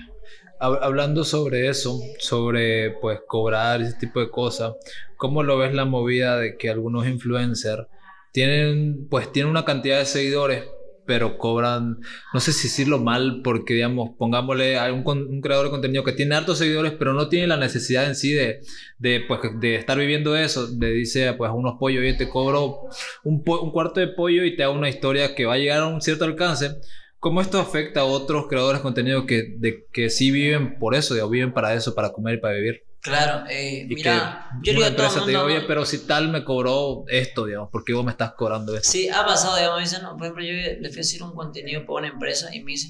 Hab- 0.59 0.79
Hablando 0.81 1.23
sobre 1.23 1.67
eso, 1.67 1.99
sobre 2.19 2.91
pues 3.01 3.19
cobrar 3.27 3.81
ese 3.81 3.93
tipo 3.97 4.19
de 4.19 4.29
cosas, 4.29 4.73
¿cómo 5.17 5.43
lo 5.43 5.57
ves 5.57 5.73
la 5.73 5.85
movida 5.85 6.37
de 6.37 6.57
que 6.57 6.69
algunos 6.69 7.07
influencers 7.07 7.87
tienen 8.31 9.07
pues 9.09 9.31
tienen 9.31 9.49
una 9.49 9.65
cantidad 9.65 9.99
de 9.99 10.05
seguidores, 10.05 10.63
pero 11.05 11.37
cobran, 11.37 11.99
no 12.33 12.39
sé 12.39 12.51
si 12.53 12.67
decirlo 12.67 12.99
mal, 12.99 13.41
porque 13.43 13.73
digamos, 13.73 14.11
pongámosle 14.17 14.77
a 14.77 14.91
un, 14.91 15.03
creador 15.41 15.65
de 15.65 15.71
contenido 15.71 16.03
que 16.03 16.13
tiene 16.13 16.35
hartos 16.35 16.57
seguidores, 16.57 16.93
pero 16.93 17.13
no 17.13 17.29
tiene 17.29 17.47
la 17.47 17.57
necesidad 17.57 18.05
en 18.05 18.15
sí 18.15 18.31
de, 18.31 18.61
de, 18.97 19.21
pues, 19.27 19.41
de 19.59 19.75
estar 19.75 19.97
viviendo 19.97 20.35
eso, 20.35 20.67
de 20.67 20.91
dice 20.91 21.33
pues 21.33 21.49
a 21.49 21.53
unos 21.53 21.75
pollos, 21.79 22.01
oye, 22.01 22.13
te 22.13 22.29
cobro 22.29 22.87
un, 23.23 23.43
un 23.45 23.71
cuarto 23.71 23.99
de 23.99 24.07
pollo 24.07 24.43
y 24.43 24.55
te 24.55 24.63
hago 24.63 24.73
una 24.73 24.89
historia 24.89 25.35
que 25.35 25.45
va 25.45 25.53
a 25.53 25.57
llegar 25.57 25.79
a 25.79 25.87
un 25.87 26.01
cierto 26.01 26.25
alcance. 26.25 26.71
¿Cómo 27.19 27.41
esto 27.41 27.59
afecta 27.59 28.01
a 28.01 28.05
otros 28.05 28.47
creadores 28.47 28.79
de 28.79 28.83
contenido 28.83 29.25
que, 29.25 29.55
de, 29.57 29.85
que 29.91 30.09
sí 30.09 30.29
viven 30.29 30.77
por 30.77 30.93
eso, 30.93 31.13
digamos, 31.13 31.31
viven 31.31 31.53
para 31.53 31.73
eso, 31.73 31.95
para 31.95 32.11
comer 32.11 32.35
y 32.35 32.37
para 32.39 32.53
vivir? 32.55 32.83
Claro, 33.05 33.45
eh, 33.47 33.85
Y 33.87 33.93
mira, 33.93 34.49
que 34.63 34.71
yo 34.71 34.73
le 34.73 34.79
una 34.79 34.87
digo 34.89 34.93
a 34.93 34.95
todo 34.95 35.05
empresa 35.05 35.19
el 35.19 35.25
te 35.25 35.37
mundo, 35.37 35.45
oye, 35.45 35.61
pero 35.67 35.85
si 35.85 36.07
tal 36.07 36.29
me 36.29 36.43
cobró 36.43 37.05
esto, 37.07 37.45
digamos, 37.45 37.69
¿por 37.69 37.85
qué 37.85 37.93
vos 37.93 38.03
me 38.03 38.11
estás 38.11 38.33
cobrando 38.33 38.75
esto? 38.75 38.89
Sí, 38.89 39.07
ha 39.09 39.23
pasado, 39.23 39.55
digamos, 39.55 39.77
me 39.77 39.83
dicen, 39.83 40.01
no, 40.01 40.17
por 40.17 40.23
ejemplo, 40.23 40.43
yo 40.43 40.53
le 40.53 40.89
fui 40.89 40.97
a 40.97 41.01
hacer 41.01 41.21
un 41.21 41.35
contenido 41.35 41.85
para 41.85 41.99
una 41.99 42.07
empresa 42.07 42.53
y 42.53 42.63
me 42.63 42.71
dice, 42.71 42.89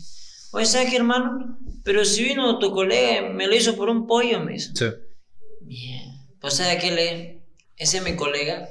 oye, 0.51 0.65
¿sabes 0.65 0.89
qué, 0.89 0.95
hermano? 0.95 1.59
Pero 1.83 2.05
si 2.05 2.23
vino 2.23 2.57
tu 2.59 2.71
colega 2.71 3.29
me 3.29 3.45
lo 3.45 3.55
hizo 3.55 3.75
por 3.75 3.89
un 3.89 4.07
pollo, 4.07 4.39
me 4.39 4.53
dice. 4.53 4.71
Sí. 4.73 4.85
Bien. 5.59 6.13
Pues, 6.39 6.55
¿sabes 6.55 6.81
qué? 6.81 6.91
Le, 6.91 7.41
ese 7.75 7.97
es 7.97 8.03
mi 8.03 8.15
colega, 8.15 8.69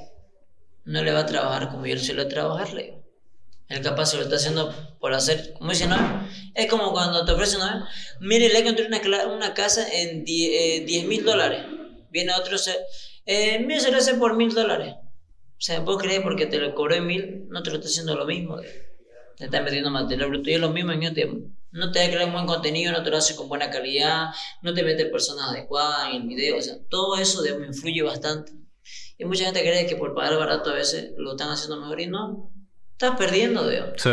no 0.85 1.03
le 1.03 1.11
va 1.11 1.19
a 1.19 1.25
trabajar 1.27 1.69
como 1.69 1.85
yo 1.85 1.97
suelo 1.99 2.27
trabajarle. 2.27 3.04
Él 3.67 3.81
capaz 3.81 4.07
se 4.07 4.17
lo 4.17 4.23
está 4.23 4.35
haciendo 4.35 4.73
por 4.99 5.13
hacer, 5.13 5.53
como 5.57 5.71
dicen, 5.71 5.89
¿no? 5.89 6.27
Es 6.53 6.69
como 6.69 6.91
cuando 6.91 7.25
te 7.25 7.31
ofrecen, 7.31 7.59
¿no? 7.59 7.85
Mire, 8.19 8.49
le 8.49 8.59
encontré 8.59 8.85
una, 8.85 9.27
una 9.27 9.53
casa 9.53 9.87
en 9.91 10.23
10 10.23 11.05
mil 11.07 11.25
dólares. 11.25 11.65
Viene 12.11 12.33
otro, 12.33 12.57
se, 12.57 12.75
eh, 13.25 13.59
mire, 13.59 13.79
se 13.79 13.91
lo 13.91 13.97
hace 13.97 14.13
por 14.15 14.35
mil 14.35 14.53
dólares. 14.53 14.95
O 15.57 15.61
sea, 15.61 15.79
vos 15.79 16.01
crees 16.01 16.21
porque 16.21 16.45
te 16.45 16.59
lo 16.59 16.75
cobró 16.75 16.95
en 16.95 17.07
mil, 17.07 17.47
no 17.49 17.63
te 17.63 17.71
lo 17.71 17.77
está 17.77 17.87
haciendo 17.87 18.15
lo 18.15 18.25
mismo. 18.25 18.59
Te 19.37 19.45
está 19.45 19.61
metiendo 19.61 19.89
material 19.89 20.29
bruto 20.29 20.49
y 20.49 20.53
es 20.53 20.59
lo 20.59 20.69
mismo 20.69 20.91
en 20.91 21.03
este. 21.03 21.27
No 21.71 21.91
te 21.91 21.99
da 21.99 22.09
crear 22.09 22.31
buen 22.31 22.45
contenido, 22.45 22.91
no 22.91 23.03
te 23.03 23.09
lo 23.09 23.17
hace 23.17 23.35
con 23.35 23.49
buena 23.49 23.69
calidad, 23.69 24.27
no 24.61 24.73
te 24.73 24.83
mete 24.83 25.07
personas 25.07 25.49
adecuadas 25.49 26.09
en 26.09 26.21
el 26.21 26.27
video. 26.27 26.57
O 26.57 26.61
sea, 26.61 26.75
todo 26.89 27.17
eso 27.17 27.41
digamos, 27.41 27.67
influye 27.67 28.01
bastante. 28.01 28.53
Y 29.17 29.25
mucha 29.25 29.45
gente 29.45 29.61
cree 29.61 29.87
que 29.87 29.95
por 29.95 30.13
pagar 30.13 30.37
barato 30.37 30.69
a 30.69 30.75
veces 30.75 31.11
lo 31.17 31.31
están 31.31 31.49
haciendo 31.49 31.79
mejor 31.81 31.99
y 31.99 32.07
no. 32.07 32.51
Estás 32.95 33.17
perdiendo, 33.17 33.67
digamos. 33.67 34.01
Sí. 34.01 34.09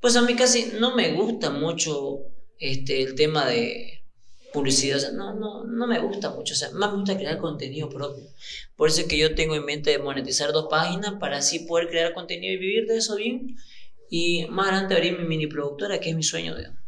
Pues 0.00 0.16
a 0.16 0.22
mí 0.22 0.34
casi 0.34 0.72
no 0.80 0.96
me 0.96 1.12
gusta 1.12 1.50
mucho 1.50 2.20
este, 2.58 3.02
el 3.02 3.14
tema 3.14 3.44
de 3.44 4.02
publicidad. 4.54 4.96
O 4.96 5.00
sea, 5.00 5.12
no, 5.12 5.34
no, 5.34 5.64
no 5.64 5.86
me 5.86 5.98
gusta 5.98 6.30
mucho. 6.30 6.54
O 6.54 6.56
sea, 6.56 6.70
más 6.72 6.92
me 6.92 6.96
gusta 6.96 7.18
crear 7.18 7.36
contenido 7.36 7.90
propio. 7.90 8.24
Por 8.74 8.88
eso 8.88 9.02
es 9.02 9.06
que 9.06 9.18
yo 9.18 9.34
tengo 9.34 9.54
en 9.54 9.66
mente 9.66 9.90
de 9.90 9.98
monetizar 9.98 10.52
dos 10.52 10.68
páginas 10.70 11.14
para 11.20 11.38
así 11.38 11.60
poder 11.60 11.88
crear 11.88 12.14
contenido 12.14 12.54
y 12.54 12.56
vivir 12.56 12.86
de 12.86 12.96
eso 12.96 13.16
bien. 13.16 13.56
Y 14.08 14.46
más 14.48 14.68
adelante 14.68 14.94
abrir 14.94 15.18
mi 15.18 15.26
mini 15.26 15.46
productora, 15.46 16.00
que 16.00 16.08
es 16.08 16.16
mi 16.16 16.22
sueño. 16.22 16.56
digamos. 16.56 16.78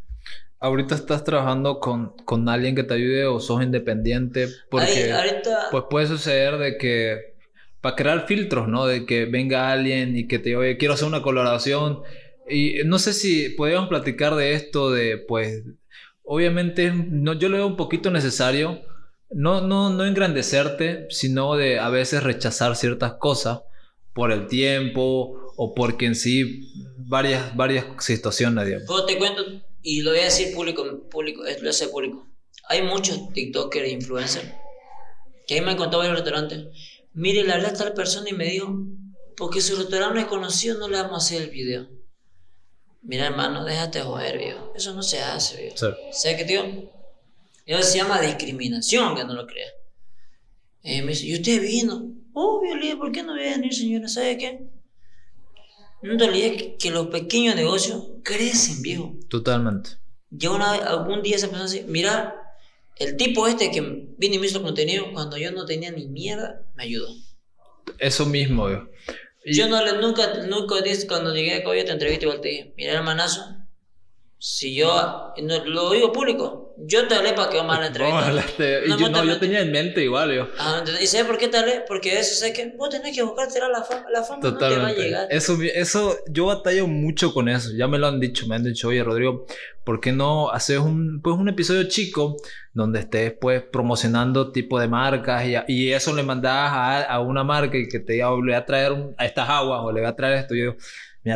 ahorita 0.61 0.95
estás 0.95 1.25
trabajando 1.25 1.79
con, 1.79 2.17
con 2.25 2.49
alguien 2.49 2.75
que 2.75 2.85
te 2.85 2.95
ayude 2.95 3.27
o 3.27 3.39
sos 3.39 3.63
independiente, 3.63 4.49
porque 4.71 5.13
pues 5.71 5.85
puede 5.91 6.07
suceder 6.07 6.57
de 6.57 6.79
que 6.79 7.28
para 7.89 7.97
crear 7.97 8.27
filtros, 8.27 8.69
¿no? 8.69 8.87
De 8.87 9.07
que 9.07 9.25
venga 9.25 9.73
alguien 9.73 10.15
y 10.15 10.29
que 10.29 10.39
te 10.39 10.57
oye, 10.57 10.77
quiero 10.77 10.93
hacer 10.93 11.09
una 11.09 11.23
colaboración. 11.23 12.03
Y 12.47 12.81
no 12.85 12.99
sé 12.99 13.15
si 13.15 13.49
podríamos 13.49 13.89
platicar 13.89 14.35
de 14.35 14.53
esto, 14.53 14.91
de 14.91 15.17
pues, 15.17 15.65
obviamente, 16.23 16.93
no, 16.93 17.33
yo 17.33 17.49
lo 17.49 17.57
veo 17.57 17.67
un 17.67 17.77
poquito 17.77 18.11
necesario, 18.11 18.83
no, 19.31 19.63
no, 19.63 19.89
no 19.89 20.05
engrandecerte, 20.05 21.07
sino 21.09 21.57
de 21.57 21.79
a 21.79 21.89
veces 21.89 22.23
rechazar 22.23 22.77
ciertas 22.77 23.15
cosas 23.15 23.61
por 24.13 24.33
el 24.33 24.49
tiempo 24.49 25.55
o 25.57 25.75
porque 25.75 26.05
en 26.05 26.15
sí 26.15 26.71
varias, 26.99 27.57
varias 27.57 27.87
situaciones, 28.01 28.67
digamos. 28.67 29.07
te 29.07 29.17
cuento, 29.17 29.43
y 29.81 30.03
lo 30.03 30.11
voy 30.11 30.21
a 30.21 30.25
decir 30.25 30.55
público, 30.55 31.09
público, 31.09 31.43
lo 31.43 31.49
voy 31.49 31.69
a 31.71 31.91
público. 31.91 32.27
Hay 32.69 32.83
muchos 32.83 33.33
TikTokers 33.33 33.87
e 33.87 33.93
influencers 33.93 34.47
que 35.47 35.57
a 35.57 35.61
mí 35.61 35.65
me 35.65 35.73
han 35.73 35.79
contado 35.79 36.05
en 36.05 36.11
el 36.11 36.17
restaurante. 36.17 36.71
Mire, 37.19 37.43
le 37.43 37.53
hablé 37.53 37.67
a 37.67 37.73
tal 37.73 37.95
persona 37.95 38.31
y 38.31 38.33
me 38.33 38.45
dijo, 38.45 38.73
porque 39.37 39.61
su 39.61 39.75
restaurante 39.75 40.15
no 40.15 40.21
es 40.21 40.27
conocido, 40.29 40.79
no 40.79 40.87
le 40.89 40.99
vamos 40.99 41.15
a 41.15 41.17
hacer 41.17 41.43
el 41.43 41.51
video. 41.51 41.89
Mira, 43.03 43.27
hermano, 43.27 43.65
déjate 43.65 44.03
joder, 44.03 44.39
viejo. 44.39 44.73
Eso 44.77 44.95
no 44.95 45.03
se 45.03 45.19
hace, 45.19 45.61
viejo. 45.61 45.77
Sí. 45.77 45.87
¿Sabes 46.13 46.37
qué, 46.37 46.45
tío? 46.45 46.63
Eso 47.67 47.83
se 47.83 47.99
llama 47.99 48.21
discriminación, 48.21 49.17
que 49.17 49.25
no 49.25 49.35
lo 49.35 49.49
creas. 49.49 49.73
Y 50.85 51.03
me 51.03 51.09
dice, 51.09 51.27
¿y 51.27 51.35
usted 51.35 51.61
vino? 51.61 52.09
Obvio, 52.35 52.95
oh, 52.95 52.99
¿por 52.99 53.11
qué 53.11 53.25
no 53.25 53.33
voy 53.33 53.49
a 53.49 53.57
venir, 53.57 53.75
señora? 53.75 54.07
¿Sabe 54.07 54.39
qué? 54.39 54.69
No 56.03 56.17
te 56.17 56.23
olvides 56.23 56.75
que 56.79 56.91
los 56.93 57.09
pequeños 57.09 57.57
negocios 57.57 58.11
crecen, 58.23 58.81
viejo. 58.81 59.17
Totalmente. 59.29 59.91
Yo 60.31 60.55
una, 60.55 60.73
algún 60.73 61.23
día 61.23 61.37
se 61.37 61.49
pensó 61.49 61.65
así, 61.65 61.85
mira, 61.89 62.48
el 62.99 63.17
tipo 63.17 63.47
este 63.47 63.71
que 63.71 63.81
vino 63.81 64.35
y 64.35 64.39
me 64.39 64.47
hizo 64.47 64.63
contenido, 64.63 65.13
cuando 65.13 65.37
yo 65.37 65.51
no 65.53 65.65
tenía 65.65 65.91
ni 65.91 66.07
mierda, 66.07 66.63
me 66.75 66.85
ayudó. 66.85 67.09
Eso 67.99 68.27
mismo, 68.27 68.67
viejo. 68.67 68.89
Yo 69.45 69.69
no 69.69 69.83
le, 69.83 70.01
nunca, 70.01 70.45
nunca 70.47 70.75
cuando 71.09 71.35
llegué 71.35 71.55
a 71.55 71.65
Coyote, 71.65 71.87
te 71.87 71.93
entrevisté 71.93 72.27
igual 72.27 72.41
te 72.41 72.49
dije, 72.49 72.75
mira 72.77 72.95
hermanazo, 72.95 73.57
si 74.39 74.75
yo, 74.75 75.33
lo 75.37 75.91
digo 75.93 76.13
público, 76.13 76.68
yo 76.81 77.09
te 77.09 77.17
hablé 77.17 77.33
para 77.33 77.51
que 77.51 77.59
a 77.59 77.65
la 77.65 77.87
entrevista. 77.89 78.31
No, 78.87 78.99
yo, 78.99 79.09
no, 79.09 79.25
yo 79.25 79.39
tenía 79.39 79.61
en 79.61 79.73
mente 79.73 80.05
igual, 80.05 80.33
yo. 80.33 80.49
Ah, 80.59 80.85
¿Y 81.01 81.07
sabes 81.07 81.27
por 81.27 81.37
qué 81.37 81.49
te 81.49 81.59
hablé? 81.59 81.83
Porque 81.89 82.19
eso 82.19 82.35
sé 82.37 82.53
que 82.53 82.73
vos 82.77 82.89
tenés 82.89 83.17
que 83.17 83.23
buscarte 83.23 83.59
la 83.59 83.83
fama, 83.83 84.07
la 84.11 84.23
fama 84.23 84.41
no 84.43 84.57
te 84.57 84.77
va 84.77 84.87
a 84.87 84.93
llegar. 84.93 85.27
Eso, 85.31 85.59
eso, 85.63 86.17
yo 86.29 86.47
batallo 86.47 86.87
mucho 86.87 87.35
con 87.35 87.49
eso, 87.49 87.71
ya 87.77 87.89
me 87.89 87.99
lo 87.99 88.07
han 88.07 88.21
dicho, 88.21 88.47
me 88.47 88.55
han 88.55 88.63
dicho, 88.63 88.89
oye 88.89 89.03
Rodrigo, 89.03 89.47
¿por 89.83 90.01
qué 90.01 90.13
no 90.13 90.51
haces 90.51 90.79
un, 90.79 91.21
pues, 91.21 91.37
un 91.37 91.49
episodio 91.49 91.85
chico 91.89 92.37
donde 92.73 93.01
estés 93.01 93.33
pues 93.41 93.63
promocionando 93.63 94.53
tipo 94.53 94.79
de 94.79 94.87
marcas 94.87 95.47
y, 95.47 95.57
y 95.67 95.93
eso 95.93 96.15
le 96.15 96.23
mandas 96.23 96.53
a, 96.53 97.03
a, 97.03 97.21
una 97.21 97.43
marca 97.43 97.77
y 97.77 97.89
que 97.89 97.99
te 97.99 98.13
diga, 98.13 98.31
le 98.31 98.37
voy 98.37 98.53
a 98.53 98.65
traer 98.65 98.93
a 99.17 99.27
estas 99.27 99.49
aguas 99.49 99.81
o 99.83 99.91
le 99.91 100.01
voy 100.01 100.09
a 100.09 100.15
traer 100.15 100.39
esto? 100.39 100.55
Y 100.55 100.63
yo, 100.63 100.77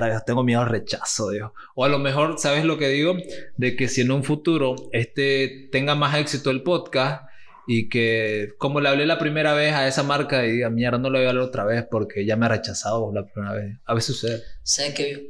mira, 0.00 0.24
tengo 0.24 0.42
miedo 0.42 0.60
al 0.60 0.68
rechazo, 0.68 1.30
Dios. 1.30 1.52
O 1.74 1.84
a 1.84 1.88
lo 1.88 1.98
mejor, 1.98 2.38
¿sabes 2.38 2.64
lo 2.64 2.78
que 2.78 2.88
digo? 2.88 3.16
De 3.56 3.76
que 3.76 3.88
si 3.88 4.00
en 4.00 4.10
un 4.10 4.24
futuro 4.24 4.76
este 4.92 5.68
tenga 5.70 5.94
más 5.94 6.16
éxito 6.16 6.50
el 6.50 6.62
podcast 6.62 7.24
y 7.66 7.88
que 7.88 8.54
como 8.58 8.80
le 8.80 8.88
hablé 8.88 9.06
la 9.06 9.18
primera 9.18 9.54
vez 9.54 9.74
a 9.74 9.86
esa 9.86 10.02
marca 10.02 10.44
y 10.44 10.52
diga, 10.52 10.70
mierda, 10.70 10.98
no 10.98 11.10
lo 11.10 11.18
voy 11.18 11.26
a 11.26 11.30
hablar 11.30 11.44
otra 11.44 11.64
vez 11.64 11.84
porque 11.90 12.24
ya 12.24 12.36
me 12.36 12.46
ha 12.46 12.50
rechazado 12.50 13.12
la 13.12 13.24
primera 13.26 13.54
vez. 13.54 13.78
A 13.84 13.94
veces 13.94 14.16
sucede. 14.16 14.42
¿Sabes 14.62 14.94
qué? 14.94 15.28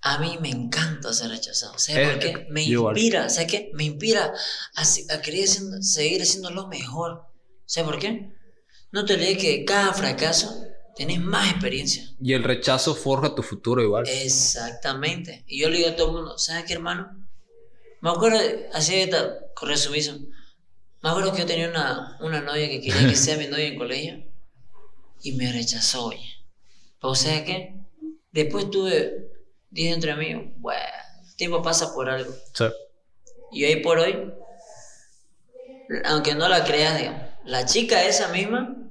A 0.00 0.18
mí 0.18 0.38
me 0.40 0.50
encanta 0.50 1.12
ser 1.12 1.30
rechazado. 1.30 1.78
¿Sabes 1.78 2.08
por 2.08 2.18
qué? 2.18 2.46
Me 2.50 2.62
inspira, 2.62 3.28
¿sabes 3.28 3.50
qué? 3.50 3.70
Me 3.74 3.84
inspira 3.84 4.32
a, 4.74 5.20
querer 5.22 5.48
seguir 5.48 6.22
haciendo 6.22 6.50
lo 6.50 6.66
mejor. 6.68 7.22
¿Sabes 7.66 7.90
por 7.90 8.00
qué? 8.00 8.32
No 8.90 9.04
te 9.04 9.14
olvides 9.14 9.38
que 9.38 9.64
cada 9.64 9.92
fracaso 9.92 10.66
Tienes 10.94 11.20
más 11.20 11.50
experiencia. 11.50 12.04
Y 12.20 12.34
el 12.34 12.44
rechazo 12.44 12.94
forja 12.94 13.34
tu 13.34 13.42
futuro 13.42 13.82
igual. 13.82 14.04
Exactamente. 14.06 15.44
Y 15.46 15.60
yo 15.60 15.70
le 15.70 15.78
digo 15.78 15.90
a 15.90 15.96
todo 15.96 16.08
el 16.08 16.12
mundo, 16.14 16.38
¿sabes 16.38 16.64
qué, 16.64 16.74
hermano? 16.74 17.26
Me 18.00 18.10
acuerdo, 18.10 18.38
así 18.72 19.08
con 19.54 19.68
resumición, 19.68 20.28
me 21.02 21.10
acuerdo 21.10 21.32
que 21.32 21.38
yo 21.38 21.46
tenía 21.46 21.68
una, 21.68 22.18
una 22.20 22.40
novia 22.40 22.68
que 22.68 22.80
quería 22.80 23.08
que 23.08 23.16
sea 23.16 23.36
mi 23.36 23.46
novia 23.46 23.66
en 23.66 23.78
colegio 23.78 24.24
y 25.22 25.32
me 25.32 25.50
rechazó, 25.50 26.06
oye. 26.06 26.28
Pero 27.00 27.14
¿sabes 27.14 27.42
qué? 27.42 27.74
Después 28.32 28.70
tuve, 28.70 29.30
dije 29.70 29.92
entre 29.92 30.14
mí, 30.16 30.52
bueno, 30.56 30.80
el 31.24 31.36
tiempo 31.36 31.62
pasa 31.62 31.94
por 31.94 32.10
algo. 32.10 32.32
Sí. 32.54 32.64
Y 33.52 33.64
hoy 33.64 33.76
por 33.76 33.98
hoy, 33.98 34.32
aunque 36.04 36.34
no 36.34 36.48
la 36.48 36.64
creas, 36.64 36.98
digamos, 36.98 37.22
la 37.44 37.66
chica 37.66 38.04
esa 38.04 38.28
misma 38.28 38.81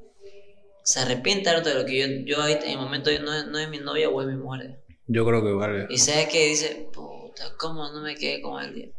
se 0.84 1.00
arrepiente 1.00 1.50
harto 1.50 1.70
de 1.70 1.76
lo 1.76 1.86
que 1.86 2.00
yo, 2.00 2.08
yo 2.26 2.48
en 2.48 2.64
el 2.64 2.78
momento 2.78 3.12
no, 3.22 3.46
no 3.48 3.60
es 3.60 3.70
mi 3.70 3.80
novia 3.80 4.10
o 4.10 4.22
es 4.22 4.28
mi 4.28 4.36
mujer. 4.36 4.82
Yo 5.08 5.26
creo 5.26 5.44
que 5.44 5.52
vale. 5.52 5.88
Y 5.90 5.98
sabes 5.98 6.30
que 6.30 6.48
dice, 6.48 6.88
puta, 6.94 7.54
¿cómo 7.58 7.92
no 7.92 8.02
me 8.02 8.16
quedé 8.16 8.42
con? 8.42 8.74
Día? 8.74 8.90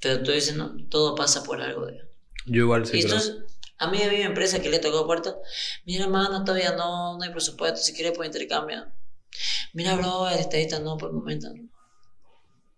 Pero 0.00 0.22
tú 0.22 0.32
dices, 0.32 0.56
no, 0.56 0.76
todo 0.88 1.14
pasa 1.14 1.42
por 1.44 1.60
algo. 1.60 1.86
Día. 1.86 2.02
Yo 2.46 2.62
igual 2.62 2.86
sí. 2.86 2.98
Y 2.98 3.02
entonces, 3.02 3.36
a 3.78 3.90
mí 3.90 4.02
había 4.02 4.18
una 4.18 4.28
empresa 4.28 4.60
que 4.60 4.68
le 4.68 4.78
tocó 4.78 5.06
puerta. 5.06 5.36
Mira, 5.84 6.04
hermano, 6.04 6.44
todavía 6.44 6.72
no, 6.72 7.16
no 7.16 7.22
hay 7.22 7.30
presupuesto. 7.30 7.78
Si 7.78 7.92
quieres, 7.92 8.12
pues 8.16 8.26
intercambio. 8.26 8.86
Mira, 9.72 9.96
bro, 9.96 10.28
estadista 10.28 10.80
no, 10.80 10.96
por 10.96 11.10
el 11.10 11.16
momento. 11.16 11.48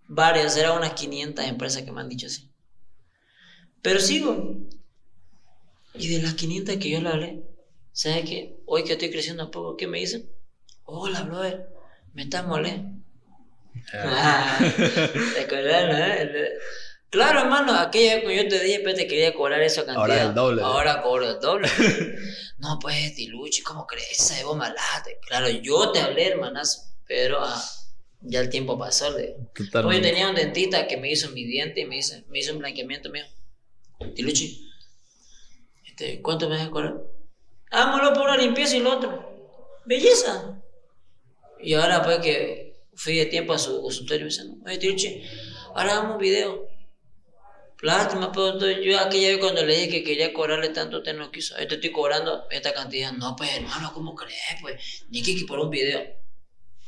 Varias, 0.08 0.56
eran 0.56 0.76
unas 0.76 0.92
500 0.92 1.44
empresas 1.46 1.82
que 1.82 1.92
me 1.92 2.00
han 2.00 2.08
dicho 2.08 2.26
así. 2.26 2.50
Pero 3.80 3.98
sigo. 4.00 4.58
Y 5.94 6.08
de 6.08 6.22
las 6.22 6.34
500 6.34 6.76
que 6.76 6.90
yo 6.90 7.00
le 7.00 7.08
hablé, 7.08 7.42
¿Sabes 7.92 8.24
qué? 8.24 8.56
Hoy 8.66 8.84
que 8.84 8.92
estoy 8.92 9.10
creciendo 9.10 9.44
un 9.44 9.50
poco, 9.50 9.76
¿qué 9.76 9.86
me 9.86 9.98
dicen? 9.98 10.28
Hola, 10.84 11.22
brother, 11.22 11.68
me 12.14 12.22
estás 12.22 12.46
molé. 12.46 12.84
Ah. 13.92 14.58
¿Te 15.34 15.40
acuerdas, 15.40 16.26
no? 16.26 16.38
Claro, 17.10 17.40
hermano, 17.40 17.74
aquella 17.74 18.22
cuando 18.22 18.42
yo 18.42 18.48
te 18.48 18.64
dije, 18.64 18.80
pues 18.80 18.94
te 18.94 19.06
quería 19.06 19.34
cobrar 19.34 19.60
esa 19.60 19.84
cantidad. 19.84 20.00
Ahora 20.00 20.22
el 20.22 20.34
doble. 20.34 20.62
Ahora 20.62 21.02
cobro 21.02 21.30
el 21.30 21.40
doble. 21.40 21.68
no, 22.58 22.78
pues, 22.80 23.14
Diluchi, 23.14 23.60
¿cómo 23.62 23.86
crees? 23.86 24.12
Esa 24.12 24.42
vos 24.46 24.56
malate. 24.56 25.18
Claro, 25.26 25.50
yo 25.50 25.92
te 25.92 26.00
hablé, 26.00 26.28
hermanazo, 26.28 26.80
pero 27.06 27.40
ah, 27.42 27.62
ya 28.22 28.40
el 28.40 28.48
tiempo 28.48 28.78
pasó. 28.78 29.14
Le... 29.14 29.36
Hoy 29.84 30.00
tenía 30.00 30.30
un 30.30 30.34
dentista 30.34 30.86
que 30.86 30.96
me 30.96 31.10
hizo 31.10 31.28
mi 31.32 31.44
diente 31.44 31.82
y 31.82 31.84
me 31.84 31.98
hizo, 31.98 32.16
me 32.28 32.38
hizo 32.38 32.54
un 32.54 32.60
blanqueamiento 32.60 33.10
mío. 33.10 33.24
Diluchi, 34.14 34.70
este, 35.84 36.22
¿cuánto 36.22 36.48
me 36.48 36.56
vas 36.56 36.66
a 36.66 36.70
cobrar? 36.70 37.11
Hámoslo 37.72 38.12
por 38.12 38.22
una 38.22 38.36
limpieza 38.36 38.76
y 38.76 38.80
lo 38.80 38.96
otro. 38.96 39.32
Belleza. 39.84 40.62
Y 41.60 41.74
ahora 41.74 42.02
pues 42.02 42.18
que 42.18 42.74
fui 42.94 43.16
de 43.16 43.26
tiempo 43.26 43.52
a 43.52 43.58
su 43.58 43.80
consultorio 43.80 44.24
me 44.24 44.30
dicen, 44.30 44.60
oye, 44.64 44.78
Tirche, 44.78 45.22
ahora 45.74 45.92
hagamos 45.92 46.12
un 46.16 46.18
video. 46.18 46.66
Lástima, 47.80 48.30
pero 48.30 48.60
yo 48.80 48.98
aquella 49.00 49.28
vez 49.28 49.38
cuando 49.38 49.64
le 49.66 49.74
dije 49.74 49.90
que 49.90 50.04
quería 50.04 50.32
cobrarle 50.32 50.68
tanto, 50.68 51.02
te 51.02 51.12
no 51.14 51.32
quiso. 51.32 51.58
Yo 51.58 51.66
te 51.66 51.74
estoy 51.74 51.90
cobrando 51.90 52.44
esta 52.50 52.72
cantidad. 52.72 53.10
No, 53.10 53.34
pues 53.34 53.56
hermano, 53.56 53.90
¿cómo 53.92 54.14
crees? 54.14 54.38
Pues 54.60 55.04
ni 55.10 55.20
que 55.22 55.34
por 55.48 55.58
un 55.58 55.70
video. 55.70 56.00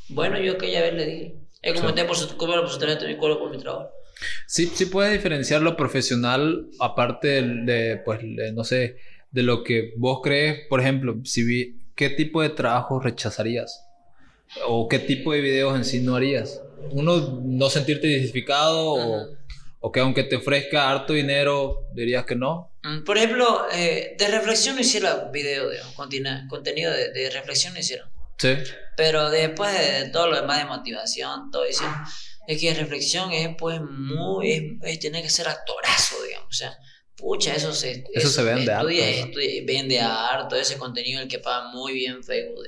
Bueno, 0.09 0.39
yo 0.39 0.53
aquella 0.53 0.83
vez 0.83 0.95
le 0.95 1.07
dije. 1.07 1.35
Es 1.63 1.81
como 1.81 1.95
te 1.95 2.05
por 2.05 2.17
su 2.17 2.37
cobro 2.37 2.61
por 2.61 2.71
su 2.71 2.79
talento 2.79 3.09
y 3.09 3.17
cobro 3.17 3.41
por 3.41 3.51
mi 3.51 3.59
trabajo. 3.59 3.91
Sí, 4.47 4.67
sí 4.67 4.87
puedes 4.87 5.13
diferenciar 5.13 5.63
lo 5.63 5.77
profesional 5.77 6.69
aparte 6.79 7.43
de, 7.43 8.01
pues, 8.05 8.21
no 8.53 8.63
sé, 8.63 8.97
de 9.35 9.43
lo 9.43 9.65
que 9.65 9.93
vos 9.97 10.21
crees, 10.23 10.61
por 10.69 10.81
ejemplo, 10.81 11.17
si 11.25 11.43
vi, 11.43 11.77
¿qué 11.97 12.09
tipo 12.09 12.41
de 12.41 12.51
trabajo 12.51 13.01
rechazarías? 13.01 13.85
¿O 14.69 14.89
qué 14.89 15.01
tipo 15.01 15.33
de 15.33 15.41
videos 15.41 15.75
en 15.75 15.85
sí 15.85 15.99
no 16.01 16.15
harías? 16.15 16.63
Uno, 16.93 17.41
no 17.43 17.69
sentirte 17.69 18.07
identificado 18.07 18.93
o, 18.93 19.27
o, 19.81 19.91
que 19.91 19.99
aunque 19.99 20.23
te 20.23 20.37
ofrezca 20.37 20.89
harto 20.89 21.15
dinero, 21.15 21.89
dirías 21.95 22.25
que 22.25 22.37
no. 22.37 22.71
Mm, 22.85 23.03
por 23.03 23.17
ejemplo, 23.19 23.67
eh, 23.73 24.15
de 24.17 24.29
reflexión 24.29 24.77
no 24.77 24.83
hiciera 24.83 25.31
video, 25.33 25.69
de 25.69 25.81
contenido 25.97 26.93
de, 26.93 27.11
de, 27.11 27.31
reflexión 27.31 27.75
no 27.75 27.81
hiciera. 27.81 28.09
Sí. 28.39 28.55
Pero 28.97 29.31
después 29.31 29.73
de 29.77 30.11
todo 30.11 30.29
lo 30.29 30.41
demás 30.41 30.59
de 30.59 30.67
motivación, 30.67 31.51
todo 31.51 31.65
eso, 31.65 31.85
es 32.47 32.61
que 32.61 32.73
reflexión 32.73 33.33
es 33.33 33.49
pues 33.59 33.81
muy, 33.81 34.53
es, 34.53 34.63
es 34.83 35.01
tener 35.01 35.23
que 35.23 35.31
ser 35.31 35.49
actorazo, 35.49 36.23
digamos, 36.23 36.51
o 36.51 36.53
sea, 36.53 36.79
Pucha, 37.17 37.55
eso 37.55 37.73
se, 37.73 38.05
eso, 38.13 38.29
se 38.29 38.43
vende 38.43 38.73
estudia, 38.73 39.23
harto. 39.23 39.39
vende 39.67 40.01
harto 40.01 40.57
ese 40.57 40.77
contenido 40.79 41.23
el 41.23 41.29
que 41.29 41.39
paga 41.39 41.71
muy 41.73 41.93
bien 41.93 42.23
Facebook, 42.25 42.65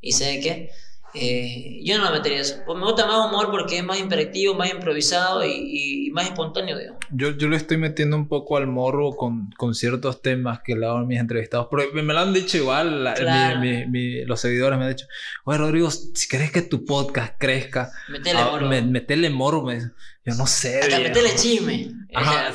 Y 0.00 0.12
sé 0.12 0.40
qué? 0.40 0.70
Eh, 1.18 1.80
yo 1.82 1.96
no 1.96 2.04
me 2.04 2.10
metería 2.10 2.40
eso. 2.40 2.56
Pues 2.66 2.78
me 2.78 2.84
gusta 2.84 3.06
más 3.06 3.26
humor 3.26 3.50
porque 3.50 3.78
es 3.78 3.84
más 3.84 3.98
imperativo, 3.98 4.54
más 4.54 4.70
improvisado 4.70 5.44
y, 5.46 6.06
y 6.06 6.10
más 6.10 6.26
espontáneo, 6.26 6.78
digamos. 6.78 7.00
Yo, 7.10 7.30
yo 7.30 7.48
le 7.48 7.56
estoy 7.56 7.78
metiendo 7.78 8.16
un 8.16 8.28
poco 8.28 8.56
al 8.56 8.66
morro 8.66 9.12
con, 9.12 9.50
con 9.56 9.74
ciertos 9.74 10.20
temas 10.20 10.60
que 10.62 10.76
le 10.76 10.84
hago 10.84 10.98
a 10.98 11.04
mis 11.04 11.18
entrevistados. 11.18 11.68
Pero 11.70 11.90
me 11.92 12.12
lo 12.12 12.18
han 12.18 12.34
dicho 12.34 12.58
igual, 12.58 13.14
mi, 13.60 13.86
mi, 13.86 14.24
los 14.24 14.40
seguidores 14.40 14.78
me 14.78 14.84
han 14.84 14.90
dicho, 14.94 15.06
oye 15.44 15.58
Rodrigo, 15.58 15.90
si 15.90 16.28
querés 16.28 16.50
que 16.50 16.62
tu 16.62 16.84
podcast 16.84 17.34
crezca, 17.38 17.90
metele 18.08 18.38
ah, 18.38 18.48
morro. 18.50 18.68
Me, 18.68 18.82
metele 18.82 19.30
morro. 19.30 19.62
Me, 19.62 19.80
yo 20.26 20.34
no 20.34 20.46
sé. 20.46 20.80
Hasta 20.80 20.98
metele 20.98 21.36
chisme. 21.36 21.88
Ajá, 22.12 22.52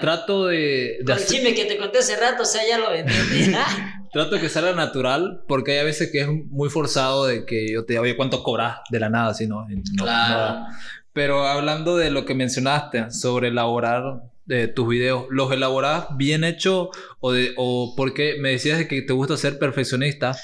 trato 0.00 0.46
de... 0.46 0.98
de 1.04 1.12
el 1.12 1.26
chisme 1.26 1.54
que 1.54 1.66
te 1.66 1.78
conté 1.78 1.98
hace 1.98 2.16
rato, 2.16 2.42
o 2.42 2.46
sea, 2.46 2.62
ya 2.68 2.78
lo 2.78 2.90
vendí. 2.90 3.12
Trato 4.12 4.36
de 4.36 4.40
que 4.40 4.48
salga 4.48 4.72
natural, 4.72 5.42
porque 5.46 5.78
hay 5.78 5.84
veces 5.84 6.10
que 6.10 6.22
es 6.22 6.28
muy 6.28 6.70
forzado 6.70 7.26
de 7.26 7.44
que 7.44 7.70
yo 7.70 7.84
te 7.84 7.92
diga, 7.92 8.00
oye, 8.00 8.16
¿cuánto 8.16 8.42
cobras? 8.42 8.78
De 8.90 8.98
la 8.98 9.10
nada, 9.10 9.34
si 9.34 9.46
no. 9.46 9.66
claro. 9.96 10.66
Pero 11.12 11.46
hablando 11.46 11.96
de 11.96 12.10
lo 12.10 12.24
que 12.24 12.34
mencionaste 12.34 13.10
sobre 13.10 13.48
elaborar 13.48 14.22
eh, 14.48 14.68
tus 14.68 14.88
videos, 14.88 15.26
¿los 15.30 15.52
elaboras 15.52 16.06
bien 16.16 16.44
hecho 16.44 16.90
o, 17.20 17.32
de, 17.32 17.52
o 17.56 17.94
porque 17.96 18.36
me 18.40 18.50
decías 18.50 18.84
que 18.86 19.02
te 19.02 19.12
gusta 19.12 19.36
ser 19.36 19.58
perfeccionista, 19.58 20.36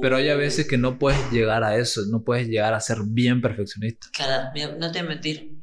pero 0.00 0.16
hay 0.16 0.28
a 0.28 0.36
veces 0.36 0.66
que 0.66 0.78
no 0.78 0.98
puedes 0.98 1.30
llegar 1.30 1.64
a 1.64 1.76
eso, 1.76 2.02
no 2.10 2.22
puedes 2.24 2.48
llegar 2.48 2.74
a 2.74 2.80
ser 2.80 2.98
bien 3.04 3.40
perfeccionista? 3.40 4.08
Cara, 4.16 4.52
no 4.78 4.92
te 4.92 5.00
voy 5.00 5.06
a 5.06 5.10
mentir. 5.10 5.57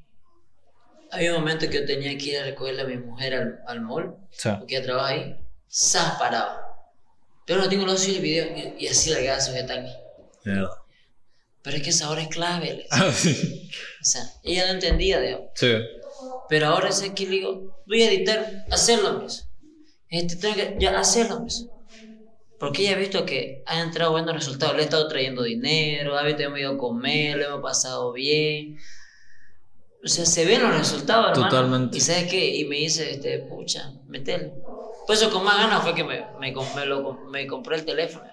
Había 1.11 1.33
un 1.33 1.39
momento 1.39 1.69
que 1.69 1.81
yo 1.81 1.85
tenía 1.85 2.17
que 2.17 2.25
ir 2.25 2.39
a 2.39 2.43
recogerle 2.43 2.81
a 2.81 2.85
mi 2.85 2.97
mujer 2.97 3.33
al, 3.33 3.59
al 3.67 3.81
mall, 3.81 4.15
porque 4.59 4.75
ella 4.75 4.85
trabaja 4.85 5.07
ahí, 5.07 5.35
se 5.67 5.99
parado 6.19 6.65
pero 7.45 7.61
no 7.61 7.69
tengo 7.69 7.85
los 7.85 8.05
de 8.05 8.19
video 8.19 8.47
y, 8.77 8.87
así 8.87 9.11
la 9.11 9.21
gas 9.21 9.53
ya 9.53 9.59
está 9.59 9.85
Pero 10.43 11.77
es 11.77 11.83
que 11.83 11.89
esa 11.91 12.09
hora 12.09 12.21
es 12.21 12.27
clave. 12.29 12.87
Ah, 12.89 13.11
sí. 13.13 13.69
O 14.01 14.05
sea, 14.05 14.23
ella 14.43 14.67
no 14.67 14.73
entendía, 14.73 15.19
de 15.19 15.49
Sí. 15.55 15.73
Pero 16.49 16.67
ahora 16.67 16.89
es 16.89 17.01
que 17.01 17.25
le 17.25 17.31
digo, 17.31 17.83
voy 17.87 18.03
a 18.03 18.11
editar, 18.11 18.65
hacerlo 18.71 19.19
mismo. 19.19 19.47
Este, 20.09 20.35
tengo 20.35 20.55
que 20.55 20.75
ya 20.79 20.97
hacerlo 20.99 21.39
mismo. 21.39 21.87
Porque 22.59 22.83
ella 22.83 22.95
ha 22.95 22.99
visto 22.99 23.25
que 23.25 23.63
ha 23.65 23.81
entrado 23.81 24.11
buenos 24.11 24.33
resultados. 24.33 24.75
Le 24.75 24.81
he 24.81 24.85
estado 24.85 25.07
trayendo 25.07 25.43
dinero, 25.43 26.17
a 26.17 26.23
veces 26.23 26.41
hemos 26.41 26.59
ido 26.59 26.73
a 26.73 26.77
comer, 26.77 27.37
lo 27.37 27.45
hemos 27.45 27.61
pasado 27.61 28.11
bien. 28.11 28.77
O 30.05 30.07
sea, 30.07 30.23
se 30.23 30.45
ven 30.45 30.61
los 30.61 30.77
resultados, 30.77 31.31
hermano. 31.31 31.49
Totalmente. 31.49 31.97
Y 31.97 31.99
sabes 31.99 32.29
qué, 32.29 32.55
y 32.57 32.65
me 32.65 32.75
dice, 32.75 33.09
este, 33.09 33.39
pucha, 33.39 33.91
metele. 34.07 34.53
Por 35.07 35.15
eso 35.15 35.31
con 35.31 35.43
más 35.43 35.57
ganas 35.57 35.81
fue 35.81 35.95
que 35.95 36.03
me, 36.03 36.23
me, 36.39 36.53
me, 37.31 37.47
compré 37.47 37.75
el 37.75 37.85
teléfono. 37.85 38.25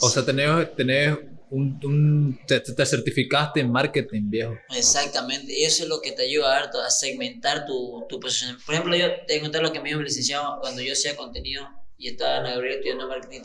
O 0.00 0.08
sea, 0.08 0.24
tenés, 0.24 0.74
tenés 0.74 1.16
un, 1.50 1.80
un 1.84 2.40
te, 2.44 2.60
certificaste 2.84 3.60
en 3.60 3.70
marketing, 3.70 4.22
viejo. 4.24 4.54
Exactamente, 4.76 5.56
y 5.56 5.62
eso 5.62 5.84
es 5.84 5.88
lo 5.88 6.00
que 6.00 6.10
te 6.10 6.24
ayuda 6.24 6.58
a, 6.58 6.86
a 6.86 6.90
segmentar 6.90 7.64
tu, 7.64 8.04
tu 8.08 8.18
posición. 8.18 8.58
Por 8.66 8.74
ejemplo, 8.74 8.96
yo 8.96 9.06
te 9.28 9.40
contar 9.40 9.62
lo 9.62 9.72
que 9.72 9.78
me 9.78 9.90
dijo 9.90 10.00
mi 10.00 10.06
licenciado 10.06 10.58
cuando 10.60 10.82
yo 10.82 10.92
hacía 10.92 11.14
contenido 11.14 11.68
y 11.98 12.08
estaba 12.08 12.38
en 12.38 12.44
la 12.44 12.50
Gabriela 12.50 12.76
estudiando 12.76 13.06
marketing. 13.06 13.42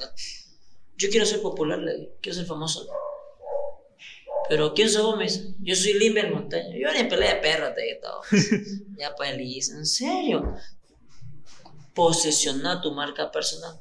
Yo 0.98 1.10
quiero 1.10 1.28
ser 1.28 1.42
popular, 1.44 1.80
quiero 2.22 2.36
ser 2.36 2.48
famoso. 2.48 2.88
Pero 4.50 4.74
¿quién 4.74 4.90
sos 4.90 5.04
vos? 5.04 5.42
Yo 5.60 5.76
soy 5.76 5.94
Limber 5.94 6.32
Montaña. 6.32 6.76
Yo 6.78 6.92
ni 6.94 7.10
pelea 7.10 7.36
de 7.36 7.42
perra 7.42 7.74
te 7.74 7.92
he 7.92 7.96
todo. 7.96 8.22
ya 8.98 9.16
pues, 9.16 9.70
en 9.70 9.86
serio 9.86 10.56
posesionar 11.96 12.82
tu 12.82 12.92
marca 12.92 13.32
personal. 13.32 13.80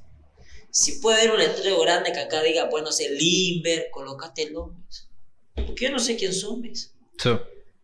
Si 0.70 1.00
puede 1.00 1.18
haber 1.18 1.32
un 1.32 1.38
letrero 1.38 1.80
grande 1.80 2.12
que 2.12 2.20
acá 2.20 2.42
diga, 2.42 2.68
bueno, 2.70 2.90
sé, 2.90 3.10
Limber, 3.10 3.88
colócate 3.92 4.44
el 4.44 4.54
nombre. 4.54 4.82
Porque 5.54 5.84
yo 5.84 5.90
no 5.90 5.98
sé 5.98 6.16
quién 6.16 6.32
son, 6.32 6.62
Sí. 6.74 7.30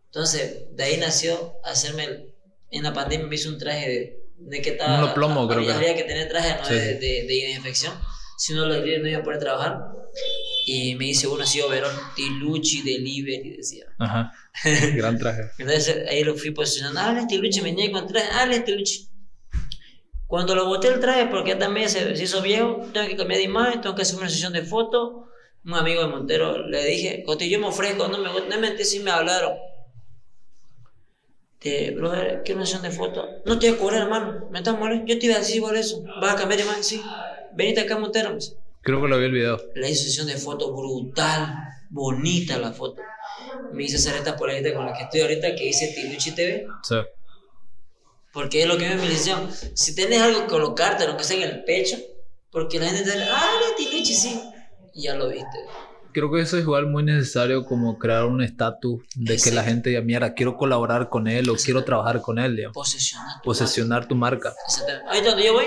Entonces, 0.05 0.75
de 0.75 0.83
ahí 0.83 0.97
nació 0.97 1.55
hacerme, 1.63 2.33
en 2.69 2.83
la 2.83 2.93
pandemia 2.93 3.27
me 3.27 3.35
hice 3.35 3.47
un 3.47 3.57
traje 3.57 3.89
de, 3.89 4.23
de 4.37 4.61
que 4.61 4.71
estaba... 4.71 5.05
Un 5.05 5.13
plomo, 5.13 5.47
creo 5.47 5.65
que. 5.65 5.71
Había 5.71 5.95
que 5.95 6.03
tener 6.03 6.27
traje 6.27 6.61
¿no? 6.61 6.67
de, 6.67 6.95
de, 6.95 7.23
de, 7.23 7.51
infección, 7.51 7.93
si 8.37 8.53
no 8.53 8.65
lo 8.65 8.75
no 8.75 9.07
iba 9.07 9.19
a 9.19 9.23
poder 9.23 9.39
trabajar. 9.39 9.79
Y 10.65 10.95
me 10.95 11.07
hice 11.07 11.27
uno 11.27 11.43
así, 11.43 11.61
Overón, 11.61 11.91
Tiluchi 12.15 12.81
Delivery, 12.81 13.57
decía. 13.57 13.85
Ajá. 13.97 14.31
Gran 14.95 15.17
traje. 15.17 15.43
Entonces 15.57 16.07
ahí 16.09 16.23
lo 16.23 16.35
fui 16.35 16.51
posicionando. 16.51 16.99
Ah, 16.99 17.27
Tiluchi, 17.27 17.61
me 17.61 17.91
con 17.91 18.07
traje. 18.07 18.27
Ah, 18.31 18.63
Tiluchi. 18.63 19.07
Cuando 20.27 20.55
lo 20.55 20.65
boté 20.65 20.87
el 20.87 20.99
traje, 20.99 21.25
porque 21.25 21.55
también 21.55 21.89
se, 21.89 22.15
se, 22.15 22.23
hizo 22.23 22.41
viejo, 22.41 22.87
tengo 22.93 23.07
que 23.07 23.17
cambiar 23.17 23.39
de 23.39 23.45
imagen, 23.45 23.81
tengo 23.81 23.95
que 23.95 24.03
hacer 24.03 24.17
una 24.17 24.29
sesión 24.29 24.53
de 24.53 24.61
fotos. 24.61 25.25
Un 25.65 25.73
amigo 25.73 26.01
de 26.01 26.07
Montero 26.07 26.67
le 26.67 26.85
dije, 26.85 27.23
Coti, 27.23 27.49
yo 27.49 27.59
me 27.59 27.67
ofrezco, 27.67 28.07
no 28.07 28.17
me 28.17 28.29
no 28.29 28.59
me 28.59 28.83
si 28.83 28.99
me 29.01 29.11
hablaron. 29.11 29.53
De, 31.59 31.91
brother, 31.91 32.41
quiero 32.43 32.59
una 32.59 32.65
sesión 32.65 32.81
de 32.81 32.91
fotos. 32.91 33.25
No 33.45 33.59
te 33.59 33.67
voy 33.67 33.75
a 33.75 33.79
cobrar, 33.79 34.01
hermano, 34.03 34.47
me 34.49 34.59
estás 34.59 34.79
molestando. 34.79 35.13
Yo 35.13 35.19
te 35.19 35.25
iba 35.25 35.35
a 35.35 35.39
decir 35.39 35.61
por 35.61 35.75
eso. 35.75 36.01
¿Vas 36.21 36.33
a 36.33 36.37
cambiar 36.37 36.59
de 36.59 36.65
imagen? 36.65 36.83
Sí. 36.83 37.01
Venite 37.53 37.81
acá, 37.81 37.99
Montero. 37.99 38.37
Creo 38.81 39.01
que 39.01 39.07
lo 39.07 39.17
vi 39.19 39.25
el 39.25 39.31
video. 39.31 39.61
Hice 39.75 40.05
sesión 40.05 40.27
de 40.27 40.37
fotos 40.37 40.71
brutal, 40.71 41.55
bonita 41.89 42.57
la 42.57 42.71
foto. 42.71 43.01
Me 43.73 43.83
hice 43.83 43.97
hacer 43.97 44.15
esta 44.15 44.35
polerita 44.35 44.73
con 44.73 44.85
la 44.85 44.93
que 44.93 45.03
estoy 45.03 45.21
ahorita, 45.21 45.55
que 45.55 45.65
dice 45.65 45.93
Tiluchi 45.95 46.31
TV. 46.31 46.67
Sí. 46.83 46.95
Porque 48.33 48.63
es 48.63 48.67
lo 48.67 48.77
que 48.77 48.89
me 48.89 49.07
dice 49.07 49.33
Si 49.73 49.93
tienes 49.93 50.19
algo 50.21 50.41
que 50.41 50.47
colocarte, 50.47 51.05
lo 51.07 51.15
que 51.15 51.23
sea 51.23 51.37
en 51.37 51.43
el 51.43 51.63
pecho, 51.63 51.97
porque 52.51 52.79
la 52.79 52.87
gente 52.87 53.03
te 53.03 53.11
dice, 53.11 53.29
ah, 53.31 53.59
Tiluchi, 53.77 54.13
sí. 54.15 54.41
Y 54.93 55.03
ya 55.03 55.15
lo 55.15 55.29
viste. 55.29 55.59
Creo 56.13 56.29
que 56.31 56.41
eso 56.41 56.57
es 56.57 56.63
igual 56.63 56.87
muy 56.87 57.03
necesario 57.03 57.63
como 57.63 57.97
crear 57.97 58.25
un 58.25 58.41
estatus 58.41 59.01
de 59.15 59.37
que 59.37 59.51
la 59.51 59.63
gente 59.63 59.91
diga, 59.91 60.01
mira, 60.01 60.33
quiero 60.33 60.57
colaborar 60.57 61.07
con 61.07 61.27
él 61.27 61.49
o 61.49 61.55
quiero 61.55 61.85
trabajar 61.85 62.21
con 62.21 62.39
él. 62.39 62.55
Digamos. 62.55 62.73
Posesionar. 62.73 63.37
Tu 63.37 63.43
Posesionar 63.43 63.99
marca. 63.99 64.07
tu 64.09 64.15
marca. 64.15 64.53
Exactamente. 64.67 65.05
Ahí 65.09 65.21
donde 65.23 65.45
yo 65.45 65.53
voy, 65.53 65.65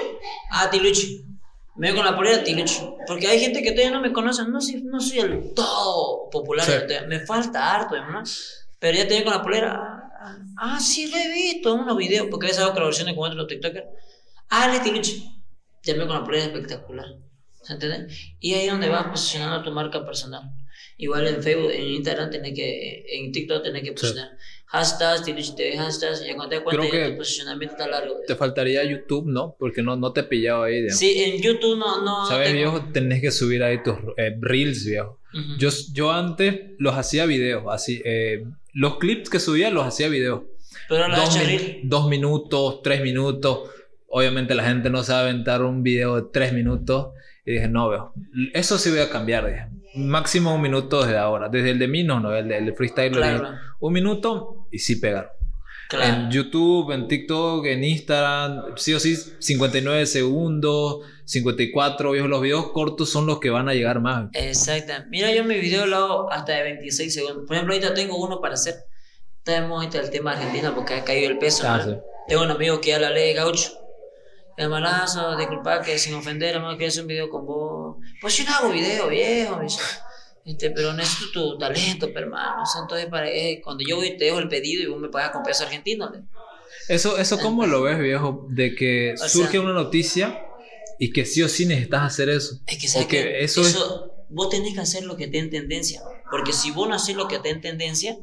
ah, 0.50 0.68
Tiluchi. 0.68 1.33
Me 1.76 1.88
voy 1.88 1.96
con 1.96 2.06
la 2.06 2.16
polera 2.16 2.44
Tiluchi. 2.44 2.80
Porque 3.06 3.26
hay 3.26 3.40
gente 3.40 3.62
que 3.62 3.72
todavía 3.72 3.90
no 3.90 4.00
me 4.00 4.12
conoce. 4.12 4.44
No 4.46 4.60
soy, 4.60 4.82
no 4.82 5.00
soy 5.00 5.18
el 5.20 5.54
todo 5.54 6.30
popular. 6.30 6.66
Me 7.08 7.20
falta 7.20 7.74
harto, 7.74 7.96
¿no? 7.96 8.22
Pero 8.78 8.98
ya 8.98 9.08
te 9.08 9.14
voy 9.14 9.24
con 9.24 9.32
la 9.32 9.42
polera. 9.42 10.10
Ah, 10.56 10.78
sí, 10.80 11.10
lo 11.10 11.16
he 11.16 11.32
visto 11.32 11.74
en 11.74 11.80
unos 11.80 11.96
videos, 11.96 12.28
porque 12.30 12.46
ves 12.46 12.58
hago 12.58 12.72
colaboraciones 12.72 13.14
con 13.14 13.30
otros 13.30 13.46
TikTokers. 13.46 13.86
Ah, 14.50 14.68
Leti 14.68 14.90
Luchi. 14.90 15.30
Ya 15.82 15.94
me 15.94 16.06
con 16.06 16.16
la 16.16 16.24
prueba 16.24 16.44
espectacular. 16.44 17.06
¿Se 17.62 17.72
entiende? 17.74 18.14
Y 18.40 18.54
ahí 18.54 18.66
es 18.66 18.70
donde 18.70 18.88
vas 18.88 19.06
posicionando 19.06 19.62
tu 19.62 19.70
marca 19.70 20.04
personal. 20.04 20.42
Igual 20.96 21.26
en 21.26 21.42
Facebook, 21.42 21.70
en 21.72 21.82
Instagram, 21.82 22.30
tenés 22.30 22.54
que, 22.54 23.04
en 23.08 23.32
TikTok 23.32 23.62
tenés 23.62 23.82
que 23.82 23.92
posicionar 23.92 24.36
hashtags, 24.74 25.22
Tiluchi 25.22 25.54
TV 25.54 25.76
hashtags, 25.76 26.22
y 26.28 26.34
cuando 26.34 26.56
te 26.56 26.62
cuenta 26.62 26.90
que 26.90 27.10
tu 27.10 27.16
posicionamiento 27.16 27.74
está 27.74 27.88
largo. 27.88 28.16
Te 28.26 28.34
faltaría 28.34 28.82
YouTube, 28.84 29.26
¿no? 29.26 29.54
Porque 29.58 29.82
no, 29.82 29.96
no 29.96 30.12
te 30.12 30.20
he 30.20 30.24
pillado 30.24 30.64
ahí. 30.64 30.82
Digamos. 30.82 30.98
Sí, 30.98 31.22
en 31.22 31.40
YouTube 31.40 31.78
no. 31.78 32.02
no 32.02 32.26
¿Sabes, 32.26 32.52
viejo? 32.52 32.84
Tenés 32.92 33.20
que 33.20 33.30
subir 33.30 33.62
ahí 33.62 33.82
tus 33.82 33.96
eh, 34.16 34.36
reels, 34.40 34.84
viejo. 34.84 35.20
yo, 35.58 35.70
yo 35.92 36.12
antes 36.12 36.60
los 36.78 36.94
hacía 36.94 37.26
videos, 37.26 37.64
así. 37.70 38.02
Eh, 38.04 38.44
los 38.72 38.98
clips 38.98 39.30
que 39.30 39.38
subía 39.38 39.70
los 39.70 39.86
hacía 39.86 40.08
video. 40.08 40.48
Pero 40.88 41.08
dos, 41.08 41.38
dos 41.84 42.08
minutos, 42.08 42.82
tres 42.82 43.00
minutos. 43.00 43.70
Obviamente 44.08 44.54
la 44.54 44.64
gente 44.64 44.90
no 44.90 45.02
sabe 45.02 45.30
aventar 45.30 45.62
un 45.62 45.82
video 45.82 46.16
de 46.16 46.28
tres 46.32 46.52
minutos. 46.52 47.08
Y 47.46 47.52
dije, 47.52 47.68
no, 47.68 47.88
veo. 47.88 48.12
Eso 48.52 48.78
sí 48.78 48.90
voy 48.90 49.00
a 49.00 49.10
cambiar. 49.10 49.46
Dije. 49.46 49.83
Máximo 49.96 50.54
un 50.54 50.62
minuto 50.62 51.02
desde 51.02 51.18
ahora. 51.18 51.48
Desde 51.48 51.70
el 51.70 51.78
de 51.78 51.88
mí, 51.88 52.02
no, 52.02 52.20
no. 52.20 52.34
El 52.34 52.48
de, 52.48 52.72
freestyle. 52.72 53.16
un 53.80 53.92
minuto 53.92 54.66
y 54.70 54.78
sí 54.78 54.96
pegar. 54.96 55.32
En 55.92 56.30
YouTube, 56.30 56.90
en 56.92 57.06
TikTok, 57.06 57.66
en 57.66 57.84
Instagram, 57.84 58.76
sí 58.76 58.94
o 58.94 59.00
sí, 59.00 59.16
59 59.16 60.06
segundos, 60.06 61.00
54, 61.24 62.12
viejo, 62.12 62.26
los 62.26 62.40
videos 62.42 62.72
cortos 62.72 63.10
son 63.10 63.26
los 63.26 63.38
que 63.38 63.50
van 63.50 63.68
a 63.68 63.74
llegar 63.74 64.00
más. 64.00 64.28
Exacto. 64.32 64.92
Mira, 65.10 65.32
yo 65.32 65.44
mi 65.44 65.58
video 65.58 65.86
lo 65.86 65.96
hago 65.96 66.32
hasta 66.32 66.52
de 66.54 66.62
26 66.62 67.14
segundos. 67.14 67.44
Por 67.46 67.54
ejemplo, 67.54 67.74
ahorita 67.74 67.94
tengo 67.94 68.16
uno 68.16 68.40
para 68.40 68.54
hacer. 68.54 68.74
Tenemos 69.42 69.78
ahorita 69.78 70.00
el 70.00 70.10
tema 70.10 70.32
Argentina 70.32 70.74
porque 70.74 70.94
ha 70.94 71.04
caído 71.04 71.30
el 71.30 71.38
peso. 71.38 71.64
Ah, 71.66 71.84
tengo 72.26 72.42
un 72.42 72.50
amigo 72.50 72.80
que 72.80 72.90
ya 72.90 72.98
la 72.98 73.10
ley 73.10 73.34
gaucho. 73.34 73.83
Hermanazo, 74.56 75.36
disculpa 75.36 75.82
que 75.82 75.98
sin 75.98 76.14
ofender, 76.14 76.54
hermano, 76.54 76.78
que 76.78 76.86
hacer 76.86 77.02
un 77.02 77.08
video 77.08 77.28
con 77.28 77.44
vos. 77.46 77.96
Pues 78.20 78.36
yo 78.36 78.44
no 78.44 78.54
hago 78.54 78.70
video, 78.70 79.08
viejo. 79.08 79.60
Este, 80.44 80.70
pero 80.70 80.92
necesito 80.92 81.32
tu 81.32 81.58
talento, 81.58 82.06
hermano. 82.14 82.62
entonces, 82.80 83.06
para, 83.06 83.30
eh, 83.30 83.60
cuando 83.64 83.82
yo 83.86 83.96
voy, 83.96 84.16
te 84.16 84.26
dejo 84.26 84.38
el 84.38 84.48
pedido 84.48 84.82
y 84.82 84.86
vos 84.86 85.00
me 85.00 85.08
pagas 85.08 85.30
con 85.30 85.42
peso 85.42 85.64
argentino. 85.64 86.10
Eso, 86.88 87.16
eso 87.16 87.38
¿cómo 87.38 87.66
lo 87.66 87.82
ves, 87.82 87.98
viejo? 87.98 88.46
De 88.50 88.74
que 88.74 89.14
surge 89.16 89.58
una 89.58 89.72
noticia 89.72 90.44
y 90.98 91.12
que 91.12 91.24
sí 91.24 91.42
o 91.42 91.48
sí 91.48 91.66
necesitas 91.66 92.02
hacer 92.02 92.28
eso. 92.28 92.60
Es 92.66 92.94
que, 92.94 93.06
que 93.06 93.42
eso, 93.42 93.62
eso 93.62 94.26
vos 94.28 94.50
tenés 94.50 94.74
que 94.74 94.80
hacer 94.80 95.04
lo 95.04 95.16
que 95.16 95.24
esté 95.24 95.38
en 95.38 95.50
tendencia. 95.50 96.02
Porque 96.30 96.52
si 96.52 96.70
vos 96.70 96.88
no 96.88 96.94
haces 96.94 97.16
lo 97.16 97.26
que 97.26 97.36
esté 97.36 97.50
en 97.50 97.60
tendencia, 97.60 98.18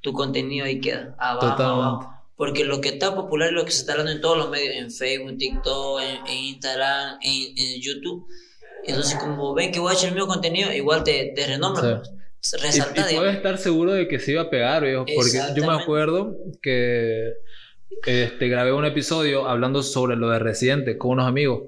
tu 0.00 0.12
contenido 0.12 0.64
ahí 0.64 0.80
queda 0.80 1.14
abajo, 1.18 2.11
Porque 2.36 2.64
lo 2.64 2.80
que 2.80 2.90
está 2.90 3.14
popular 3.14 3.48
es 3.48 3.54
lo 3.54 3.64
que 3.64 3.70
se 3.70 3.80
está 3.80 3.92
hablando 3.92 4.12
en 4.12 4.20
todos 4.20 4.38
los 4.38 4.50
medios, 4.50 4.74
en 4.74 4.90
Facebook, 4.90 5.30
en 5.30 5.38
TikTok, 5.38 6.00
en, 6.00 6.26
Instagram, 6.26 7.18
en, 7.22 7.58
en 7.58 7.80
YouTube 7.80 8.26
Entonces, 8.84 9.18
como 9.18 9.54
ven 9.54 9.70
que 9.70 9.78
voy 9.78 9.92
a 9.92 9.94
echar 9.94 10.08
el 10.08 10.14
mismo 10.14 10.28
contenido, 10.28 10.72
igual 10.72 11.04
te, 11.04 11.32
te 11.34 11.46
renombran. 11.46 12.04
Sí. 12.04 12.10
Pues. 12.10 12.22
Resalta, 12.60 13.08
y, 13.08 13.14
y 13.14 13.16
puedes 13.18 13.36
estar 13.36 13.56
seguro 13.56 13.92
de 13.92 14.08
que 14.08 14.18
se 14.18 14.32
iba 14.32 14.42
a 14.42 14.50
pegar, 14.50 14.82
viejo, 14.82 15.04
porque 15.14 15.38
yo 15.54 15.64
me 15.64 15.80
acuerdo 15.80 16.36
que 16.60 17.34
este, 18.04 18.48
grabé 18.48 18.72
un 18.72 18.84
episodio 18.84 19.48
hablando 19.48 19.82
sobre 19.82 20.16
lo 20.16 20.30
de 20.30 20.38
Residente 20.38 20.98
con 20.98 21.12
unos 21.12 21.28
amigos. 21.28 21.64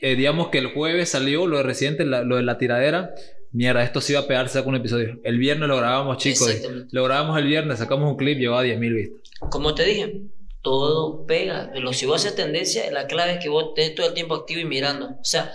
Eh, 0.00 0.14
digamos 0.16 0.48
que 0.48 0.58
el 0.58 0.68
jueves 0.68 1.08
salió 1.08 1.46
lo 1.46 1.56
de 1.56 1.62
Residente, 1.64 2.04
lo 2.04 2.36
de 2.36 2.42
la 2.42 2.58
tiradera. 2.58 3.14
Mierda, 3.52 3.82
esto 3.82 4.00
se 4.00 4.12
iba 4.12 4.20
a 4.20 4.26
pegar, 4.26 4.48
saca 4.48 4.68
un 4.68 4.76
episodio. 4.76 5.18
El 5.24 5.38
viernes 5.38 5.68
lo 5.68 5.76
grabamos, 5.76 6.18
chicos. 6.18 6.60
Lo 6.90 7.04
grabamos 7.04 7.38
el 7.38 7.46
viernes, 7.46 7.78
sacamos 7.78 8.10
un 8.10 8.16
clip, 8.16 8.38
llegó 8.38 8.56
a 8.56 8.64
10.000 8.64 8.94
vistas. 8.94 9.23
Como 9.50 9.74
te 9.74 9.84
dije, 9.84 10.22
todo 10.62 11.26
pega. 11.26 11.70
Lo, 11.74 11.92
si 11.92 12.06
vos 12.06 12.16
haces 12.16 12.34
tendencia, 12.34 12.90
la 12.90 13.06
clave 13.06 13.34
es 13.34 13.38
que 13.38 13.48
vos 13.48 13.66
estés 13.68 13.94
todo 13.94 14.06
el 14.06 14.14
tiempo 14.14 14.34
activo 14.34 14.60
y 14.60 14.64
mirando. 14.64 15.10
O 15.20 15.24
sea, 15.24 15.52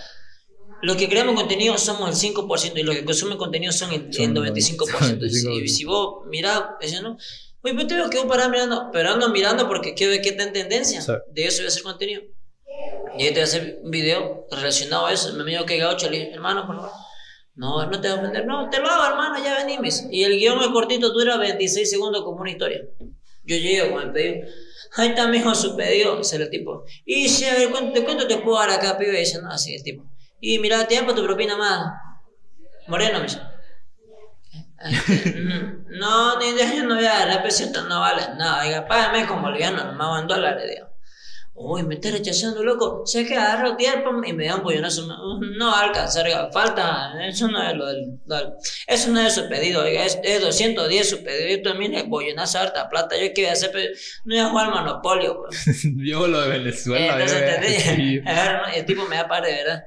los 0.81 0.95
que 0.95 1.09
creamos 1.09 1.35
contenido 1.35 1.77
somos 1.77 2.23
el 2.23 2.33
5% 2.33 2.77
y 2.77 2.83
los 2.83 2.95
que 2.95 3.03
consumen 3.03 3.37
contenido 3.37 3.71
son 3.71 3.91
el, 3.91 4.09
95%. 4.09 5.63
Y 5.63 5.67
si, 5.67 5.85
vos 5.85 6.25
mirás, 6.27 6.63
¿no? 7.01 7.17
Oye, 7.61 7.73
pero 7.73 7.87
te 7.87 7.95
veo 7.95 8.09
que 8.09 8.17
vos 8.19 8.27
parás 8.27 8.49
mirando, 8.49 8.89
pero 8.93 9.09
ando 9.09 9.29
mirando 9.29 9.67
porque 9.67 9.93
quiero 9.93 10.11
ver 10.11 10.21
qué 10.21 10.29
está 10.29 10.43
en 10.43 10.53
tendencia. 10.53 11.01
De 11.31 11.45
eso 11.45 11.57
voy 11.57 11.65
a 11.65 11.67
hacer 11.69 11.83
contenido. 11.83 12.21
Y 13.17 13.23
ahí 13.23 13.29
te 13.29 13.33
voy 13.33 13.41
a 13.41 13.43
hacer 13.43 13.79
un 13.83 13.91
video 13.91 14.47
relacionado 14.51 15.07
a 15.07 15.13
eso. 15.13 15.33
Me 15.33 15.43
dijo 15.43 15.65
que 15.65 15.77
gaucho, 15.77 16.09
le 16.09 16.19
dije, 16.19 16.33
hermano, 16.33 16.65
por 16.65 16.77
favor. 16.77 16.91
No, 17.55 17.85
no 17.85 17.99
te 17.99 18.07
voy 18.07 18.17
a 18.17 18.21
ofender. 18.21 18.45
No, 18.45 18.69
te 18.69 18.79
lo 18.79 18.87
hago, 18.87 19.05
hermano, 19.05 19.43
ya 19.43 19.57
venimos. 19.57 20.03
Y 20.09 20.23
el 20.23 20.37
guion 20.37 20.61
es 20.61 20.67
cortito, 20.67 21.11
dura 21.11 21.35
26 21.35 21.89
segundos 21.89 22.23
como 22.23 22.39
una 22.39 22.51
historia. 22.51 22.81
Yo 23.49 23.55
llego 23.55 23.91
con 23.93 24.03
el 24.03 24.11
pedido. 24.11 24.47
Ahí 24.95 25.09
está, 25.09 25.27
mijo, 25.27 25.55
su 25.55 25.75
pedido. 25.75 26.23
Se 26.23 26.35
el 26.35 26.51
tipo. 26.51 26.83
Y 27.03 27.27
si, 27.27 27.45
a 27.45 27.55
ver, 27.55 27.71
¿cuánto, 27.71 28.03
¿cuánto 28.05 28.27
te 28.27 28.37
puedo 28.37 28.59
dar 28.59 28.69
acá, 28.69 28.97
pibe? 28.97 29.17
Dice, 29.17 29.41
no, 29.41 29.49
así 29.49 29.73
el 29.73 29.83
tipo. 29.83 30.03
Y 30.39 30.59
mira, 30.59 30.87
tiempo 30.87 31.15
tu 31.15 31.23
propina 31.23 31.57
más. 31.57 31.93
Moreno, 32.87 33.17
me 33.17 33.25
dice. 33.25 33.41
no, 35.89 36.39
ni 36.39 36.53
de 36.53 36.83
no 36.83 36.95
voy 36.95 37.05
a 37.05 37.25
dar, 37.25 37.45
esto 37.47 37.83
no 37.85 37.99
vale 37.99 38.21
nada. 38.37 38.63
Oiga, 38.63 38.87
págame 38.87 39.25
como 39.25 39.41
boliviano, 39.41 39.83
no 39.83 39.91
me 39.93 39.97
van 39.97 40.27
dólares, 40.27 40.69
digo. 40.69 40.87
Uy, 41.61 41.83
me 41.83 41.95
está 41.95 42.09
rechazando, 42.09 42.63
loco. 42.63 43.03
Sé 43.05 43.25
que 43.25 43.35
agarro 43.35 43.75
tiempo 43.75 44.11
y 44.25 44.31
me 44.31 44.45
da 44.45 44.55
un 44.55 44.63
pollonazo. 44.63 45.05
No 45.05 45.71
va 45.71 45.81
a 45.81 45.83
alcanzar, 45.83 46.25
falta. 46.53 47.13
Eso 47.27 47.49
no 47.49 47.61
es 47.61 47.75
lo 47.75 47.85
del. 47.85 48.17
Eso 48.87 49.11
no 49.11 49.19
es 49.19 49.35
su 49.35 49.49
pedido, 49.49 49.83
oiga. 49.83 50.05
Es, 50.05 50.17
es 50.23 50.41
210 50.41 51.09
su 51.09 51.21
pedido. 51.21 51.57
Yo 51.57 51.61
también 51.61 51.93
es 51.95 52.05
pollonazo 52.05 52.59
harta 52.59 52.87
plata. 52.87 53.17
Yo 53.17 53.47
a 53.49 53.51
hacer. 53.51 53.71
No 54.23 54.35
voy 54.35 54.39
a 54.39 54.49
jugar 54.49 54.69
monopolio, 54.69 55.41
pues. 55.41 55.83
Yo 55.97 56.27
lo 56.27 56.39
de 56.39 56.47
Venezuela. 56.47 57.13
Entonces, 57.13 57.85
entendí. 57.85 58.21
El 58.75 58.85
tipo 58.85 59.05
me 59.07 59.17
da 59.17 59.41
de 59.41 59.51
verdad. 59.51 59.83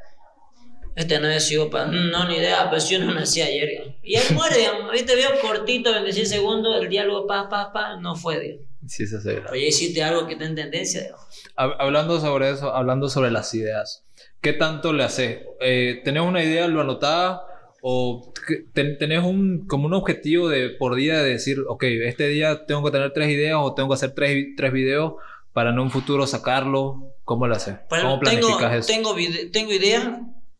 Este 0.94 1.18
no 1.20 1.28
es 1.28 1.50
pa. 1.70 1.86
No, 1.86 2.28
ni 2.28 2.36
idea, 2.36 2.68
pero 2.68 2.84
yo 2.84 2.98
no 2.98 3.14
nací 3.14 3.40
ayer. 3.40 3.96
Y 4.02 4.16
él 4.16 4.24
muere, 4.34 4.58
digamos. 4.58 4.84
Ahorita 4.84 5.14
veo 5.14 5.40
cortito, 5.40 5.90
26 5.90 6.28
segundos, 6.28 6.82
el 6.82 6.90
diálogo, 6.90 7.26
pa, 7.26 7.48
pa, 7.48 7.72
pa, 7.72 7.96
no 7.96 8.14
fue, 8.14 8.38
digamos. 8.38 8.71
Sí, 8.86 9.04
eso 9.04 9.20
se 9.20 9.38
Oye, 9.50 9.68
hiciste 9.68 10.02
algo 10.02 10.26
que 10.26 10.34
está 10.34 10.44
en 10.44 10.54
tendencia. 10.54 11.14
Hablando 11.56 12.20
sobre 12.20 12.50
eso, 12.50 12.74
hablando 12.74 13.08
sobre 13.08 13.30
las 13.30 13.52
ideas, 13.54 14.04
¿qué 14.40 14.52
tanto 14.52 14.92
le 14.92 15.04
haces? 15.04 15.40
Eh, 15.60 16.00
¿Tenés 16.04 16.22
una 16.22 16.42
idea, 16.42 16.66
lo 16.68 16.80
anotás? 16.80 17.40
¿O 17.80 18.32
tenés 18.74 19.24
un, 19.24 19.66
como 19.66 19.86
un 19.86 19.94
objetivo 19.94 20.48
de 20.48 20.70
por 20.70 20.94
día 20.94 21.20
de 21.22 21.30
decir, 21.30 21.58
ok, 21.68 21.82
este 21.82 22.28
día 22.28 22.64
tengo 22.66 22.84
que 22.84 22.92
tener 22.92 23.12
tres 23.12 23.28
ideas 23.28 23.56
o 23.60 23.74
tengo 23.74 23.88
que 23.88 23.94
hacer 23.94 24.14
tres, 24.14 24.46
tres 24.56 24.72
videos 24.72 25.14
para 25.52 25.70
en 25.70 25.78
un 25.78 25.90
futuro 25.90 26.26
sacarlo? 26.26 27.14
¿Cómo 27.24 27.46
lo 27.46 27.54
haces? 27.54 27.76
¿Cómo 27.88 28.20
planificas 28.20 28.86
tengo, 28.86 29.12
eso? 29.12 29.16
Tengo, 29.16 29.50
tengo 29.52 29.72
ideas 29.72 30.08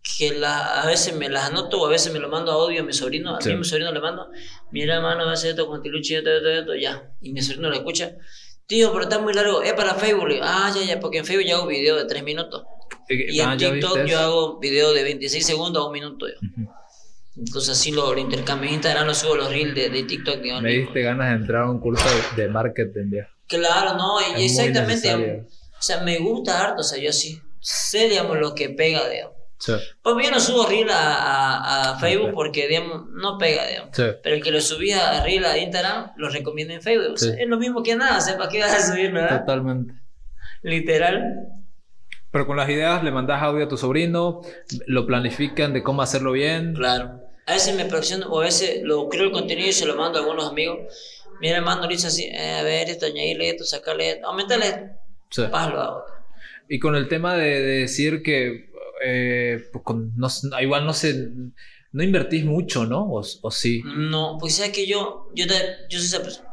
que 0.02 0.32
la, 0.32 0.82
a 0.82 0.86
veces 0.86 1.14
me 1.14 1.28
las 1.28 1.50
anoto 1.50 1.80
o 1.80 1.86
a 1.86 1.90
veces 1.90 2.12
me 2.12 2.18
lo 2.18 2.28
mando 2.28 2.50
a 2.50 2.54
audio 2.54 2.82
a 2.82 2.84
mi 2.84 2.92
sobrino. 2.92 3.36
A 3.36 3.38
mí 3.38 3.54
mi 3.54 3.64
sobrino 3.64 3.92
le 3.92 4.00
mando, 4.00 4.30
mira 4.70 4.96
hermano, 4.96 5.28
hacer 5.28 5.50
esto 5.50 5.66
con 5.66 5.82
Tiluchi, 5.82 6.16
esto, 6.16 6.30
esto, 6.30 6.48
esto, 6.48 6.74
ya. 6.74 7.14
Y 7.20 7.32
mi 7.32 7.40
sobrino 7.40 7.68
lo 7.68 7.76
escucha. 7.76 8.16
Tío, 8.66 8.90
pero 8.92 9.04
está 9.04 9.18
muy 9.18 9.32
largo, 9.32 9.62
es 9.62 9.72
para 9.74 9.94
Facebook. 9.94 10.28
Ah, 10.42 10.72
ya, 10.74 10.82
ya, 10.82 11.00
porque 11.00 11.18
en 11.18 11.24
Facebook 11.24 11.46
yo 11.46 11.56
hago 11.56 11.66
video 11.66 11.96
de 11.96 12.04
3 12.06 12.22
minutos. 12.24 12.64
Y 13.08 13.40
en 13.40 13.48
ah, 13.48 13.56
TikTok 13.56 14.04
yo 14.06 14.18
hago 14.18 14.58
video 14.58 14.92
de 14.92 15.02
26 15.02 15.44
segundos 15.44 15.82
a 15.82 15.86
un 15.86 15.92
minuto. 15.92 16.26
Entonces 17.36 17.70
así 17.70 17.92
lo, 17.92 18.12
lo 18.12 18.20
intercambio. 18.20 18.68
En 18.68 18.74
Instagram 18.74 19.06
lo 19.06 19.14
subo 19.14 19.36
los 19.36 19.50
reels 19.50 19.74
de, 19.74 19.88
de 19.90 20.02
TikTok. 20.04 20.42
Me 20.62 20.70
diste 20.70 21.02
ganas 21.02 21.30
de 21.30 21.36
entrar 21.36 21.62
a 21.62 21.70
un 21.70 21.80
curso 21.80 22.04
de, 22.36 22.48
marketing. 22.48 23.10
Ya. 23.12 23.28
Claro, 23.46 23.96
no, 23.96 24.18
y 24.38 24.44
exactamente. 24.44 25.46
O 25.78 25.82
sea, 25.82 26.00
me 26.02 26.18
gusta 26.18 26.62
harto, 26.62 26.80
o 26.80 26.84
sea, 26.84 27.02
yo 27.02 27.12
sí 27.12 27.40
sé, 27.60 28.08
digamos, 28.08 28.38
lo 28.38 28.54
que 28.54 28.70
pega, 28.70 29.08
digamos. 29.08 29.41
Pues 30.02 30.26
yo 30.26 30.30
no 30.30 30.40
subo 30.40 30.66
reel 30.66 30.90
a, 30.90 31.92
a, 31.92 31.98
Facebook 31.98 32.32
porque, 32.34 32.66
digamos, 32.66 33.08
no 33.10 33.38
pega, 33.38 33.66
digamos. 33.66 33.90
Pero 33.94 34.34
el 34.34 34.42
que 34.42 34.50
lo 34.50 34.60
subía 34.60 35.10
a 35.10 35.24
reel 35.24 35.44
a 35.44 35.58
Instagram, 35.58 36.12
lo 36.16 36.28
recomienda 36.28 36.74
en 36.74 36.82
Facebook. 36.82 37.14
es 37.16 37.46
lo 37.46 37.58
mismo 37.58 37.82
que 37.82 37.94
nada, 37.94 38.18
¿para 38.36 38.48
qué 38.48 38.60
vas 38.60 38.74
a 38.74 38.92
subir, 38.92 39.12
nada? 39.12 39.40
Totalmente. 39.40 39.94
Literal. 40.62 41.48
Pero 42.30 42.46
con 42.46 42.56
las 42.56 42.68
ideas 42.70 43.04
le 43.04 43.10
mandas 43.10 43.42
audio 43.42 43.64
a 43.64 43.68
tu 43.68 43.76
sobrino, 43.76 44.40
lo 44.86 45.06
planifican 45.06 45.72
de 45.72 45.82
cómo 45.82 46.02
hacerlo 46.02 46.32
bien. 46.32 46.74
Claro. 46.74 47.20
A 47.46 47.52
veces 47.52 47.76
me 47.76 47.84
presiono, 47.84 48.28
o 48.30 48.40
a 48.40 48.44
veces 48.44 48.80
lo 48.82 49.08
creo 49.08 49.24
el 49.24 49.32
contenido 49.32 49.68
y 49.68 49.72
se 49.72 49.84
lo 49.84 49.96
mando 49.96 50.18
a 50.18 50.22
algunos 50.22 50.48
amigos. 50.48 50.78
Mira, 51.40 51.60
mando 51.60 51.88
dice 51.88 52.06
así, 52.06 52.24
eh, 52.24 52.56
a 52.58 52.62
ver, 52.62 52.88
esto, 52.88 53.06
añadirle 53.06 53.50
esto, 53.50 53.64
sacarle 53.64 54.12
esto, 54.12 54.28
aumentarle 54.28 54.66
esto. 54.66 54.86
Sí. 55.30 55.42
Y 56.68 56.78
con 56.78 56.94
el 56.94 57.08
tema 57.08 57.34
de 57.34 57.60
decir 57.60 58.22
que 58.22 58.71
eh, 59.04 59.64
pues 59.72 59.84
no, 60.16 60.60
igual 60.60 60.86
no 60.86 60.92
sé, 60.92 61.30
no 61.92 62.02
invertís 62.02 62.44
mucho, 62.44 62.86
¿no? 62.86 63.04
¿O, 63.04 63.20
o 63.20 63.50
sí? 63.50 63.82
No, 63.84 64.36
pues 64.40 64.56
sabes 64.56 64.72
que 64.72 64.86
yo, 64.86 65.28
yo, 65.34 65.46
yo 65.88 65.98
soy 65.98 66.06
esa 66.06 66.22
persona. 66.22 66.48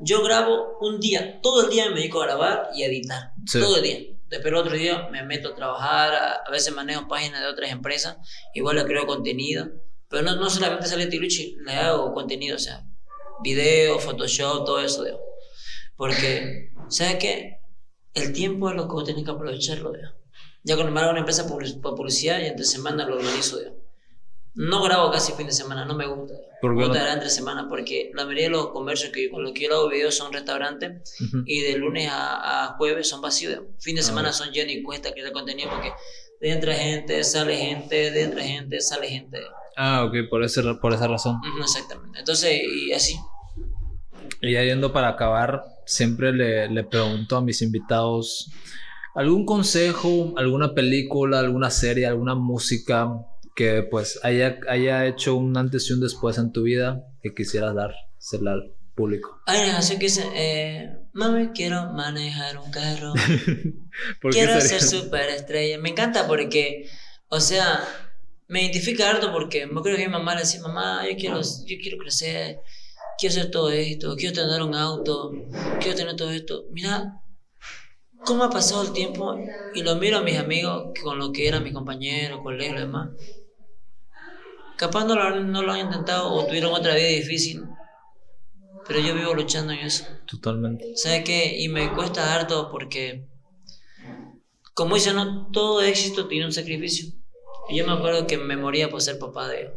Yo 0.00 0.22
grabo 0.22 0.78
un 0.80 0.98
día, 0.98 1.40
todo 1.42 1.64
el 1.64 1.70
día 1.70 1.90
me 1.90 1.96
dedico 1.96 2.22
a 2.22 2.26
grabar 2.26 2.70
y 2.74 2.84
editar. 2.84 3.32
Todo 3.52 3.76
el 3.76 3.82
día. 3.82 3.98
Después 4.28 4.52
el 4.52 4.56
otro 4.56 4.74
día 4.74 5.08
me 5.10 5.22
meto 5.24 5.50
a 5.50 5.54
trabajar, 5.54 6.42
a, 6.46 6.50
veces 6.50 6.74
manejo 6.74 7.08
páginas 7.08 7.40
de 7.40 7.48
otras 7.48 7.70
empresas, 7.70 8.16
igual 8.54 8.76
le 8.76 8.84
creo 8.84 9.06
contenido. 9.06 9.68
Pero 10.08 10.22
no, 10.22 10.36
no 10.36 10.48
solamente 10.48 10.86
sale 10.86 11.06
Tiluchi, 11.06 11.56
le 11.64 11.72
hago 11.74 12.12
contenido, 12.14 12.56
o 12.56 12.58
sea, 12.58 12.82
video, 13.42 13.98
Photoshop, 13.98 14.64
todo 14.64 14.80
eso, 14.80 15.04
digo. 15.04 15.20
Porque, 15.96 16.70
¿sabes 16.88 17.16
qué? 17.16 17.58
El 18.14 18.32
tiempo 18.32 18.70
es 18.70 18.76
lo 18.76 18.88
que 18.88 18.94
vos 18.94 19.04
tenés 19.04 19.24
que 19.24 19.30
aprovecharlo, 19.30 19.92
digo. 19.92 20.08
Ya 20.64 20.76
me 20.76 21.00
hago 21.00 21.10
una 21.10 21.20
empresa 21.20 21.46
por 21.46 21.64
publicidad 21.96 22.40
y 22.40 22.46
entre 22.46 22.64
semana 22.64 23.06
lo 23.06 23.16
organizo 23.16 23.62
yo. 23.62 23.70
No 24.54 24.82
grabo 24.82 25.10
casi 25.12 25.32
fin 25.34 25.46
de 25.46 25.52
semana, 25.52 25.84
no 25.84 25.94
me 25.94 26.06
gusta. 26.06 26.34
¿Por? 26.60 26.74
Me 26.74 26.84
gusta 26.84 27.12
entre 27.12 27.30
semana 27.30 27.68
porque 27.68 28.10
la 28.12 28.24
mayoría 28.24 28.44
de 28.44 28.50
los 28.50 28.70
comercios 28.70 29.12
que, 29.12 29.30
con 29.30 29.44
los 29.44 29.52
que 29.52 29.64
yo 29.64 29.74
hago 29.74 29.88
videos 29.88 30.16
son 30.16 30.32
restaurantes 30.32 31.16
y 31.46 31.60
de 31.60 31.78
lunes 31.78 32.08
a, 32.10 32.74
jueves 32.76 33.08
son 33.08 33.20
vacíos. 33.20 33.60
Fin 33.78 33.94
de 33.94 34.00
ah, 34.00 34.04
semana 34.04 34.32
son 34.32 34.50
llenos 34.50 34.72
y 34.72 34.82
cuesta 34.82 35.12
crear 35.12 35.30
contenido 35.30 35.70
porque 35.70 35.92
de 36.40 36.50
entra 36.50 36.74
gente, 36.74 37.22
sale 37.22 37.56
gente, 37.56 38.10
de 38.10 38.22
entra 38.22 38.42
gente, 38.42 38.80
sale 38.80 39.08
gente. 39.08 39.38
Ah, 39.76 40.04
ok, 40.04 40.28
por, 40.28 40.42
ese, 40.42 40.62
por 40.74 40.92
esa 40.92 41.06
razón. 41.06 41.40
exactamente. 41.60 42.18
Entonces, 42.18 42.60
y 42.60 42.92
así. 42.92 43.16
Y 44.40 44.54
ya 44.54 44.64
yendo 44.64 44.92
para 44.92 45.10
acabar, 45.10 45.64
siempre 45.86 46.32
le, 46.32 46.68
le 46.68 46.82
pregunto 46.82 47.36
a 47.36 47.42
mis 47.42 47.62
invitados 47.62 48.50
¿Algún 49.18 49.44
consejo, 49.44 50.32
alguna 50.36 50.74
película, 50.74 51.40
alguna 51.40 51.72
serie, 51.72 52.06
alguna 52.06 52.36
música 52.36 53.08
que 53.56 53.82
pues 53.82 54.20
haya, 54.22 54.60
haya 54.68 55.06
hecho 55.06 55.34
un 55.34 55.56
antes 55.56 55.90
y 55.90 55.92
un 55.92 55.98
después 55.98 56.38
en 56.38 56.52
tu 56.52 56.62
vida 56.62 57.04
que 57.20 57.34
quisieras 57.34 57.74
dar, 57.74 57.96
al 58.46 58.76
público? 58.94 59.42
Hay 59.46 59.64
una 59.64 59.72
canción 59.72 59.98
que 59.98 60.06
dice, 60.06 60.24
eh, 60.36 60.96
mami, 61.14 61.48
quiero 61.48 61.92
manejar 61.94 62.58
un 62.58 62.70
carro, 62.70 63.12
quiero 64.30 64.60
ser 64.60 64.80
superestrella. 64.80 65.78
Me 65.78 65.88
encanta 65.88 66.28
porque, 66.28 66.88
o 67.28 67.40
sea, 67.40 67.80
me 68.46 68.62
identifica 68.62 69.10
harto 69.10 69.32
porque 69.32 69.66
me 69.66 69.82
creo 69.82 69.96
que 69.96 70.06
mi 70.06 70.12
mamá 70.12 70.36
le 70.36 70.42
decía, 70.42 70.60
mamá, 70.62 71.04
yo 71.10 71.16
quiero, 71.16 71.40
yo 71.40 71.76
quiero 71.82 71.98
crecer, 71.98 72.60
quiero 73.18 73.32
hacer 73.32 73.50
todo 73.50 73.72
esto, 73.72 74.14
quiero 74.14 74.32
tener 74.32 74.62
un 74.62 74.76
auto, 74.76 75.32
quiero 75.80 75.96
tener 75.96 76.14
todo 76.14 76.30
esto. 76.30 76.66
Mira, 76.70 77.20
¿Cómo 78.24 78.44
ha 78.44 78.50
pasado 78.50 78.82
el 78.82 78.92
tiempo? 78.92 79.38
Y 79.74 79.82
lo 79.82 79.96
miro 79.96 80.18
a 80.18 80.22
mis 80.22 80.36
amigos 80.38 80.92
con 81.02 81.18
lo 81.18 81.32
que 81.32 81.48
eran 81.48 81.62
mis 81.62 81.72
compañeros, 81.72 82.40
colegas 82.42 82.76
y 82.76 82.80
demás. 82.80 83.10
Capaz 84.76 85.04
no 85.04 85.14
lo, 85.14 85.40
no 85.40 85.62
lo 85.62 85.72
han 85.72 85.86
intentado 85.86 86.32
o 86.32 86.46
tuvieron 86.46 86.72
otra 86.72 86.94
vida 86.94 87.08
difícil. 87.08 87.64
Pero 88.86 89.00
yo 89.00 89.14
vivo 89.14 89.34
luchando 89.34 89.72
en 89.72 89.80
eso. 89.80 90.04
Totalmente. 90.26 90.96
¿Sabes 90.96 91.24
qué? 91.24 91.58
Y 91.58 91.68
me 91.68 91.92
cuesta 91.92 92.34
harto 92.34 92.70
porque, 92.70 93.26
como 94.74 94.94
dice, 94.94 95.12
no 95.12 95.50
todo 95.50 95.82
éxito 95.82 96.28
tiene 96.28 96.46
un 96.46 96.52
sacrificio. 96.52 97.12
Y 97.68 97.76
yo 97.76 97.86
me 97.86 97.92
acuerdo 97.92 98.26
que 98.26 98.38
me 98.38 98.56
moría 98.56 98.88
por 98.88 99.02
ser 99.02 99.18
papá 99.18 99.48
de 99.48 99.72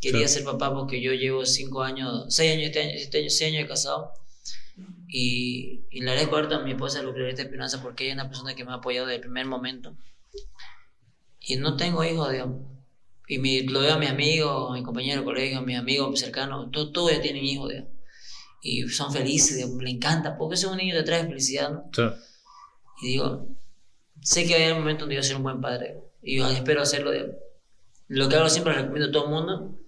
Quería 0.00 0.28
ser 0.28 0.44
papá 0.44 0.74
porque 0.74 1.00
yo 1.00 1.12
llevo 1.14 1.46
cinco 1.46 1.82
años, 1.82 2.26
seis 2.28 2.52
años, 2.52 2.66
este 2.66 2.80
año, 2.80 2.90
este 2.94 3.18
año, 3.18 3.30
seis 3.30 3.50
años 3.50 3.62
de 3.62 3.68
casado 3.68 4.12
y, 5.08 5.84
y 5.90 6.00
le 6.00 6.10
agradezco 6.10 6.36
a 6.36 6.58
mi 6.60 6.72
esposa 6.72 7.02
Lucrecia 7.02 7.44
Espinosa 7.44 7.82
porque 7.82 8.04
ella 8.04 8.14
es 8.14 8.20
una 8.20 8.28
persona 8.28 8.54
que 8.54 8.64
me 8.64 8.72
ha 8.72 8.76
apoyado 8.76 9.06
desde 9.06 9.16
el 9.16 9.22
primer 9.22 9.46
momento. 9.46 9.96
Y 11.40 11.56
no 11.56 11.76
tengo 11.76 12.02
hijos, 12.04 12.30
digamos. 12.30 12.62
y 13.28 13.38
me, 13.38 13.62
lo 13.64 13.80
veo 13.80 13.94
a 13.94 13.98
mis 13.98 14.10
amigos, 14.10 14.70
a 14.70 14.74
mis 14.74 14.84
compañeros 14.84 15.20
de 15.20 15.24
colegio, 15.24 15.58
a 15.58 15.62
mis 15.62 15.78
amigos 15.78 16.18
cercanos, 16.18 16.70
todos 16.70 16.92
todo 16.92 17.10
ya 17.10 17.20
tienen 17.20 17.44
hijos, 17.44 17.68
digamos. 17.68 17.92
Y 18.62 18.88
son 18.88 19.12
felices, 19.12 19.56
digamos, 19.56 19.82
le 19.82 19.90
encanta, 19.90 20.38
porque 20.38 20.54
ese 20.54 20.66
es 20.66 20.72
un 20.72 20.78
niño 20.78 20.94
que 20.94 21.00
te 21.00 21.06
trae 21.06 21.26
felicidad, 21.26 21.70
¿no? 21.70 21.90
Sí. 21.92 22.02
Y 23.02 23.08
digo, 23.08 23.48
sé 24.22 24.46
que 24.46 24.54
hay 24.54 24.72
un 24.72 24.78
momento 24.78 25.00
donde 25.00 25.16
yo 25.16 25.20
voy 25.20 25.24
a 25.24 25.28
ser 25.28 25.36
un 25.36 25.42
buen 25.42 25.60
padre. 25.60 26.00
Y 26.22 26.38
yo 26.38 26.48
espero 26.48 26.80
hacerlo. 26.80 27.10
digamos. 27.10 27.36
Lo 28.08 28.28
que 28.28 28.36
hago 28.36 28.48
siempre 28.48 28.72
recomiendo 28.72 29.08
a 29.08 29.12
todo 29.12 29.24
el 29.24 29.30
mundo. 29.30 29.78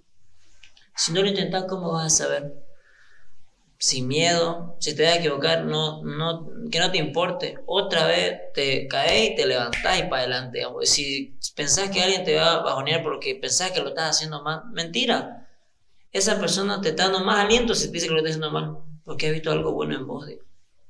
Si 0.95 1.13
no 1.13 1.23
lo 1.23 1.29
intentas, 1.29 1.65
¿cómo 1.69 1.93
vas 1.93 2.07
a 2.07 2.25
saber? 2.25 2.66
Sin 3.79 4.09
miedo, 4.09 4.77
si 4.81 4.97
te 4.97 5.03
vas 5.05 5.13
a 5.13 5.17
equivocar, 5.19 5.65
no, 5.65 6.03
no, 6.03 6.49
que 6.71 6.79
no 6.79 6.91
te 6.91 6.99
importe. 6.99 7.59
Otra 7.67 8.07
vez 8.07 8.39
te 8.55 8.87
caes 8.89 9.31
y 9.33 9.35
te 9.37 9.47
levantás 9.47 9.99
y 9.99 10.03
para 10.05 10.23
adelante. 10.23 10.59
digamos. 10.59 10.89
Si 10.89 11.39
pensás 11.55 11.91
que 11.91 12.03
alguien 12.03 12.25
te 12.25 12.37
va 12.37 12.55
a 12.55 12.63
bajonear 12.63 13.03
porque 13.03 13.35
pensás 13.35 13.73
que 13.73 13.81
lo 13.83 13.89
estás 13.91 14.17
haciendo 14.17 14.43
mal, 14.43 14.63
mentira. 14.73 15.47
Esa 16.11 16.41
persona 16.41 16.81
te 16.81 16.89
está 16.91 17.05
dando 17.11 17.21
más 17.25 17.45
aliento 17.45 17.75
si 17.75 17.89
te 17.89 17.93
dice 17.95 18.07
que 18.07 18.13
lo 18.13 18.19
estás 18.19 18.31
haciendo 18.37 18.51
mal, 18.51 18.79
porque 19.05 19.27
ha 19.27 19.31
visto 19.33 19.53
algo 19.53 19.73
bueno 19.73 19.95
en 19.97 20.07
vos. 20.07 20.27
digamos. 20.27 20.47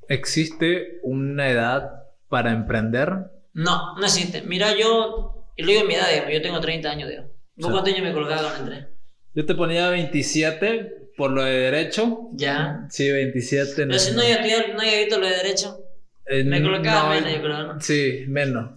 ¿Existe 0.08 1.00
una 1.02 1.48
edad 1.50 1.90
para 2.28 2.52
emprender? 2.52 3.12
No, 3.52 3.96
no 3.96 4.04
existe. 4.06 4.42
Mira, 4.42 4.76
yo, 4.76 5.50
y 5.56 5.62
lo 5.62 5.68
digo 5.68 5.80
en 5.80 5.88
mi 5.88 5.94
edad, 5.94 6.08
digamos, 6.10 6.32
yo 6.32 6.42
tengo 6.42 6.60
30 6.60 6.90
años, 6.90 7.08
digamos. 7.08 7.32
¿Vos 7.56 7.66
Sí. 7.66 7.72
cuántos 7.72 7.92
años 7.94 8.04
me 8.04 8.12
colgaba 8.12 8.50
cuando 8.50 8.72
entré? 8.72 8.88
Yo 9.34 9.44
te 9.46 9.54
ponía 9.54 9.88
27 9.90 10.95
por 11.16 11.30
lo 11.30 11.42
de 11.42 11.52
derecho. 11.58 12.28
Ya. 12.32 12.86
Sí, 12.90 13.10
27. 13.10 13.72
Pero 13.76 13.98
si 13.98 14.12
no 14.12 14.20
había 14.22 14.36
estudiado, 14.36 14.74
no 14.74 14.80
había 14.80 14.98
visto 15.00 15.18
lo 15.18 15.26
de 15.26 15.36
derecho, 15.36 15.80
Eh, 16.26 16.44
me 16.44 16.62
colocaba 16.62 17.14
no, 17.14 17.20
menos, 17.20 17.32
yo 17.32 17.42
creo, 17.42 17.62
¿no? 17.62 17.80
Sí, 17.80 18.24
menos. 18.28 18.70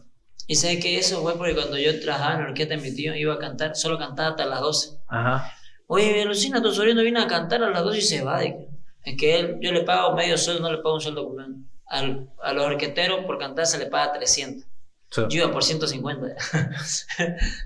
Y 0.48 0.56
sabes 0.56 0.80
que 0.82 0.98
eso 0.98 1.22
fue 1.22 1.38
porque 1.38 1.54
cuando 1.56 1.78
yo 1.78 2.00
trabajaba 2.00 2.36
en 2.36 2.42
la 2.44 2.48
orquesta 2.50 2.76
de 2.76 2.82
mi 2.82 2.96
tío, 2.96 3.16
iba 3.16 3.34
a 3.36 3.40
cantar, 3.40 3.76
solo 3.76 3.98
cantaba 4.00 4.30
hasta 4.30 4.46
las 4.46 4.62
12. 4.62 4.98
Ajá. 5.08 5.54
Oye, 5.88 6.24
Lucina, 6.26 6.62
tu 6.62 6.72
sobrino 6.72 7.02
viene 7.02 7.20
a 7.20 7.28
cantar 7.28 7.64
a 7.64 7.70
las 7.70 7.84
12 7.84 7.98
y 7.98 8.02
se 8.02 8.22
va. 8.24 8.40
de 8.40 8.56
Es 9.04 9.18
que 9.18 9.40
él, 9.40 9.58
yo 9.62 9.72
le 9.72 9.82
pago 9.82 10.16
medio 10.16 10.38
sueldo, 10.38 10.62
no 10.62 10.72
le 10.72 10.78
pago 10.78 10.96
un 10.96 11.02
sueldo. 11.02 11.36
Al, 11.88 12.30
a 12.44 12.54
los 12.54 12.66
orquesteros 12.66 13.26
por 13.26 13.40
cantar 13.40 13.66
se 13.66 13.80
le 13.80 13.88
paga 13.88 14.14
300. 14.14 14.66
Sí. 15.10 15.22
Yo 15.30 15.44
iba 15.44 15.52
por 15.52 15.64
150. 15.64 16.36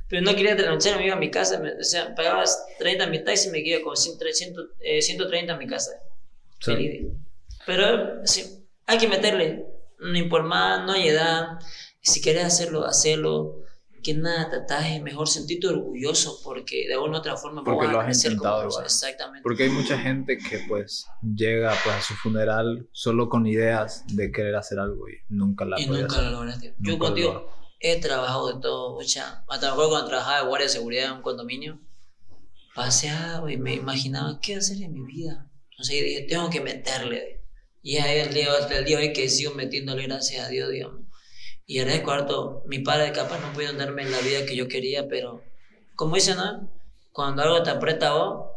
Pero 0.10 0.22
no 0.22 0.36
quería 0.36 0.56
trasnochar, 0.56 0.98
me 0.98 1.06
iba 1.06 1.16
a 1.16 1.20
mi 1.20 1.30
casa, 1.30 1.60
me, 1.60 1.74
o 1.74 1.84
sea, 1.84 2.16
pagaba 2.16 2.44
30 2.80 3.04
en 3.04 3.12
mi 3.12 3.24
taxi 3.24 3.50
y 3.50 3.52
me 3.52 3.60
iba 3.60 3.82
con 3.82 3.98
100, 3.98 4.18
300, 4.18 4.66
eh, 4.80 5.02
130 5.02 5.54
en 5.54 5.60
mi 5.60 5.68
casa. 5.68 5.92
Sí. 6.60 7.12
Pero 7.66 8.26
sí, 8.26 8.66
hay 8.86 8.98
que 8.98 9.08
meterle, 9.08 9.66
no 10.00 10.18
importa 10.18 10.48
más, 10.48 10.86
no 10.86 10.94
hay 10.94 11.10
edad. 11.10 11.60
Si 12.02 12.22
querés 12.22 12.46
hacerlo, 12.46 12.86
hacerlo. 12.86 13.63
Que 14.04 14.14
nada 14.14 14.50
te 14.50 14.58
ataje, 14.58 15.02
mejor 15.02 15.30
sentirte 15.30 15.68
orgulloso 15.68 16.40
porque 16.44 16.88
de 16.88 16.94
alguna 16.94 17.18
u 17.18 17.20
otra 17.20 17.38
forma 17.38 17.64
Porque 17.64 17.88
lo 17.88 18.02
has 18.02 18.24
intentado 18.24 18.68
igual. 18.68 18.84
Exactamente. 18.84 19.42
Porque 19.44 19.64
hay 19.64 19.70
mucha 19.70 19.98
gente 19.98 20.38
que 20.38 20.60
pues 20.68 21.08
llega 21.22 21.74
pues 21.84 21.96
a 21.96 22.02
su 22.02 22.14
funeral 22.16 22.90
solo 22.92 23.30
con 23.30 23.48
ideas 23.48 24.04
de 24.08 24.32
querer 24.32 24.56
hacer 24.56 24.80
algo 24.80 25.08
y 25.08 25.14
nunca 25.30 25.64
la 25.66 25.80
y 25.80 25.88
nunca 25.88 26.06
hacer. 26.08 26.24
lo 26.26 26.32
lograste. 26.32 26.76
Yo 26.80 26.94
lo 26.94 27.00
contigo 27.00 27.34
logró. 27.34 27.50
he 27.80 28.00
trabajado 28.02 28.54
de 28.54 28.62
todo, 28.62 28.96
o 28.96 29.04
sea, 29.04 29.44
hasta 29.48 29.70
mejor 29.72 29.90
cuando 29.90 30.08
trabajaba 30.08 30.42
de 30.42 30.48
guardia 30.48 30.68
de 30.68 30.74
seguridad 30.74 31.06
en 31.06 31.12
un 31.14 31.22
condominio, 31.22 31.80
paseaba 32.76 33.52
y 33.52 33.58
me 33.58 33.74
imaginaba 33.74 34.40
qué 34.42 34.56
hacer 34.56 34.82
en 34.82 34.94
mi 34.94 35.06
vida. 35.06 35.50
Entonces 35.72 36.04
dije, 36.04 36.26
tengo 36.28 36.50
que 36.50 36.62
meterle. 36.62 37.46
Y 37.82 37.98
ahí 37.98 38.20
el 38.20 38.34
día, 38.34 38.48
hasta 38.60 38.78
el 38.78 38.86
día 38.86 38.98
hoy 38.98 39.14
que 39.14 39.28
sigo 39.30 39.54
metiéndole 39.54 40.04
gracias 40.04 40.46
a 40.46 40.50
Dios, 40.50 40.70
digamos. 40.70 41.03
Y 41.66 41.80
agradezco 41.80 42.12
harto, 42.12 42.64
mi 42.68 42.80
padre 42.80 43.12
capaz 43.14 43.40
no 43.40 43.54
pudieron 43.54 43.78
darme 43.78 44.04
la 44.06 44.20
vida 44.20 44.46
que 44.46 44.56
yo 44.56 44.68
quería, 44.68 45.08
pero 45.08 45.44
como 45.96 46.16
dicen, 46.16 46.38
¿no? 46.38 46.70
Cuando 47.12 47.44
algo 47.44 47.64
te 47.64 47.70
aprieta 47.70 48.14
vos, 48.14 48.50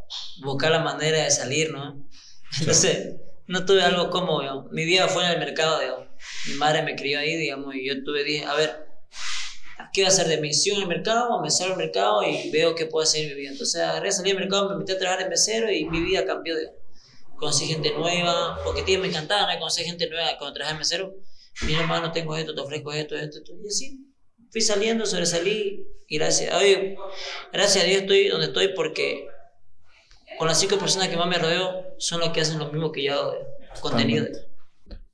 buscar 0.43 0.73
la 0.73 0.81
manera 0.81 1.23
de 1.23 1.31
salir, 1.31 1.71
¿no? 1.71 2.09
Entonces, 2.61 3.17
no 3.47 3.65
tuve 3.65 3.83
algo 3.83 4.11
cómodo, 4.11 4.41
digamos. 4.41 4.73
Mi 4.73 4.85
vida 4.85 5.09
fue 5.09 5.25
en 5.25 5.33
el 5.33 5.39
mercado, 5.39 5.79
digamos. 5.79 6.07
Mi 6.49 6.55
madre 6.55 6.83
me 6.83 6.97
crió 6.97 7.19
ahí, 7.19 7.37
digamos, 7.37 7.75
y 7.75 7.87
yo 7.87 8.03
tuve, 8.03 8.25
dije, 8.25 8.45
a 8.45 8.55
ver, 8.55 8.87
¿qué 9.93 10.03
voy 10.03 10.07
a 10.07 10.09
hacer 10.09 10.27
de 10.27 10.41
misión 10.41 10.77
en 10.77 10.83
el 10.83 10.89
mercado? 10.89 11.41
Me 11.41 11.51
salgo 11.51 11.75
al 11.75 11.79
mercado 11.79 12.23
y 12.23 12.51
veo 12.51 12.75
qué 12.75 12.87
puedo 12.87 13.05
hacer 13.05 13.23
en 13.23 13.29
mi 13.29 13.35
vida. 13.35 13.51
Entonces 13.53 13.81
agarré, 13.81 14.11
salí 14.11 14.31
al 14.31 14.39
mercado, 14.39 14.71
me 14.71 14.77
metí 14.77 14.93
a 14.93 14.99
trabajar 14.99 15.23
en 15.23 15.29
mesero 15.29 15.71
y 15.71 15.85
mi 15.85 16.01
vida 16.01 16.25
cambió. 16.25 16.57
De... 16.57 16.71
Conocí 17.37 17.67
gente 17.67 17.93
nueva, 17.93 18.59
porque 18.65 18.83
tío 18.83 18.99
me 18.99 19.09
encantaba, 19.09 19.53
¿no? 19.53 19.59
Conocí 19.59 19.85
gente 19.85 20.09
nueva 20.09 20.37
cuando 20.39 20.55
trabajaba 20.55 20.77
en 20.77 20.79
mesero. 20.79 21.15
Mira, 21.63 21.81
hermano, 21.81 22.13
tengo 22.13 22.37
esto, 22.37 22.55
te 22.55 22.61
ofrezco 22.61 22.93
esto, 22.93 23.17
esto, 23.17 23.39
esto. 23.39 23.53
Y 23.63 23.69
así 23.69 24.07
fui 24.51 24.61
saliendo, 24.61 25.07
sobresalí 25.07 25.87
y 26.09 26.19
gracias. 26.19 26.55
Hoy, 26.55 26.97
gracias 27.53 27.85
a 27.85 27.87
Dios 27.87 28.03
estoy 28.03 28.29
donde 28.29 28.47
estoy 28.47 28.69
porque 28.75 29.29
con 30.39 30.49
las 30.49 30.59
cinco 30.59 30.79
personas 30.79 31.09
que 31.09 31.17
más 31.17 31.29
me 31.29 31.39
rodeo 31.39 31.95
son 31.99 32.21
los 32.21 32.31
que 32.31 32.41
hacen 32.41 32.59
lo 32.59 32.71
mismo 32.71 32.93
que 32.93 33.05
yo 33.05 33.15
hago, 33.15 33.35
contenido. 33.81 34.27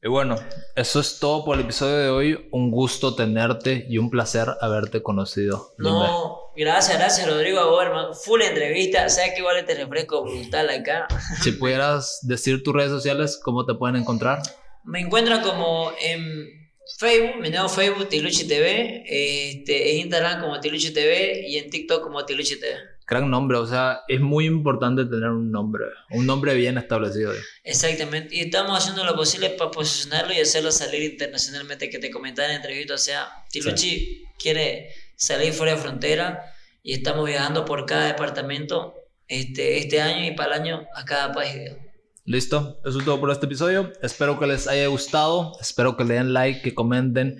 Y 0.04 0.08
bueno, 0.08 0.34
eso 0.74 0.98
es 0.98 1.20
todo 1.20 1.44
por 1.44 1.56
el 1.56 1.62
episodio 1.62 1.96
de 1.96 2.10
hoy. 2.10 2.48
Un 2.50 2.72
gusto 2.72 3.14
tenerte 3.14 3.86
y 3.88 3.98
un 3.98 4.10
placer 4.10 4.48
haberte 4.60 5.00
conocido. 5.00 5.74
No, 5.78 6.50
gracias, 6.56 6.98
gracias 6.98 7.28
Rodrigo 7.28 7.60
a 7.60 7.66
vos, 7.66 7.84
hermano. 7.84 8.14
Full 8.14 8.42
entrevista, 8.42 9.08
sabes 9.08 9.34
que 9.34 9.38
igual 9.38 9.58
este 9.58 9.74
refresco 9.74 10.24
brutal 10.24 10.70
acá. 10.70 11.06
Si 11.40 11.52
pudieras 11.52 12.18
decir 12.22 12.64
tus 12.64 12.74
redes 12.74 12.90
sociales, 12.90 13.40
¿cómo 13.40 13.64
te 13.64 13.74
pueden 13.74 13.94
encontrar? 13.94 14.42
Me 14.84 15.00
encuentran 15.00 15.42
como 15.42 15.92
en 16.00 16.62
Facebook, 16.98 17.40
mi 17.40 17.50
nuevo 17.50 17.68
Facebook, 17.68 18.08
Tiluchi 18.08 18.46
TV, 18.46 19.04
este, 19.06 19.92
en 19.92 19.98
Instagram 20.02 20.40
como 20.40 20.60
Tiluchi 20.60 20.92
TV 20.92 21.48
y 21.48 21.58
en 21.58 21.70
TikTok 21.70 22.02
como 22.02 22.24
Tiluchi 22.24 22.58
TV. 22.58 22.76
Gran 23.06 23.30
nombre, 23.30 23.58
o 23.58 23.66
sea, 23.66 24.02
es 24.08 24.20
muy 24.20 24.46
importante 24.46 25.04
tener 25.04 25.28
un 25.28 25.50
nombre, 25.50 25.84
un 26.10 26.26
nombre 26.26 26.54
bien 26.54 26.78
establecido. 26.78 27.32
Exactamente, 27.64 28.34
y 28.34 28.40
estamos 28.40 28.78
haciendo 28.78 29.04
lo 29.04 29.14
posible 29.16 29.50
para 29.50 29.70
posicionarlo 29.70 30.32
y 30.32 30.40
hacerlo 30.40 30.70
salir 30.70 31.02
internacionalmente, 31.02 31.90
que 31.90 31.98
te 31.98 32.10
comentaba 32.10 32.46
en 32.46 32.52
la 32.52 32.56
entrevista, 32.56 32.94
o 32.94 32.98
sea, 32.98 33.28
Tiluchi 33.50 34.24
quiere 34.38 34.94
salir 35.16 35.52
fuera 35.52 35.74
de 35.74 35.78
frontera 35.78 36.54
y 36.82 36.94
estamos 36.94 37.26
viajando 37.26 37.64
por 37.64 37.86
cada 37.86 38.06
departamento 38.06 38.94
este, 39.28 39.78
este 39.78 40.00
año 40.00 40.24
y 40.26 40.32
para 40.32 40.56
el 40.56 40.62
año 40.62 40.86
a 40.94 41.04
cada 41.04 41.32
país. 41.32 41.54
digamos. 41.54 41.91
Listo, 42.24 42.80
eso 42.84 42.98
es 43.00 43.04
todo 43.04 43.18
por 43.20 43.30
este 43.32 43.46
episodio. 43.46 43.92
Espero 44.00 44.38
que 44.38 44.46
les 44.46 44.68
haya 44.68 44.86
gustado, 44.86 45.52
espero 45.60 45.96
que 45.96 46.04
le 46.04 46.14
den 46.14 46.32
like, 46.32 46.62
que 46.62 46.72
comenten 46.74 47.38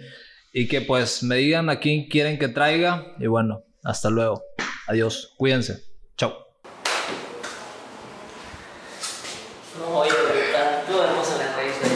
y 0.52 0.66
que 0.66 0.80
pues 0.80 1.22
me 1.22 1.36
digan 1.36 1.70
a 1.70 1.78
quién 1.78 2.08
quieren 2.08 2.38
que 2.38 2.48
traiga. 2.48 3.06
Y 3.20 3.26
bueno, 3.28 3.62
hasta 3.84 4.10
luego. 4.10 4.42
Adiós, 4.88 5.34
cuídense. 5.36 5.84
Chao. 6.16 6.34
No, 9.78 9.98
oye, 10.00 10.10
todo 10.88 11.04
hermoso 11.04 11.38
la 11.38 11.46
entrevista. 11.48 11.86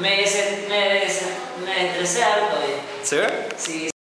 Me, 0.00 0.16
des- 0.18 0.68
me, 0.68 1.00
des- 1.00 1.26
me 1.64 1.86
estresé 1.90 2.22
harto, 2.22 2.56